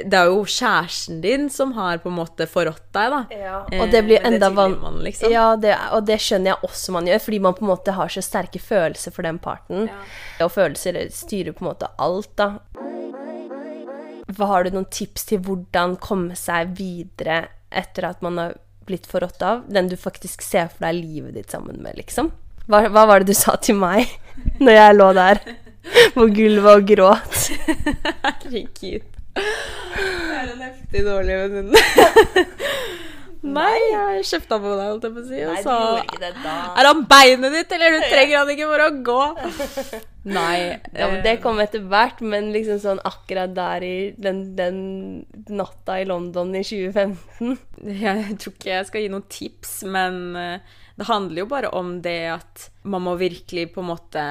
det 0.08 0.16
er 0.16 0.30
jo 0.32 0.46
kjæresten 0.48 1.20
din 1.24 1.50
som 1.52 1.74
har 1.76 2.00
på 2.02 2.10
en 2.10 2.18
måte 2.22 2.48
forrådt 2.48 2.88
deg, 2.96 3.12
da. 3.12 3.20
Ja. 3.36 3.60
Og 3.82 3.92
det 3.92 4.02
blir 4.08 4.24
enda 4.24 4.48
tilgir 4.50 5.02
liksom. 5.04 5.32
Ja, 5.34 5.46
det, 5.60 5.76
og 5.92 6.08
det 6.08 6.18
skjønner 6.24 6.54
jeg 6.54 6.70
også 6.70 6.96
man 6.96 7.10
gjør, 7.10 7.22
fordi 7.28 7.42
man 7.50 7.58
på 7.58 7.66
en 7.66 7.72
måte 7.74 7.96
har 7.98 8.16
så 8.16 8.24
sterke 8.24 8.62
følelser 8.62 9.14
for 9.14 9.28
den 9.28 9.42
parten. 9.42 9.90
Og 10.40 10.52
følelser 10.56 11.04
styrer 11.12 11.56
på 11.56 11.66
en 11.66 11.72
måte 11.74 11.92
alt, 12.00 12.32
da. 12.40 12.54
Hva 14.36 14.48
Har 14.50 14.66
du 14.66 14.74
noen 14.74 14.88
tips 14.92 15.30
til 15.30 15.40
hvordan 15.44 15.96
komme 16.02 16.36
seg 16.36 16.74
videre 16.76 17.46
etter 17.72 18.10
at 18.10 18.24
man 18.24 18.40
har 18.40 18.56
blitt 18.86 19.08
forrådt 19.08 19.42
av? 19.42 19.62
Den 19.72 19.88
du 19.88 19.96
faktisk 19.96 20.44
ser 20.44 20.68
for 20.72 20.86
deg 20.86 20.98
livet 20.98 21.38
ditt 21.38 21.54
sammen 21.54 21.80
med, 21.82 21.96
liksom? 21.96 22.30
Hva, 22.66 22.84
hva 22.92 23.06
var 23.08 23.22
det 23.22 23.32
du 23.32 23.38
sa 23.38 23.56
til 23.62 23.78
meg 23.80 24.10
når 24.64 24.76
jeg 24.76 24.96
lå 24.98 25.10
der 25.16 25.40
på 26.16 26.26
gulvet 26.36 26.72
og 26.72 26.88
gråt? 26.90 27.38
Herregud. 28.26 29.06
Det 29.36 30.36
er 30.36 30.50
en 30.52 30.64
heftig 30.66 31.04
dårlig 31.06 31.38
venninne. 31.44 31.84
Nei, 33.56 33.76
jeg 33.92 34.24
kjefta 34.26 34.58
på 34.58 34.72
deg, 34.74 34.86
holdt 34.90 35.04
jeg 35.06 35.14
på 35.14 35.22
å 35.22 35.26
si, 35.28 35.40
og 35.46 36.42
da. 36.42 36.54
Er 36.80 36.88
han 36.88 37.04
beinet 37.08 37.54
ditt, 37.54 37.72
eller 37.76 37.94
du 37.94 38.06
trenger 38.10 38.40
han 38.40 38.52
ikke 38.52 38.68
for 38.72 38.84
å 38.84 38.90
gå? 39.06 39.22
Nei. 40.26 40.78
Ja, 40.90 41.06
men 41.12 41.22
Det 41.22 41.36
kom 41.42 41.60
etter 41.62 41.84
hvert, 41.86 42.18
men 42.24 42.50
liksom 42.54 42.80
sånn 42.82 43.02
akkurat 43.06 43.52
der 43.54 43.84
i 43.86 43.96
den, 44.18 44.40
den 44.58 44.80
natta 45.46 46.00
i 46.02 46.08
London 46.08 46.50
i 46.58 46.64
2015 46.66 47.54
Jeg 48.02 48.38
tror 48.42 48.56
ikke 48.56 48.72
jeg 48.72 48.88
skal 48.88 49.04
gi 49.04 49.12
noen 49.12 49.28
tips, 49.30 49.76
men 49.86 50.20
eh, 50.40 50.74
det 50.98 51.06
handler 51.06 51.44
jo 51.44 51.48
bare 51.50 51.70
om 51.78 51.98
det 52.02 52.18
at 52.34 52.68
man 52.88 53.04
må 53.06 53.14
virkelig 53.20 53.68
på 53.74 53.84
en 53.84 53.90
måte 53.92 54.26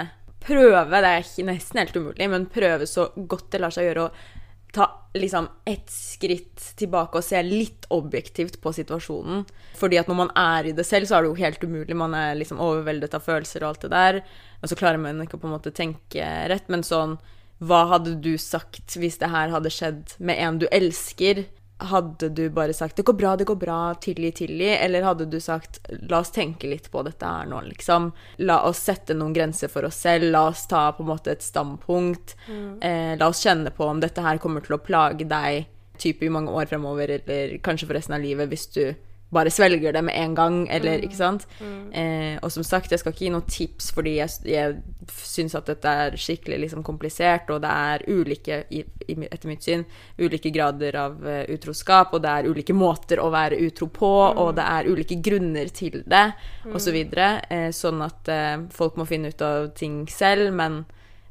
prøve, 0.46 1.02
det 1.02 1.12
er 1.12 1.30
nesten 1.48 1.82
helt 1.82 1.96
umulig, 1.98 2.28
men 2.30 2.50
prøve 2.52 2.86
så 2.90 3.08
godt 3.16 3.54
det 3.56 3.62
lar 3.64 3.74
seg 3.74 3.88
gjøre 3.88 4.10
å 4.10 4.35
ta 4.76 4.88
liksom 5.16 5.48
ett 5.66 5.90
skritt 5.92 6.64
tilbake 6.80 7.20
og 7.20 7.24
se 7.24 7.40
litt 7.46 7.88
objektivt 7.96 8.58
på 8.62 8.74
situasjonen. 8.76 9.46
Fordi 9.80 10.00
at 10.02 10.10
når 10.12 10.20
man 10.20 10.32
er 10.40 10.70
i 10.70 10.74
det 10.76 10.86
selv, 10.88 11.08
så 11.08 11.18
er 11.18 11.24
det 11.24 11.32
jo 11.32 11.40
helt 11.40 11.64
umulig. 11.64 11.96
Man 11.96 12.16
er 12.18 12.36
liksom 12.36 12.60
overveldet 12.64 13.16
av 13.16 13.24
følelser 13.24 13.64
og 13.64 13.72
alt 13.72 13.86
det 13.86 13.94
der. 13.96 14.20
Og 14.62 14.72
så 14.72 14.78
klarer 14.80 15.02
man 15.02 15.24
ikke 15.24 15.40
på 15.40 15.48
en 15.48 15.56
måte 15.56 15.74
tenke 15.76 16.28
rett. 16.52 16.68
Men 16.72 16.84
sånn, 16.84 17.18
hva 17.64 17.86
hadde 17.94 18.18
du 18.20 18.34
sagt 18.42 18.98
hvis 19.00 19.20
det 19.22 19.32
her 19.32 19.54
hadde 19.54 19.72
skjedd 19.72 20.18
med 20.20 20.42
en 20.44 20.60
du 20.60 20.68
elsker? 20.72 21.46
Hadde 21.78 22.30
du 22.30 22.50
bare 22.50 22.74
sagt 22.74 22.96
'det 22.96 23.04
går 23.06 23.14
bra, 23.14 23.36
det 23.36 23.46
går 23.46 23.56
bra', 23.60 23.96
tilgi, 24.00 24.32
tilgi? 24.32 24.78
Eller 24.80 25.04
hadde 25.04 25.26
du 25.26 25.40
sagt 25.40 25.80
'la 25.90 26.20
oss 26.20 26.32
tenke 26.32 26.70
litt 26.70 26.92
på 26.92 27.04
dette 27.04 27.26
her 27.26 27.46
nå', 27.46 27.62
liksom? 27.68 28.14
La 28.38 28.62
oss 28.64 28.78
sette 28.78 29.14
noen 29.14 29.34
grenser 29.34 29.68
for 29.68 29.84
oss 29.84 29.96
selv. 29.96 30.32
La 30.32 30.48
oss 30.48 30.68
ta 30.68 30.92
på 30.92 31.04
en 31.04 31.10
måte 31.10 31.32
et 31.32 31.44
standpunkt. 31.44 32.36
Eh, 32.82 33.18
la 33.18 33.28
oss 33.28 33.44
kjenne 33.44 33.72
på 33.76 33.84
om 33.84 34.00
dette 34.00 34.22
her 34.22 34.38
kommer 34.38 34.62
til 34.62 34.76
å 34.78 34.84
plage 34.84 35.28
deg 35.28 35.68
type 35.98 36.26
i 36.26 36.30
mange 36.30 36.52
år 36.52 36.66
fremover, 36.66 37.10
eller 37.10 37.58
kanskje 37.60 37.88
for 37.88 37.94
resten 37.94 38.16
av 38.16 38.22
livet, 38.22 38.50
hvis 38.50 38.68
du 38.68 38.96
bare 39.34 39.52
svelger 39.52 39.94
det 39.94 40.02
med 40.06 40.16
en 40.16 40.36
gang, 40.38 40.58
eller 40.72 41.02
ikke 41.04 41.18
sant. 41.18 41.46
Eh, 41.92 42.38
og 42.44 42.52
som 42.54 42.64
sagt, 42.64 42.92
jeg 42.92 43.02
skal 43.02 43.14
ikke 43.14 43.26
gi 43.26 43.32
noen 43.34 43.48
tips, 43.50 43.90
fordi 43.96 44.16
jeg, 44.20 44.34
jeg 44.48 44.76
syns 45.12 45.56
at 45.58 45.70
dette 45.70 45.94
er 46.06 46.18
skikkelig 46.20 46.60
liksom 46.66 46.84
komplisert, 46.86 47.50
og 47.54 47.64
det 47.64 47.72
er 47.72 48.06
ulike, 48.08 48.62
i, 48.70 48.84
i, 49.08 49.18
etter 49.26 49.50
mitt 49.50 49.66
syn, 49.66 49.86
ulike 50.22 50.54
grader 50.56 51.00
av 51.02 51.18
uh, 51.26 51.42
utroskap, 51.52 52.14
og 52.16 52.24
det 52.24 52.32
er 52.32 52.50
ulike 52.52 52.76
måter 52.78 53.22
å 53.22 53.32
være 53.34 53.60
utro 53.66 53.90
på, 53.94 54.12
og 54.30 54.54
det 54.60 54.68
er 54.78 54.92
ulike 54.92 55.20
grunner 55.26 55.74
til 55.74 56.02
det, 56.06 56.28
og 56.72 56.78
så 56.82 56.94
videre. 56.96 57.40
Eh, 57.50 57.70
sånn 57.76 58.04
at 58.06 58.30
eh, 58.32 58.60
folk 58.74 59.00
må 59.00 59.08
finne 59.10 59.34
ut 59.34 59.42
av 59.46 59.72
ting 59.78 60.04
selv, 60.12 60.54
men 60.56 60.84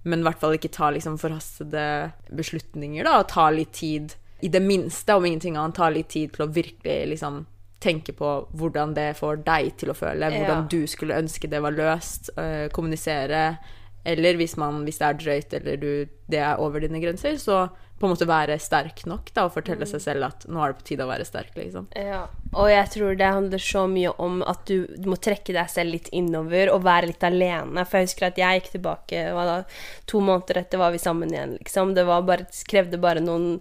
men 0.05 0.21
i 0.21 0.27
hvert 0.27 0.37
fall 0.37 0.53
ikke 0.53 0.69
ta 0.69 0.91
liksom 0.93 1.15
forhastede 1.17 1.83
beslutninger, 2.37 3.07
da, 3.07 3.23
og 3.23 3.31
ta 3.33 3.47
litt 3.49 3.73
tid, 3.79 4.13
i 4.45 4.51
det 4.53 4.61
minste, 4.61 5.15
om 5.17 5.25
ingenting 5.25 5.57
annet, 5.57 5.79
ta 5.79 5.89
litt 5.89 6.11
tid 6.13 6.35
til 6.35 6.45
å 6.45 6.51
virkelig 6.53 6.97
liksom 7.15 7.39
tenke 7.85 8.15
på 8.17 8.33
hvordan 8.57 8.95
det 8.97 9.11
får 9.21 9.43
deg 9.47 9.75
til 9.81 9.93
å 9.93 9.97
føle, 9.99 10.31
hvordan 10.33 10.65
Ja. 10.65 10.69
du 10.73 10.87
skulle 10.91 11.19
ønske 11.21 11.51
det 11.51 11.61
var 11.63 11.77
løst, 11.77 12.31
øh, 12.41 12.69
kommunisere, 12.75 13.59
eller 14.05 14.37
hvis, 14.41 14.57
man, 14.61 14.83
hvis 14.85 14.99
det 15.01 15.07
er 15.09 15.21
drøyt 15.21 15.55
eller 15.61 15.77
du, 15.81 15.91
det 16.29 16.41
er 16.41 16.57
over 16.61 16.81
dine 16.85 17.01
grenser, 17.01 17.37
så 17.41 17.69
på 17.99 18.07
en 18.09 18.11
måte 18.11 18.27
være 18.27 18.57
sterk 18.59 19.05
nok 19.07 19.29
da, 19.37 19.45
og 19.47 19.55
fortelle 19.55 19.87
seg 19.87 20.03
selv 20.03 20.27
at 20.27 20.47
nå 20.51 20.59
er 20.61 20.73
det 20.73 20.81
på 20.81 20.87
tide 20.89 21.05
å 21.07 21.11
være 21.11 21.27
sterk, 21.29 21.53
liksom. 21.55 21.87
Ja, 21.95 22.25
og 22.51 22.71
jeg 22.71 22.91
tror 22.91 23.15
det 23.19 23.29
handler 23.37 23.63
så 23.63 23.85
mye 23.91 24.11
om 24.23 24.41
at 24.43 24.65
du, 24.67 24.89
du 24.99 25.07
må 25.13 25.19
trekke 25.23 25.55
deg 25.55 25.71
selv 25.71 25.95
litt 25.95 26.11
innover 26.15 26.73
og 26.75 26.83
være 26.87 27.13
litt 27.13 27.27
alene. 27.27 27.87
For 27.87 28.01
jeg 28.01 28.11
husker 28.11 28.29
at 28.29 28.41
jeg 28.43 28.61
gikk 28.61 28.73
tilbake 28.75 29.23
da, 29.35 29.61
to 30.11 30.25
måneder 30.25 30.65
etter 30.65 30.83
var 30.83 30.95
vi 30.95 31.03
sammen 31.03 31.33
igjen, 31.33 31.55
liksom. 31.61 31.95
Det 31.95 32.07
var 32.09 32.27
bare, 32.27 32.49
krevde 32.71 33.01
bare 33.01 33.23
noen 33.23 33.61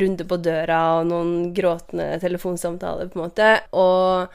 runder 0.00 0.32
på 0.32 0.40
døra 0.40 0.80
og 0.98 1.12
noen 1.12 1.36
gråtende 1.56 2.08
telefonsamtaler, 2.24 3.12
på 3.12 3.20
en 3.20 3.26
måte. 3.26 3.52
Og 3.76 4.32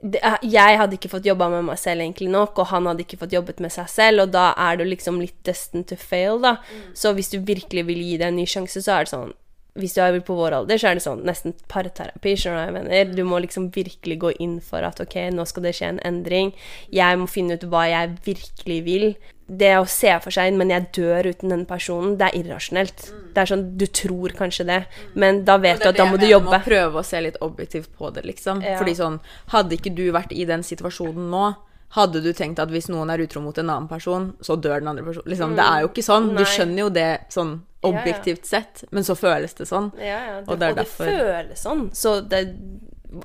det, 0.00 0.20
jeg 0.48 0.78
hadde 0.80 0.96
ikke 0.96 1.10
fått 1.12 1.26
jobba 1.28 1.50
med 1.52 1.66
meg 1.68 1.78
selv 1.80 2.00
egentlig 2.00 2.30
nok, 2.32 2.58
og 2.62 2.70
han 2.70 2.88
hadde 2.88 3.04
ikke 3.04 3.18
fått 3.20 3.34
jobbet 3.36 3.60
med 3.60 3.72
seg 3.74 3.88
selv, 3.92 4.24
og 4.24 4.32
da 4.32 4.50
er 4.56 4.80
du 4.80 4.86
liksom 4.88 5.20
litt 5.20 5.36
destined 5.44 5.90
to 5.90 5.98
fail, 6.00 6.40
da. 6.40 6.56
Så 6.96 7.12
hvis 7.16 7.32
du 7.34 7.40
virkelig 7.44 7.84
vil 7.90 8.00
gi 8.00 8.16
det 8.20 8.30
en 8.30 8.38
ny 8.40 8.46
sjanse, 8.48 8.80
så 8.80 8.96
er 8.96 9.06
det 9.06 9.14
sånn 9.14 9.36
hvis 9.78 9.94
du 9.94 10.00
er 10.02 10.16
på 10.26 10.34
vår 10.34 10.54
alder, 10.56 10.80
så 10.80 10.90
er 10.90 10.98
det 10.98 11.04
sånn 11.04 11.20
nesten 11.26 11.54
parterapi. 11.70 12.34
skjønner 12.34 12.58
Du 12.58 12.60
hva 12.60 12.64
jeg 12.66 12.76
mener? 12.76 13.12
Du 13.14 13.22
må 13.28 13.38
liksom 13.42 13.68
virkelig 13.74 14.16
gå 14.24 14.32
inn 14.42 14.58
for 14.64 14.84
at 14.86 15.00
ok, 15.02 15.16
nå 15.34 15.46
skal 15.48 15.66
det 15.66 15.74
skje 15.78 15.92
en 15.92 16.00
endring. 16.06 16.50
Jeg 16.94 17.20
må 17.20 17.28
finne 17.30 17.56
ut 17.56 17.68
hva 17.70 17.84
jeg 17.90 18.16
virkelig 18.26 18.80
vil. 18.86 19.06
Det 19.50 19.72
å 19.80 19.86
se 19.90 20.12
for 20.22 20.30
seg 20.30 20.54
men 20.54 20.70
jeg 20.70 20.90
dør 20.94 21.26
uten 21.32 21.50
den 21.50 21.64
personen, 21.66 22.12
det 22.20 22.28
er 22.28 22.36
irrasjonelt. 22.38 23.06
Det 23.34 23.42
er 23.42 23.50
sånn, 23.50 23.64
Du 23.80 23.86
tror 23.86 24.34
kanskje 24.38 24.66
det, 24.68 24.84
men 25.18 25.42
da 25.44 25.56
vet 25.58 25.82
du 25.82 25.88
at 25.90 25.98
da 25.98 26.06
må 26.06 26.20
du 26.20 26.26
jobbe. 26.28 26.52
Man 26.52 26.60
må 26.60 26.68
prøve 26.68 27.00
å 27.00 27.06
se 27.06 27.20
litt 27.20 27.38
objektivt 27.42 27.90
på 27.98 28.12
det, 28.14 28.22
liksom. 28.28 28.62
Ja. 28.62 28.76
Fordi 28.78 28.94
sånn, 28.98 29.18
hadde 29.50 29.74
ikke 29.74 29.94
du 29.94 30.04
vært 30.14 30.30
i 30.32 30.44
den 30.46 30.62
situasjonen 30.66 31.30
nå, 31.32 31.48
hadde 31.96 32.20
du 32.22 32.30
tenkt 32.36 32.60
at 32.62 32.70
hvis 32.70 32.86
noen 32.92 33.10
er 33.10 33.18
utro 33.24 33.42
mot 33.42 33.56
en 33.58 33.66
annen 33.66 33.88
person, 33.90 34.28
så 34.40 34.54
dør 34.54 34.78
den 34.78 34.92
andre 34.92 35.04
personen? 35.08 35.26
Liksom, 35.32 35.56
Det 35.58 35.64
er 35.66 35.80
jo 35.82 35.88
ikke 35.90 36.06
sånn. 36.06 36.28
Du 36.36 36.44
skjønner 36.46 36.84
jo 36.84 36.88
det 36.94 37.08
sånn 37.34 37.56
objektivt 37.82 38.46
sett, 38.46 38.84
men 38.92 39.02
så 39.02 39.16
føles 39.18 39.56
det 39.58 39.66
sånn. 39.66 39.90
Ja, 39.98 40.20
ja, 40.28 40.36
det, 40.40 40.46
Og 40.46 40.60
det 40.60 40.68
er 40.68 40.76
og 40.76 40.78
det 40.78 40.86
føles 40.92 41.64
sånn. 41.64 41.88
Så 41.96 42.20
det, 42.22 42.44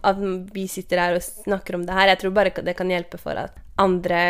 at 0.01 0.17
vi 0.55 0.65
sitter 0.71 1.03
her 1.03 1.19
og 1.19 1.21
snakker 1.21 1.77
om 1.77 1.85
det 1.85 1.93
her, 1.93 2.07
jeg 2.13 2.23
tror 2.23 2.33
bare 2.33 2.55
det 2.65 2.75
kan 2.79 2.89
hjelpe 2.89 3.21
for 3.21 3.37
at 3.37 3.61
andre 3.81 4.21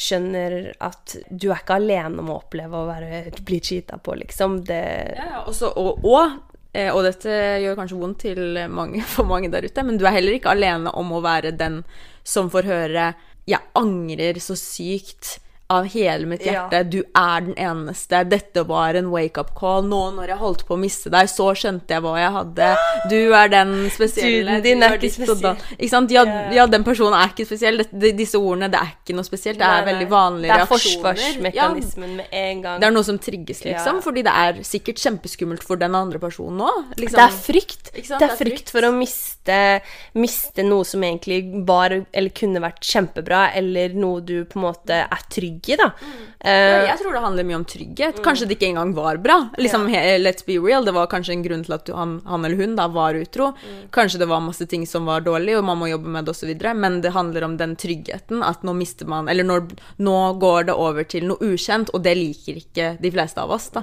skjønner 0.00 0.72
at 0.84 1.16
du 1.28 1.50
er 1.50 1.60
ikke 1.60 1.76
alene 1.76 2.22
om 2.22 2.32
å 2.32 2.38
oppleve 2.40 2.78
å 2.78 2.88
være, 2.88 3.20
bli 3.44 3.60
cheata 3.60 3.98
på, 4.00 4.16
liksom. 4.22 4.62
Det 4.64 4.80
Ja, 5.18 5.44
også, 5.44 5.74
og, 5.80 6.06
og, 6.08 6.38
eh, 6.72 6.88
og 6.88 7.04
dette 7.04 7.36
gjør 7.62 7.78
kanskje 7.80 8.00
vondt 8.00 8.26
mange, 8.72 9.04
for 9.14 9.28
mange 9.28 9.52
der 9.52 9.66
ute, 9.68 9.84
men 9.84 10.00
du 10.00 10.06
er 10.08 10.16
heller 10.16 10.38
ikke 10.38 10.54
alene 10.54 10.92
om 10.96 11.12
å 11.12 11.22
være 11.24 11.52
den 11.56 11.82
som 12.24 12.50
får 12.50 12.70
høre 12.70 13.14
'jeg 13.44 13.60
angrer 13.76 14.40
så 14.40 14.56
sykt' 14.56 15.38
av 15.74 15.88
hele 15.92 16.26
mitt 16.30 16.44
Ja. 16.46 16.52
hjerte. 16.68 16.82
Du 16.90 16.98
er 17.02 17.40
den 17.48 17.54
eneste. 17.60 18.22
Dette 18.28 18.64
var 18.68 18.94
en 18.98 19.10
wake-up 19.12 19.54
call. 19.58 19.82
Nå 19.90 20.02
når 20.16 20.28
jeg 20.32 20.38
holdt 20.40 20.64
på 20.68 20.76
å 20.76 20.80
miste 20.80 21.10
deg, 21.12 21.26
så 21.32 21.50
skjønte 21.58 21.88
jeg 21.96 22.02
hva 22.04 22.14
jeg 22.20 22.32
hadde. 22.38 22.70
Du 23.10 23.18
er 23.34 23.48
den 23.52 23.74
spesielle. 23.90 24.58
Duden 24.60 24.62
din 24.62 24.80
du 24.80 24.86
er 24.86 24.98
ikke 24.98 25.12
spesiell. 25.18 25.56
Ikke 25.78 25.90
sant? 25.90 26.10
Ja, 26.14 26.24
Ja, 26.24 26.40
ja. 26.46 26.52
ja, 26.62 26.66
den 26.66 26.84
personen 26.84 27.14
er 27.20 27.28
ikke 27.34 27.46
spesiell. 27.48 27.82
Disse 28.16 28.38
ordene, 28.40 28.70
det 28.70 28.80
er 28.80 28.92
ikke 28.96 29.14
noe 29.18 29.24
spesielt. 29.26 29.58
Det 29.58 29.66
er 29.66 29.84
veldig 29.90 30.08
vanlige 30.08 30.54
reaksjoner. 30.54 31.14
Det 31.14 31.24
er. 31.24 31.52
Ja, 31.54 31.68
forsvarsmekanismen 31.74 32.16
med 32.16 32.26
en 32.32 32.62
gang. 32.62 32.80
det 32.80 32.86
er 32.88 32.94
noe 32.94 33.04
som 33.04 33.18
trigges, 33.18 33.64
liksom. 33.64 33.98
Ja. 33.98 34.04
Fordi 34.04 34.22
det 34.24 34.32
er 34.32 34.62
sikkert 34.64 35.00
kjempeskummelt 35.02 35.62
for 35.66 35.76
den 35.80 35.94
andre 35.94 36.18
personen 36.22 36.60
òg. 36.64 36.94
Liksom. 36.96 37.18
Det 37.18 37.24
er 37.26 37.36
frykt. 37.44 37.90
Ikke 37.94 38.06
sant? 38.06 38.20
Det 38.20 38.30
er 38.30 38.36
frykt 38.40 38.70
for 38.70 38.86
å 38.88 38.92
miste, 38.94 39.58
miste 40.14 40.64
noe 40.66 40.84
som 40.86 41.02
egentlig 41.04 41.40
var 41.66 41.94
eller 42.12 42.30
kunne 42.36 42.62
vært 42.64 42.80
kjempebra, 42.84 43.42
eller 43.56 43.94
noe 43.98 44.20
du 44.24 44.44
på 44.44 44.58
en 44.60 44.66
måte 44.68 45.00
er 45.04 45.24
trygg 45.32 45.63
i, 45.72 45.76
da. 45.80 45.90
Ja, 45.98 46.30
Eh, 46.44 46.82
jeg 46.90 46.98
tror 47.00 47.14
det 47.16 47.20
handler 47.24 47.44
mye 47.48 47.56
om 47.56 47.62
trygghet. 47.64 48.18
Kanskje 48.20 48.44
det 48.44 48.58
ikke 48.58 48.66
engang 48.68 48.90
var 48.92 49.16
bra. 49.16 49.36
Liksom, 49.56 49.86
yeah. 49.88 50.18
Let's 50.20 50.44
be 50.44 50.58
real. 50.60 50.84
Det 50.84 50.92
var 50.92 51.06
kanskje 51.08 51.32
en 51.32 51.42
grunn 51.42 51.62
til 51.64 51.72
at 51.72 51.88
han, 51.88 52.18
han 52.28 52.44
eller 52.44 52.58
hun 52.60 52.74
da 52.76 52.84
var 52.92 53.16
utro. 53.16 53.54
Kanskje 53.96 54.20
det 54.20 54.28
var 54.28 54.42
masse 54.44 54.66
ting 54.68 54.84
som 54.86 55.08
var 55.08 55.24
dårlig, 55.24 55.54
og 55.56 55.64
man 55.64 55.80
må 55.80 55.88
jobbe 55.88 56.12
med 56.12 56.26
det 56.28 56.34
osv. 56.34 56.52
Men 56.76 57.00
det 57.00 57.14
handler 57.16 57.46
om 57.48 57.56
den 57.56 57.72
tryggheten 57.80 58.44
at 58.44 58.60
nå 58.62 58.74
mister 58.76 59.08
man 59.08 59.28
Eller 59.32 59.44
når, 59.48 59.72
nå 60.04 60.18
går 60.42 60.68
det 60.68 60.76
over 60.76 61.08
til 61.08 61.24
noe 61.30 61.40
ukjent, 61.40 61.94
og 61.96 62.04
det 62.04 62.12
liker 62.18 62.60
ikke 62.60 62.90
de 63.00 63.14
fleste 63.16 63.40
av 63.40 63.50
oss, 63.56 63.70
da. 63.72 63.80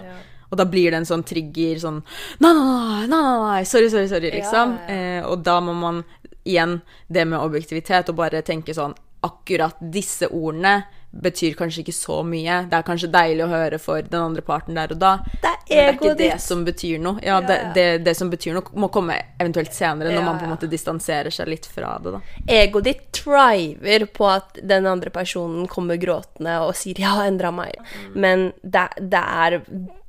Og 0.52 0.58
da 0.60 0.66
blir 0.68 0.92
det 0.92 1.02
en 1.02 1.08
sånn 1.08 1.24
trigger 1.26 1.80
sånn 1.80 2.02
Nei, 2.44 2.54
nei, 2.54 3.06
nei, 3.10 3.64
sorry, 3.66 3.90
sorry, 3.90 4.10
sorry, 4.12 4.30
liksom. 4.38 4.78
Ja, 4.86 4.98
Eh, 5.02 5.26
og 5.26 5.42
da 5.48 5.58
må 5.64 5.74
man 5.74 6.04
igjen 6.46 6.82
det 7.08 7.26
med 7.26 7.40
objektivitet 7.40 8.10
og 8.12 8.18
bare 8.22 8.42
tenke 8.46 8.76
sånn 8.76 8.94
Akkurat 9.24 9.78
disse 9.94 10.28
ordene 10.30 10.84
betyr 11.12 11.58
kanskje 11.60 11.82
ikke 11.84 11.96
så 11.96 12.22
mye. 12.24 12.62
Det 12.72 12.78
er 12.78 12.86
kanskje 12.88 13.10
deilig 13.12 13.44
å 13.46 13.52
høre 13.52 13.80
for 13.82 14.06
den 14.06 14.22
andre 14.22 14.44
parten 14.46 14.78
der 14.78 14.94
og 14.94 15.02
da. 15.02 15.18
Det 15.42 15.50
er 15.50 15.58
men 15.62 15.68
det 15.72 15.82
er 15.82 15.94
ikke 15.98 16.16
det 16.16 16.30
ditt. 16.32 16.44
som 16.44 16.64
betyr 16.68 17.02
noe. 17.02 17.20
Ja, 17.24 17.32
Ja, 17.32 17.40
det, 17.48 17.58
ja. 17.62 17.72
det, 17.74 17.88
det 18.06 18.16
som 18.18 18.30
betyr 18.32 18.56
noe, 18.58 18.74
må 18.76 18.90
komme 18.92 19.16
eventuelt 19.40 19.74
senere, 19.76 20.12
når 20.12 20.26
man 20.26 20.40
på 20.40 20.48
en 20.48 20.54
måte 20.56 20.70
distanserer 20.72 21.34
seg 21.34 21.48
litt 21.52 21.68
fra 21.70 21.94
det, 22.04 22.16
da. 22.18 22.22
Egoet 22.60 22.90
ditt 22.90 23.06
triver 23.16 24.06
på 24.12 24.28
at 24.32 24.60
den 24.74 24.90
andre 24.90 25.14
personen 25.14 25.70
kommer 25.72 26.00
gråtende 26.02 26.60
og 26.66 26.76
sier 26.76 27.00
'ja, 27.00 27.16
endra 27.28 27.54
meg', 27.56 27.80
men 28.14 28.52
det, 28.64 28.88
det 29.00 29.24
er 29.24 29.62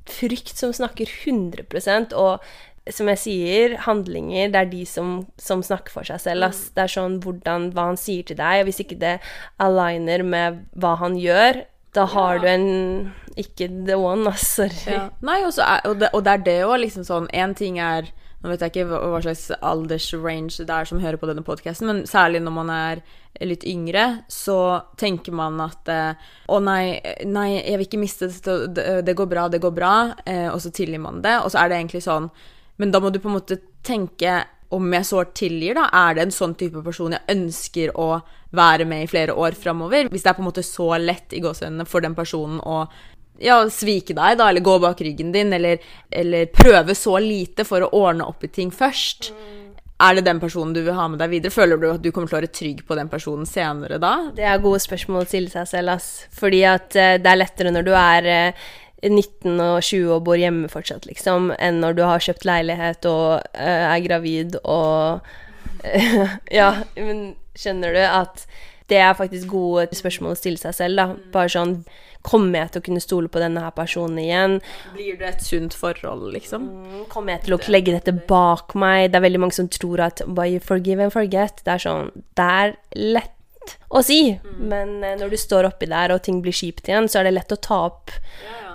frykt 0.09 0.57
som 0.57 0.73
snakker 0.75 1.07
100% 1.07 2.13
og 2.13 2.43
som 2.91 3.07
jeg 3.13 3.19
sier, 3.21 3.75
handlinger, 3.85 4.49
det 4.51 4.59
er 4.59 4.71
de 4.71 4.81
som, 4.87 5.11
som 5.39 5.63
snakker 5.63 5.93
for 5.93 6.07
seg 6.07 6.19
selv. 6.19 6.49
Ass. 6.49 6.65
Det 6.75 6.83
er 6.83 6.91
sånn 6.91 7.19
hvordan, 7.23 7.69
hva 7.75 7.91
han 7.93 7.99
sier 7.99 8.25
til 8.27 8.39
deg, 8.39 8.65
hvis 8.67 8.81
ikke 8.83 8.99
det 8.99 9.13
aligner 9.63 10.25
med 10.27 10.65
hva 10.75 10.97
han 10.99 11.15
gjør, 11.19 11.63
da 11.93 12.07
har 12.09 12.41
du 12.41 12.47
en 12.49 12.67
Ikke 13.37 13.67
the 13.69 13.95
one, 13.97 14.25
ass. 14.29 14.47
Sorry. 14.57 14.95
Ja. 14.95 15.07
Nei, 15.21 15.39
og, 15.45 15.53
så 15.53 15.65
er, 15.65 15.85
og, 15.89 15.99
det, 16.01 16.09
og 16.13 16.25
det 16.25 16.33
er 16.33 16.43
det 16.47 16.59
òg, 16.65 16.79
liksom 16.81 17.05
sånn 17.05 17.29
Én 17.33 17.53
ting 17.57 17.79
er 17.81 18.09
Nå 18.43 18.49
vet 18.51 18.63
jeg 18.65 18.73
ikke 18.73 18.87
hva, 18.89 18.97
hva 19.13 19.19
slags 19.23 19.45
aldersrange 19.63 20.65
det 20.67 20.73
er 20.73 20.89
som 20.89 20.99
hører 20.99 21.15
på 21.21 21.29
denne 21.29 21.45
podkasten, 21.47 21.87
men 21.87 22.01
særlig 22.09 22.41
når 22.43 22.55
man 22.57 22.71
er 22.75 23.03
litt 23.39 23.63
yngre, 23.63 24.25
så 24.27 24.57
tenker 24.99 25.31
man 25.31 25.61
at 25.63 25.87
eh, 25.87 26.25
Å 26.51 26.57
nei, 26.59 26.99
nei, 27.23 27.47
jeg 27.61 27.79
vil 27.79 27.87
ikke 27.87 28.01
miste 28.01 28.27
det, 28.27 28.83
det 29.07 29.15
går 29.15 29.29
bra, 29.31 29.47
det 29.47 29.61
går 29.63 29.71
bra. 29.73 29.93
Eh, 30.27 30.49
og 30.51 30.59
så 30.59 30.73
tilgir 30.75 30.99
man 30.99 31.23
det. 31.23 31.37
Og 31.39 31.53
så 31.53 31.61
er 31.63 31.71
det 31.71 31.79
egentlig 31.79 32.03
sånn 32.03 32.27
Men 32.81 32.93
da 32.93 33.01
må 33.03 33.11
du 33.13 33.21
på 33.21 33.29
en 33.31 33.37
måte 33.37 33.59
tenke 33.85 34.41
om 34.73 34.93
jeg 34.95 35.05
så 35.05 35.23
tilgir, 35.37 35.77
da, 35.77 35.87
er 35.93 36.17
det 36.17 36.23
en 36.25 36.33
sånn 36.33 36.55
type 36.57 36.81
person 36.85 37.13
jeg 37.13 37.29
ønsker 37.29 37.91
å 37.99 38.07
være 38.57 38.87
med 38.89 39.05
i 39.05 39.09
flere 39.09 39.35
år 39.37 39.57
framover? 39.57 40.09
Hvis 40.09 40.25
det 40.25 40.31
er 40.31 40.37
på 40.37 40.41
en 40.41 40.49
måte 40.49 40.65
så 40.65 40.87
lett 40.97 41.35
i 41.35 41.41
gåsehudene 41.43 41.85
for 41.89 42.05
den 42.05 42.17
personen 42.17 42.61
å 42.65 42.83
ja, 43.41 43.57
svike 43.69 44.15
deg, 44.15 44.37
da, 44.39 44.49
eller 44.49 44.63
gå 44.65 44.77
bak 44.81 45.01
ryggen 45.01 45.33
din, 45.33 45.53
eller, 45.53 45.81
eller, 46.09 46.49
prøve 46.53 46.95
så 46.97 47.17
lite 47.21 47.65
for 47.67 47.85
å 47.85 47.91
ordne 47.97 48.27
opp 48.29 48.45
i 48.45 48.51
ting 48.53 48.71
først. 48.73 49.31
Er 50.03 50.17
det 50.17 50.25
den 50.25 50.39
personen 50.41 50.73
du 50.75 50.81
vil 50.83 50.97
ha 50.97 51.05
med 51.07 51.21
deg 51.21 51.31
videre? 51.31 51.53
Føler 51.53 51.79
du 51.79 51.87
at 51.91 52.01
du 52.03 52.09
kommer 52.11 52.29
til 52.29 52.37
å 52.37 52.41
være 52.41 52.53
trygg 52.55 52.81
på 52.87 52.97
den 52.97 53.09
personen 53.11 53.47
senere 53.47 53.99
da? 54.01 54.13
Det 54.35 54.45
er 54.45 54.61
gode 54.63 54.81
spørsmål 54.83 55.23
å 55.23 55.29
stille 55.29 55.53
seg 55.53 55.69
selv, 55.69 55.93
ass. 55.95 56.25
Fordi 56.33 56.63
at 56.67 56.89
uh, 56.97 57.15
det 57.21 57.29
er 57.29 57.39
lettere 57.39 57.71
når 57.73 57.87
du 57.87 57.93
er 57.95 58.29
uh, 58.29 58.71
19 59.09 59.59
og 59.59 59.77
20 59.83 60.11
og 60.15 60.25
bor 60.27 60.39
hjemme 60.39 60.69
fortsatt, 60.71 61.07
liksom, 61.09 61.51
enn 61.59 61.81
når 61.83 61.97
du 61.97 62.03
har 62.07 62.23
kjøpt 62.23 62.47
leilighet 62.47 63.07
og 63.09 63.41
uh, 63.57 63.85
er 63.91 64.03
gravid 64.05 64.59
og 64.63 65.25
Ja, 66.59 66.69
men 66.95 67.33
skjønner 67.59 67.95
du 67.95 68.03
at 68.07 68.45
det 68.91 68.99
er 68.99 69.15
faktisk 69.15 69.51
gode 69.51 69.87
spørsmål 69.95 70.35
å 70.35 70.39
stille 70.39 70.59
seg 70.59 70.75
selv, 70.75 70.99
da. 70.99 71.05
Bare 71.33 71.51
sånn 71.51 71.77
Kommer 72.23 72.61
jeg 72.61 72.71
til 72.71 72.79
å 72.79 72.83
kunne 72.85 73.01
stole 73.03 73.27
på 73.27 73.39
denne 73.41 73.59
her 73.59 73.73
personen 73.75 74.19
igjen? 74.21 74.53
Blir 74.95 75.17
det 75.19 75.27
et 75.27 75.41
sunt 75.43 75.73
forhold, 75.75 76.29
liksom? 76.31 76.69
Mm, 76.71 77.01
kommer 77.11 77.35
jeg 77.35 77.43
til 77.43 77.57
å 77.57 77.59
legge 77.67 77.95
dette 77.97 78.13
bak 78.29 78.71
meg? 78.79 79.09
Det 79.11 79.19
er 79.19 79.25
veldig 79.25 79.41
mange 79.43 79.57
som 79.57 79.67
tror 79.67 80.05
at 80.05 80.23
By 80.31 80.55
forgive 80.63 81.03
and 81.03 81.11
forget. 81.11 81.59
Det 81.65 81.73
er 81.73 81.83
sånn 81.83 82.13
Det 82.39 82.45
er 82.47 82.77
lett 82.95 83.75
å 83.91 83.99
si, 84.03 84.21
mm. 84.35 84.55
men 84.71 84.95
uh, 85.03 85.17
når 85.19 85.35
du 85.35 85.39
står 85.39 85.67
oppi 85.67 85.87
der 85.91 86.15
og 86.15 86.23
ting 86.23 86.39
blir 86.43 86.55
kjipt 86.55 86.87
igjen, 86.87 87.09
så 87.11 87.19
er 87.19 87.27
det 87.27 87.35
lett 87.35 87.55
å 87.55 87.59
ta 87.59 87.81
opp 87.89 88.15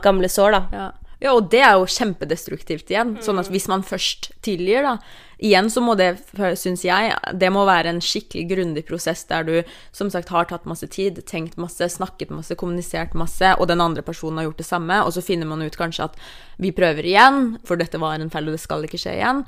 gamle 0.05 0.31
sår, 0.33 0.57
da. 0.57 0.65
Ja. 0.73 0.89
Ja, 1.19 1.33
og 1.35 1.49
det 1.51 1.65
er 1.67 1.73
jo 1.75 1.89
kjempedestruktivt 1.91 2.93
igjen. 2.93 3.17
Sånn 3.25 3.41
at 3.41 3.49
hvis 3.51 3.67
man 3.67 3.83
først 3.83 4.31
tilgir, 4.47 4.87
da 4.87 4.99
Igjen 5.39 5.69
så 5.71 5.79
må 5.79 5.95
det, 5.95 6.17
syns 6.59 6.83
jeg, 6.83 7.13
det 7.39 7.49
må 7.55 7.63
være 7.69 7.93
en 7.93 8.01
skikkelig 8.03 8.43
grundig 8.51 8.83
prosess 8.89 9.23
der 9.31 9.45
du 9.47 9.53
som 9.95 10.11
sagt 10.11 10.33
har 10.35 10.49
tatt 10.51 10.67
masse 10.67 10.89
tid, 10.91 11.21
tenkt 11.31 11.55
masse, 11.63 11.87
snakket 11.95 12.33
masse, 12.35 12.57
kommunisert 12.59 13.15
masse, 13.15 13.53
og 13.55 13.71
den 13.71 13.83
andre 13.85 14.03
personen 14.03 14.41
har 14.41 14.49
gjort 14.49 14.65
det 14.65 14.67
samme, 14.67 14.99
og 15.07 15.15
så 15.15 15.23
finner 15.23 15.47
man 15.47 15.63
ut 15.63 15.79
kanskje 15.79 16.09
at 16.09 16.19
vi 16.59 16.75
prøver 16.75 17.07
igjen, 17.07 17.55
for 17.63 17.79
dette 17.79 18.03
var 18.03 18.19
en 18.19 18.35
feil, 18.35 18.51
og 18.51 18.59
det 18.59 18.65
skal 18.65 18.83
ikke 18.89 18.99
skje 18.99 19.15
igjen. 19.21 19.45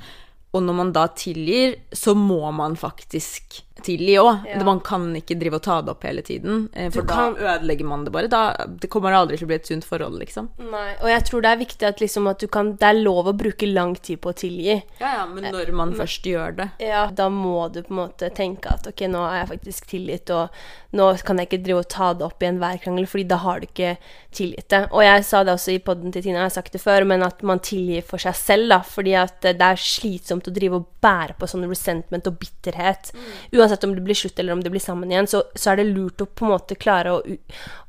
Og 0.51 0.63
når 0.63 0.75
man 0.75 0.89
da 0.95 1.05
tilgir, 1.15 1.77
så 1.95 2.15
må 2.17 2.43
man 2.51 2.75
faktisk 2.75 3.61
tilgi 3.85 4.17
òg. 4.21 4.45
Ja. 4.49 4.59
Man 4.65 4.81
kan 4.85 5.07
ikke 5.17 5.37
drive 5.39 5.57
og 5.57 5.63
ta 5.65 5.77
det 5.81 5.93
opp 5.93 6.05
hele 6.05 6.23
tiden, 6.25 6.67
eh, 6.73 6.89
for 6.93 7.07
da 7.07 7.29
ødelegger 7.31 7.87
man 7.87 8.05
det 8.05 8.13
bare. 8.13 8.29
Da, 8.31 8.67
det 8.67 8.89
kommer 8.91 9.15
aldri 9.17 9.39
til 9.39 9.47
å 9.47 9.51
bli 9.51 9.57
et 9.57 9.69
sunt 9.69 9.87
forhold, 9.87 10.19
liksom. 10.21 10.51
Nei, 10.71 10.91
og 11.01 11.09
jeg 11.11 11.25
tror 11.27 11.45
det 11.45 11.51
er 11.51 11.61
viktig 11.61 11.87
at, 11.89 12.03
liksom, 12.03 12.29
at 12.31 12.45
kan, 12.51 12.73
Det 12.81 12.87
er 12.87 12.99
lov 13.01 13.31
å 13.31 13.35
bruke 13.37 13.67
lang 13.69 13.95
tid 13.95 14.21
på 14.21 14.31
å 14.31 14.37
tilgi. 14.37 14.77
Ja, 15.01 15.21
ja, 15.21 15.25
men 15.29 15.49
når 15.53 15.73
man 15.75 15.93
eh, 15.93 15.99
først 16.01 16.27
gjør 16.29 16.55
det. 16.59 16.69
Ja, 16.83 17.07
da 17.13 17.29
må 17.33 17.67
du 17.73 17.81
på 17.83 17.93
en 17.93 18.01
måte 18.03 18.31
tenke 18.35 18.71
at 18.71 18.87
ok, 18.87 19.05
nå 19.11 19.23
er 19.27 19.41
jeg 19.41 19.51
faktisk 19.55 19.89
tilgitt, 19.91 20.31
og 20.33 20.95
nå 20.97 21.09
kan 21.25 21.39
jeg 21.39 21.49
ikke 21.49 21.63
drive 21.65 21.85
og 21.85 21.91
ta 21.91 22.11
det 22.17 22.25
opp 22.27 22.43
i 22.43 22.49
enhver 22.49 22.81
krangel, 22.83 23.07
fordi 23.09 23.27
da 23.29 23.39
har 23.43 23.61
du 23.61 23.69
ikke 23.69 23.95
tilgitt 24.35 24.69
det. 24.73 24.83
Og 24.91 25.05
jeg 25.05 25.25
sa 25.27 25.43
det 25.47 25.55
også 25.55 25.75
i 25.75 25.81
poden 25.83 26.13
til 26.13 26.25
Tina, 26.25 26.43
jeg 26.43 26.49
har 26.49 26.55
sagt 26.57 26.75
det 26.75 26.83
før, 26.83 27.05
men 27.07 27.25
at 27.25 27.43
man 27.47 27.61
tilgir 27.63 28.05
for 28.05 28.21
seg 28.21 28.37
selv, 28.37 28.69
da, 28.71 28.81
fordi 28.85 29.15
at 29.19 29.39
det 29.41 29.55
er 29.57 29.79
slitsomt 29.79 30.40
å 30.47 30.53
drive 30.55 30.79
og 30.79 30.87
bære 31.03 31.35
på 31.39 31.49
sånn 31.49 31.67
resentment 31.69 32.29
og 32.29 32.37
bitterhet. 32.41 33.11
Mm. 33.13 33.27
Uansett 33.59 33.85
om 33.87 33.95
det 33.95 34.05
blir 34.05 34.17
slutt 34.17 34.39
eller 34.39 34.55
om 34.55 34.63
det 34.63 34.71
blir 34.73 34.83
sammen 34.83 35.11
igjen, 35.11 35.29
så, 35.29 35.43
så 35.55 35.73
er 35.73 35.81
det 35.81 35.89
lurt 35.91 36.23
å 36.23 36.29
på 36.29 36.47
en 36.47 36.53
måte 36.55 36.77
klare 36.79 37.15
å, 37.17 37.19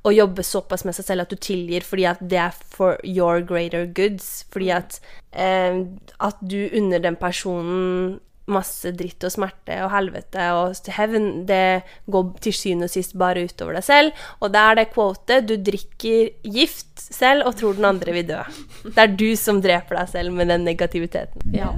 å, 0.02 0.12
jobbe 0.12 0.44
såpass 0.46 0.86
med 0.88 0.96
seg 0.98 1.08
selv 1.08 1.26
at 1.26 1.32
du 1.32 1.40
tilgir 1.40 1.86
fordi 1.86 2.08
at 2.10 2.20
det 2.20 2.40
er 2.44 2.58
for 2.74 2.98
your 3.06 3.40
greater 3.46 3.86
goods. 3.86 4.44
Fordi 4.52 4.72
at, 4.74 5.00
eh, 5.32 5.84
at 6.20 6.44
du 6.44 6.60
unner 6.68 7.02
den 7.02 7.18
personen 7.20 8.20
masse 8.50 8.90
dritt 8.96 9.22
og 9.26 9.32
smerte 9.34 9.76
og 9.84 9.92
helvete 9.92 10.48
og 10.56 10.90
heaven, 10.96 11.46
det 11.46 11.82
går 12.10 12.32
til 12.42 12.56
syvende 12.56 12.88
og 12.88 12.94
sist 12.94 13.14
bare 13.18 13.44
utover 13.46 13.78
deg 13.78 13.86
selv. 13.86 14.24
Og 14.40 14.52
det 14.54 14.62
er 14.62 14.78
det 14.80 14.88
quotet 14.94 15.48
du 15.48 15.54
drikker 15.70 16.32
gift 16.56 17.06
selv 17.06 17.46
og 17.46 17.56
tror 17.60 17.78
den 17.78 17.88
andre 17.92 18.16
vil 18.18 18.28
dø. 18.32 18.42
Det 18.88 18.98
er 18.98 19.14
du 19.14 19.30
som 19.38 19.62
dreper 19.62 20.02
deg 20.02 20.12
selv 20.16 20.34
med 20.36 20.50
den 20.52 20.66
negativiteten. 20.68 21.54
Ja. 21.54 21.72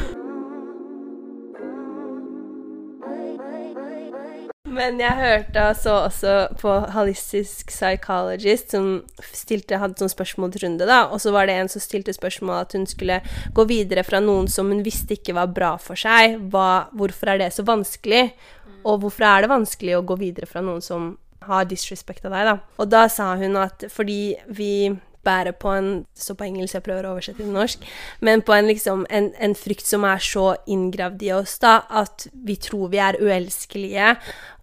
Men 4.76 5.00
jeg 5.00 5.16
hørte 5.16 5.64
så 5.80 5.94
også 6.04 6.34
på 6.60 6.72
Holistisk 6.92 7.70
Psychologist 7.72 8.74
som 8.74 9.00
stilte, 9.24 9.78
hadde 9.80 9.98
sånn 10.00 10.12
spørsmålsrunde, 10.12 10.88
da. 10.88 11.06
Og 11.08 11.22
så 11.24 11.32
var 11.34 11.48
det 11.48 11.56
en 11.56 11.70
som 11.72 11.82
stilte 11.82 12.14
spørsmål 12.16 12.60
at 12.60 12.76
hun 12.76 12.86
skulle 12.88 13.22
gå 13.56 13.66
videre 13.70 14.04
fra 14.06 14.20
noen 14.22 14.50
som 14.52 14.68
hun 14.72 14.84
visste 14.86 15.16
ikke 15.16 15.36
var 15.38 15.52
bra 15.56 15.74
for 15.80 15.98
seg. 15.98 16.36
Hva, 16.52 16.86
hvorfor 16.96 17.32
er 17.32 17.40
det 17.44 17.52
så 17.56 17.64
vanskelig? 17.66 18.28
Og 18.86 19.00
hvorfor 19.02 19.26
er 19.26 19.44
det 19.44 19.54
vanskelig 19.54 19.96
å 19.96 20.04
gå 20.06 20.18
videre 20.20 20.48
fra 20.50 20.62
noen 20.64 20.84
som 20.84 21.14
har 21.46 21.66
disrespect 21.68 22.24
av 22.26 22.34
deg, 22.34 22.48
da? 22.48 22.54
Og 22.82 22.90
da 22.90 23.06
sa 23.12 23.32
hun 23.38 23.56
at 23.60 23.86
fordi 23.92 24.36
vi 24.58 24.72
bærer 25.26 25.56
på 25.58 25.72
en 25.74 25.90
Så 26.16 26.34
på 26.34 26.46
engelsk, 26.46 26.74
jeg 26.74 26.84
prøver 26.86 27.06
å 27.06 27.12
oversette 27.14 27.42
til 27.42 27.52
norsk. 27.52 27.82
Men 28.24 28.42
på 28.46 28.54
en, 28.54 28.66
liksom, 28.70 29.04
en, 29.10 29.30
en 29.42 29.54
frykt 29.58 29.86
som 29.86 30.04
er 30.08 30.22
så 30.22 30.46
inngravd 30.70 31.22
i 31.26 31.32
oss, 31.36 31.58
da, 31.62 31.80
at 31.90 32.26
vi 32.46 32.56
tror 32.56 32.90
vi 32.94 33.00
er 33.02 33.18
uelskelige, 33.20 34.14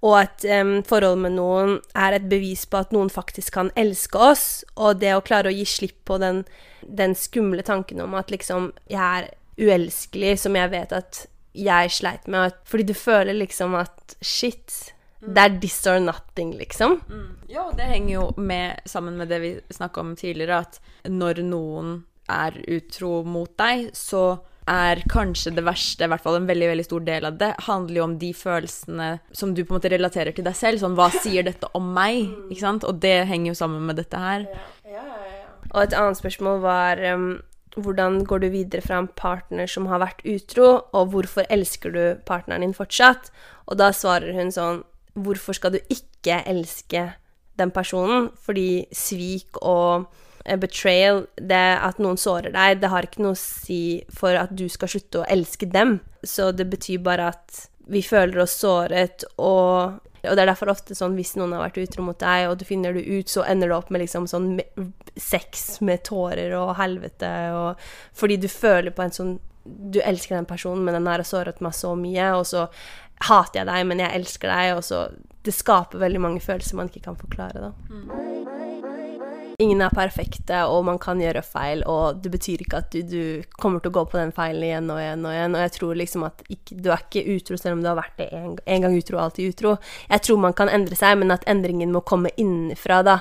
og 0.03 0.18
at 0.20 0.45
um, 0.49 0.76
forholdet 0.88 1.24
med 1.28 1.38
noen 1.38 1.78
er 1.95 2.18
et 2.18 2.26
bevis 2.32 2.66
på 2.68 2.82
at 2.82 2.91
noen 2.95 3.11
faktisk 3.14 3.55
kan 3.59 3.72
elske 3.80 4.20
oss, 4.20 4.47
og 4.76 4.99
det 5.03 5.14
å 5.16 5.24
klare 5.26 5.51
å 5.51 5.55
gi 5.55 5.68
slipp 5.70 5.99
på 6.09 6.18
den, 6.24 6.43
den 6.84 7.16
skumle 7.16 7.64
tanken 7.64 8.01
om 8.03 8.18
at 8.20 8.34
liksom 8.34 8.72
jeg 8.91 9.03
er 9.03 9.32
uelskelig, 9.59 10.36
som 10.41 10.57
jeg 10.57 10.74
vet 10.74 10.95
at 10.95 11.26
jeg 11.53 11.93
sleit 11.93 12.28
med, 12.28 12.55
fordi 12.66 12.89
du 12.89 12.95
føler 12.97 13.38
liksom 13.38 13.76
at 13.78 14.18
shit 14.26 14.92
det 15.28 15.43
er 15.43 15.59
this 15.59 15.78
or 15.88 15.99
nothing, 16.03 16.55
liksom. 16.59 16.99
Mm. 17.09 17.30
Ja, 17.47 17.69
det 17.78 17.89
henger 17.89 18.13
jo 18.13 18.24
med 18.38 18.82
sammen 18.86 19.17
med 19.17 19.30
det 19.32 19.39
vi 19.43 19.53
snakka 19.71 20.01
om 20.01 20.15
tidligere, 20.19 20.63
at 20.65 20.82
når 21.07 21.43
noen 21.47 22.01
er 22.32 22.57
utro 22.71 23.21
mot 23.28 23.51
deg, 23.59 23.89
så 23.95 24.39
er 24.69 25.01
kanskje 25.11 25.51
det 25.57 25.63
verste, 25.67 26.05
i 26.05 26.11
hvert 26.11 26.24
fall 26.24 26.38
en 26.39 26.47
veldig 26.47 26.69
veldig 26.71 26.86
stor 26.88 27.03
del 27.03 27.28
av 27.28 27.39
det, 27.39 27.51
handler 27.65 27.99
jo 27.99 28.03
om 28.05 28.17
de 28.19 28.32
følelsene 28.38 29.09
som 29.36 29.51
du 29.51 29.63
på 29.63 29.74
en 29.74 29.80
måte 29.80 29.91
relaterer 29.91 30.36
til 30.36 30.47
deg 30.47 30.55
selv. 30.55 30.80
Sånn 30.80 30.95
hva 30.99 31.09
sier 31.11 31.43
dette 31.47 31.67
om 31.76 31.89
meg? 31.95 32.30
Ikke 32.49 32.63
sant? 32.63 32.88
Og 32.88 33.01
det 33.03 33.26
henger 33.32 33.51
jo 33.51 33.57
sammen 33.59 33.84
med 33.89 33.99
dette 33.99 34.19
her. 34.19 34.47
Ja, 34.88 35.01
ja, 35.01 35.17
ja. 35.34 35.49
Og 35.74 35.82
et 35.84 35.97
annet 35.97 36.19
spørsmål 36.19 36.61
var 36.63 37.01
um, 37.15 37.28
hvordan 37.76 38.21
går 38.30 38.43
du 38.43 38.47
videre 38.53 38.86
fra 38.86 39.01
en 39.01 39.09
partner 39.19 39.67
som 39.69 39.88
har 39.91 40.03
vært 40.03 40.24
utro, 40.30 40.69
og 40.93 41.11
hvorfor 41.13 41.47
elsker 41.51 41.93
du 41.93 42.03
partneren 42.28 42.63
din 42.63 42.76
fortsatt? 42.78 43.32
Og 43.67 43.80
da 43.82 43.91
svarer 43.95 44.36
hun 44.38 44.51
sånn 44.53 44.84
hvorfor 45.14 45.57
skal 45.57 45.76
du 45.76 45.80
ikke 45.93 46.41
elske 46.49 47.07
den 47.59 47.72
personen? 47.74 48.30
Fordi 48.41 48.86
svik 48.95 49.59
og 49.61 50.09
betrayal, 50.59 51.24
det 51.39 51.66
at 51.80 51.99
noen 52.03 52.20
sårer 52.20 52.51
deg, 52.53 52.82
det 52.82 52.89
har 52.91 53.07
ikke 53.07 53.24
noe 53.24 53.36
å 53.36 53.39
si 53.39 54.03
for 54.11 54.36
at 54.36 54.51
du 54.51 54.66
skal 54.72 54.91
slutte 54.91 55.22
å 55.22 55.28
elske 55.32 55.70
dem. 55.72 55.99
Så 56.24 56.51
det 56.55 56.68
betyr 56.72 57.03
bare 57.03 57.30
at 57.32 57.68
vi 57.91 58.03
føler 58.03 58.43
oss 58.43 58.57
såret, 58.64 59.26
og, 59.38 59.99
og 60.24 60.36
det 60.36 60.43
er 60.43 60.49
derfor 60.51 60.72
ofte 60.72 60.95
sånn 60.95 61.16
hvis 61.20 61.36
noen 61.39 61.55
har 61.55 61.66
vært 61.66 61.82
utro 61.84 62.05
mot 62.05 62.20
deg, 62.20 62.49
og 62.49 62.59
du 62.59 62.68
finner 62.68 62.95
det 62.95 63.05
ut, 63.07 63.32
så 63.32 63.45
ender 63.47 63.72
det 63.72 63.78
opp 63.78 63.91
med 63.91 64.03
liksom 64.03 64.28
sånn 64.32 64.53
sex 65.20 65.82
med 65.84 66.03
tårer 66.07 66.55
og 66.59 66.76
helvete, 66.80 67.32
og 67.55 67.89
fordi 68.18 68.39
du 68.39 68.49
føler 68.51 68.95
på 68.95 69.05
en 69.05 69.20
sånn 69.22 69.34
Du 69.64 70.01
elsker 70.03 70.36
den 70.36 70.45
personen, 70.45 70.82
men 70.84 70.97
den 70.97 71.05
har 71.07 71.22
såret 71.24 71.61
meg 71.64 71.72
så 71.72 71.93
mye, 71.95 72.26
og 72.36 72.41
så 72.43 72.66
hater 73.30 73.61
jeg 73.61 73.69
deg, 73.69 73.86
men 73.89 74.03
jeg 74.03 74.19
elsker 74.21 74.51
deg, 74.51 74.74
og 74.78 74.84
så 74.88 75.05
Det 75.43 75.51
skaper 75.51 75.99
veldig 75.99 76.19
mange 76.24 76.39
følelser 76.39 76.78
man 76.80 76.88
ikke 76.88 77.01
kan 77.03 77.17
forklare, 77.19 77.59
da. 77.59 77.71
Ingen 79.59 79.82
er 79.84 79.91
perfekte, 79.93 80.61
og 80.71 80.86
man 80.88 80.97
kan 81.03 81.19
gjøre 81.21 81.43
feil, 81.45 81.84
og 81.89 82.21
det 82.24 82.32
betyr 82.32 82.63
ikke 82.63 82.80
at 82.80 82.93
du, 82.95 83.01
du, 83.05 83.24
kommer 83.59 83.84
til 83.84 83.91
å 83.91 83.97
gå 83.97 84.03
på 84.09 84.17
den 84.17 84.32
feilen 84.36 84.63
igjen 84.65 84.88
og 84.89 85.01
igjen 85.01 85.26
og 85.28 85.34
igjen. 85.36 85.57
Og 85.57 85.63
jeg 85.65 85.74
tror 85.76 85.99
liksom 85.99 86.24
at 86.30 86.45
ikke, 86.47 86.78
du 86.80 86.88
er 86.89 87.03
ikke 87.03 87.36
utro 87.36 87.59
selv 87.59 87.78
om 87.78 87.84
du 87.84 87.89
har 87.91 87.99
vært 87.99 88.15
det 88.21 88.30
en, 88.34 88.55
en 88.55 88.86
gang 88.88 88.95
utro 88.97 89.19
og 89.19 89.26
alltid 89.26 89.51
utro. 89.53 89.76
Jeg 90.07 90.26
tror 90.26 90.39
man 90.47 90.55
kan 90.57 90.71
endre 90.71 90.97
seg, 90.97 91.19
men 91.21 91.36
at 91.36 91.45
endringen 91.51 91.93
må 91.93 92.05
komme 92.07 92.34
innenfra, 92.39 93.01
da. 93.05 93.19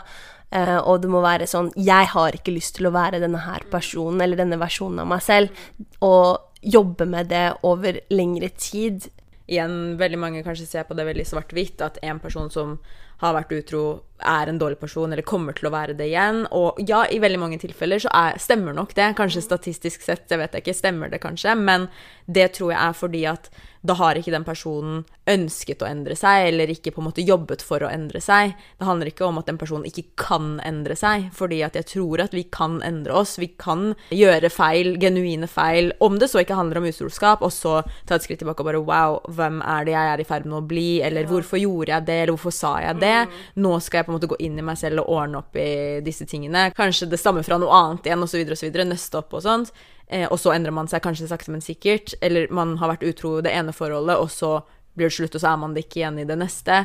Uh, 0.52 0.78
og 0.84 1.00
det 1.00 1.08
må 1.08 1.22
være 1.24 1.46
sånn 1.48 1.70
Jeg 1.80 2.10
har 2.12 2.34
ikke 2.36 2.52
lyst 2.52 2.74
til 2.76 2.84
å 2.84 2.92
være 2.92 3.22
denne 3.22 3.38
her 3.40 3.62
personen 3.72 4.20
eller 4.20 4.36
denne 4.36 4.58
versjonen 4.60 5.00
av 5.04 5.08
meg 5.12 5.24
selv. 5.24 5.64
Og 6.04 6.52
jobbe 6.62 7.08
med 7.10 7.32
det 7.32 7.48
over 7.66 7.98
lengre 8.12 8.52
tid 8.54 9.08
igjen 9.52 9.96
veldig 10.00 10.20
mange 10.20 10.44
kanskje 10.46 10.68
ser 10.70 10.86
på 10.88 10.96
det 10.96 11.06
veldig 11.08 11.26
svart-hvitt, 11.28 11.84
at 11.84 12.00
en 12.02 12.20
person 12.22 12.50
som 12.52 12.78
har 13.22 13.36
vært 13.36 13.54
utro, 13.54 13.82
er 14.28 14.50
en 14.50 14.60
dårlig 14.60 14.78
person, 14.80 15.12
eller 15.12 15.26
kommer 15.26 15.56
til 15.56 15.68
å 15.68 15.74
være 15.74 15.96
det 15.98 16.08
igjen. 16.10 16.44
Og 16.54 16.80
ja, 16.88 17.02
i 17.10 17.20
veldig 17.22 17.40
mange 17.42 17.60
tilfeller 17.62 18.02
så 18.02 18.12
er, 18.16 18.40
stemmer 18.42 18.76
nok 18.76 18.94
det. 18.98 19.12
Kanskje 19.18 19.44
statistisk 19.44 20.06
sett, 20.06 20.28
det 20.30 20.40
vet 20.40 20.56
jeg 20.56 20.66
ikke, 20.66 20.78
stemmer 20.78 21.12
det 21.12 21.22
kanskje. 21.22 21.56
Men 21.58 21.88
det 22.26 22.52
tror 22.56 22.74
jeg 22.74 22.80
er 22.80 22.98
fordi 22.98 23.26
at 23.30 23.52
da 23.82 23.96
har 23.98 24.14
ikke 24.14 24.30
den 24.30 24.44
personen 24.46 25.02
ønsket 25.30 25.82
å 25.82 25.88
endre 25.88 26.14
seg, 26.18 26.48
eller 26.52 26.70
ikke 26.70 26.92
på 26.94 27.02
en 27.02 27.08
måte 27.08 27.24
jobbet 27.26 27.62
for 27.66 27.82
å 27.82 27.90
endre 27.90 28.20
seg. 28.22 28.54
Det 28.78 28.86
handler 28.86 29.10
ikke 29.10 29.26
om 29.26 29.40
at 29.40 29.48
den 29.50 29.58
personen 29.58 29.86
ikke 29.88 30.04
kan 30.18 30.56
endre 30.66 30.94
seg, 30.98 31.28
fordi 31.34 31.60
at 31.66 31.74
jeg 31.78 31.88
tror 31.90 32.22
at 32.22 32.34
vi 32.34 32.44
kan 32.54 32.78
endre 32.86 33.14
oss. 33.22 33.36
Vi 33.42 33.50
kan 33.58 33.92
gjøre 34.14 34.50
feil, 34.54 34.94
genuine 35.02 35.50
feil, 35.50 35.90
om 36.02 36.18
det 36.22 36.30
så 36.30 36.42
ikke 36.42 36.58
handler 36.58 36.78
om 36.78 36.86
utroskap, 36.90 37.42
og 37.42 37.50
så 37.54 37.80
ta 38.06 38.18
et 38.18 38.26
skritt 38.26 38.42
tilbake 38.42 38.62
og 38.62 38.70
bare 38.70 38.82
wow, 38.86 39.18
hvem 39.34 39.58
er 39.66 39.88
det 39.88 39.96
jeg 39.96 40.12
er 40.12 40.22
i 40.22 40.28
ferd 40.30 40.46
med 40.46 40.60
å 40.60 40.66
bli, 40.74 40.88
eller 41.02 41.26
hvorfor 41.30 41.62
gjorde 41.62 41.96
jeg 41.96 42.08
det, 42.10 42.18
eller 42.22 42.36
hvorfor 42.36 42.54
sa 42.54 42.72
jeg 42.86 43.02
det? 43.02 43.16
Nå 43.62 43.74
skal 43.82 44.02
jeg 44.02 44.10
på 44.10 44.11
en 44.12 44.18
måte 44.18 44.28
gå 44.30 44.38
inn 44.44 44.58
i 44.60 44.64
meg 44.64 44.78
selv 44.80 45.02
og 45.02 45.14
ordne 45.16 45.40
opp 45.40 45.56
i 45.58 46.00
disse 46.04 46.26
tingene. 46.28 46.68
Kanskje 46.76 47.08
det 47.10 47.20
stammer 47.20 47.46
fra 47.46 47.58
noe 47.60 47.72
annet 47.72 48.06
igjen, 48.08 48.22
osv., 48.26 48.44
osv., 48.54 48.78
nøste 48.86 49.18
opp 49.20 49.34
og 49.38 49.44
sånt. 49.44 49.72
Eh, 50.06 50.26
og 50.28 50.38
så 50.40 50.52
endrer 50.54 50.74
man 50.76 50.90
seg 50.90 51.02
kanskje 51.04 51.30
sakte, 51.30 51.52
men 51.54 51.64
sikkert. 51.64 52.14
Eller 52.20 52.52
man 52.52 52.76
har 52.82 52.92
vært 52.94 53.06
utro 53.08 53.38
i 53.38 53.44
det 53.46 53.54
ene 53.56 53.74
forholdet, 53.76 54.20
og 54.20 54.30
så 54.32 54.58
blir 54.92 55.08
det 55.08 55.16
slutt, 55.16 55.36
og 55.36 55.42
så 55.44 55.52
er 55.52 55.60
man 55.62 55.74
det 55.74 55.86
ikke 55.86 56.02
igjen 56.02 56.20
i 56.20 56.28
det 56.28 56.38
neste. 56.40 56.84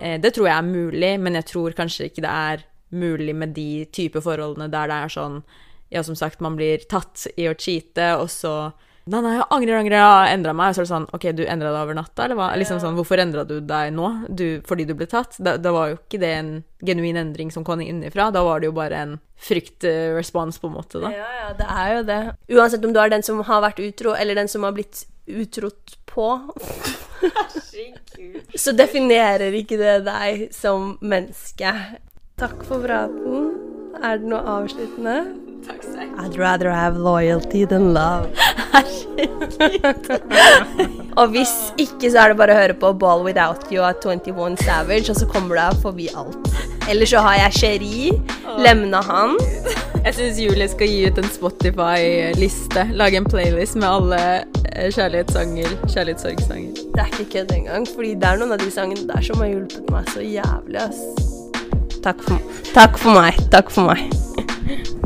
Eh, 0.00 0.16
det 0.20 0.34
tror 0.34 0.50
jeg 0.50 0.56
er 0.56 0.72
mulig, 0.72 1.12
men 1.22 1.38
jeg 1.38 1.48
tror 1.52 1.76
kanskje 1.78 2.10
ikke 2.10 2.24
det 2.24 2.32
er 2.32 2.64
mulig 2.94 3.34
med 3.34 3.54
de 3.54 3.84
type 3.94 4.20
forholdene 4.22 4.70
der 4.70 4.90
det 4.90 5.04
er 5.04 5.14
sånn 5.18 5.44
Ja, 5.92 6.00
som 6.02 6.16
sagt, 6.18 6.40
man 6.42 6.56
blir 6.58 6.80
tatt 6.90 7.26
i 7.38 7.44
å 7.46 7.54
cheate, 7.54 8.16
og 8.18 8.26
så 8.32 8.72
Nei, 9.04 9.20
nei, 9.20 9.34
jeg 9.36 9.44
angrer, 9.52 9.76
angrer, 9.82 9.98
jeg 9.98 10.08
har 10.08 10.30
endra 10.32 10.52
meg. 10.56 10.70
Og 10.70 10.76
så 10.76 10.80
er 10.80 10.86
det 10.86 10.92
sånn 10.94 11.06
OK, 11.12 11.26
du 11.36 11.42
endra 11.44 11.72
deg 11.74 11.80
over 11.82 11.96
natta, 11.98 12.24
eller 12.24 12.38
hva? 12.38 12.46
Liksom 12.56 12.80
sånn, 12.80 12.96
Hvorfor 12.96 13.20
endra 13.20 13.44
du 13.44 13.58
deg 13.60 13.90
nå? 13.92 14.10
Du, 14.32 14.46
fordi 14.64 14.86
du 14.88 14.94
ble 14.96 15.08
tatt? 15.10 15.36
Da, 15.36 15.58
da 15.60 15.74
var 15.76 15.92
jo 15.92 15.98
ikke 15.98 16.20
det 16.22 16.30
en 16.38 16.52
genuin 16.84 17.20
endring 17.20 17.52
som 17.52 17.66
kom 17.66 17.82
innifra. 17.84 18.30
Da 18.32 18.44
var 18.46 18.62
det 18.62 18.70
jo 18.70 18.76
bare 18.76 19.02
en 19.04 19.14
fryktrespons, 19.44 20.56
på 20.62 20.70
en 20.70 20.76
måte, 20.78 21.02
da. 21.04 21.12
Ja, 21.12 21.28
ja, 21.42 21.50
det 21.58 21.68
er 21.68 21.92
jo 21.98 22.02
det. 22.08 22.20
Uansett 22.56 22.88
om 22.88 22.96
du 22.96 23.02
er 23.02 23.12
den 23.12 23.26
som 23.26 23.44
har 23.44 23.60
vært 23.66 23.82
utro, 23.84 24.16
eller 24.16 24.40
den 24.40 24.48
som 24.48 24.64
har 24.64 24.72
blitt 24.76 25.04
utrodd 25.28 25.96
på, 26.08 26.30
så 28.56 28.72
definerer 28.76 29.52
ikke 29.60 29.76
det 29.80 29.98
deg 30.08 30.48
som 30.54 30.94
menneske. 31.04 31.76
Takk 32.40 32.64
for 32.68 32.84
praten. 32.84 33.52
Er 34.00 34.20
det 34.20 34.32
noe 34.32 34.40
avsluttende? 34.58 35.43
Takk 35.66 35.82
selv. 35.82 36.20
I'd 36.20 36.38
rather 36.38 36.70
have 36.70 36.96
loyalty 36.96 37.64
than 37.64 37.94
love. 37.94 38.28
og 41.20 41.28
hvis 41.28 41.72
ikke, 41.78 42.10
så 42.10 42.18
er 42.18 42.28
det 42.32 42.38
bare 42.38 42.52
å 42.54 42.58
høre 42.58 42.74
på 42.78 42.92
Ball 42.98 43.24
Without 43.26 43.72
You 43.72 43.82
av 43.86 43.94
21 44.02 44.56
Savage, 44.64 45.10
og 45.12 45.16
så 45.20 45.26
kommer 45.30 45.54
du 45.54 45.60
deg 45.62 45.82
forbi 45.82 46.08
alt. 46.14 46.48
Eller 46.90 47.06
så 47.08 47.18
har 47.24 47.34
jeg 47.44 47.52
Cherie, 47.60 48.10
Lemna 48.60 49.00
han. 49.06 49.30
Jeg 50.04 50.12
syns 50.18 50.40
Julie 50.42 50.68
skal 50.68 50.88
gi 50.90 51.06
ut 51.08 51.18
en 51.22 51.30
Spotify-liste. 51.32 52.82
Lage 52.98 53.16
en 53.22 53.28
playlist 53.28 53.74
med 53.80 53.88
alle 53.88 54.20
eh, 54.74 54.90
kjærlighetssanger, 54.92 55.70
kjærlighetssorgsanger. 55.86 56.72
Det 56.92 57.00
er 57.06 57.14
ikke 57.14 57.30
kødd 57.38 57.50
engang, 57.56 57.82
fordi 57.94 58.12
det 58.20 58.28
er 58.28 58.36
noen 58.42 58.54
av 58.58 58.60
de 58.60 58.70
sangene 58.74 59.04
der 59.08 59.22
som 59.24 59.40
har 59.40 59.48
hjulpet 59.54 59.86
meg 59.94 60.04
så 60.12 60.20
jævlig, 60.26 60.80
ass. 60.84 61.00
Takk 62.04 62.20
for, 62.26 62.38
takk 62.74 62.94
for 63.00 63.16
meg. 63.16 63.32
Takk 63.54 63.68
for 63.72 63.84
meg. 63.94 64.00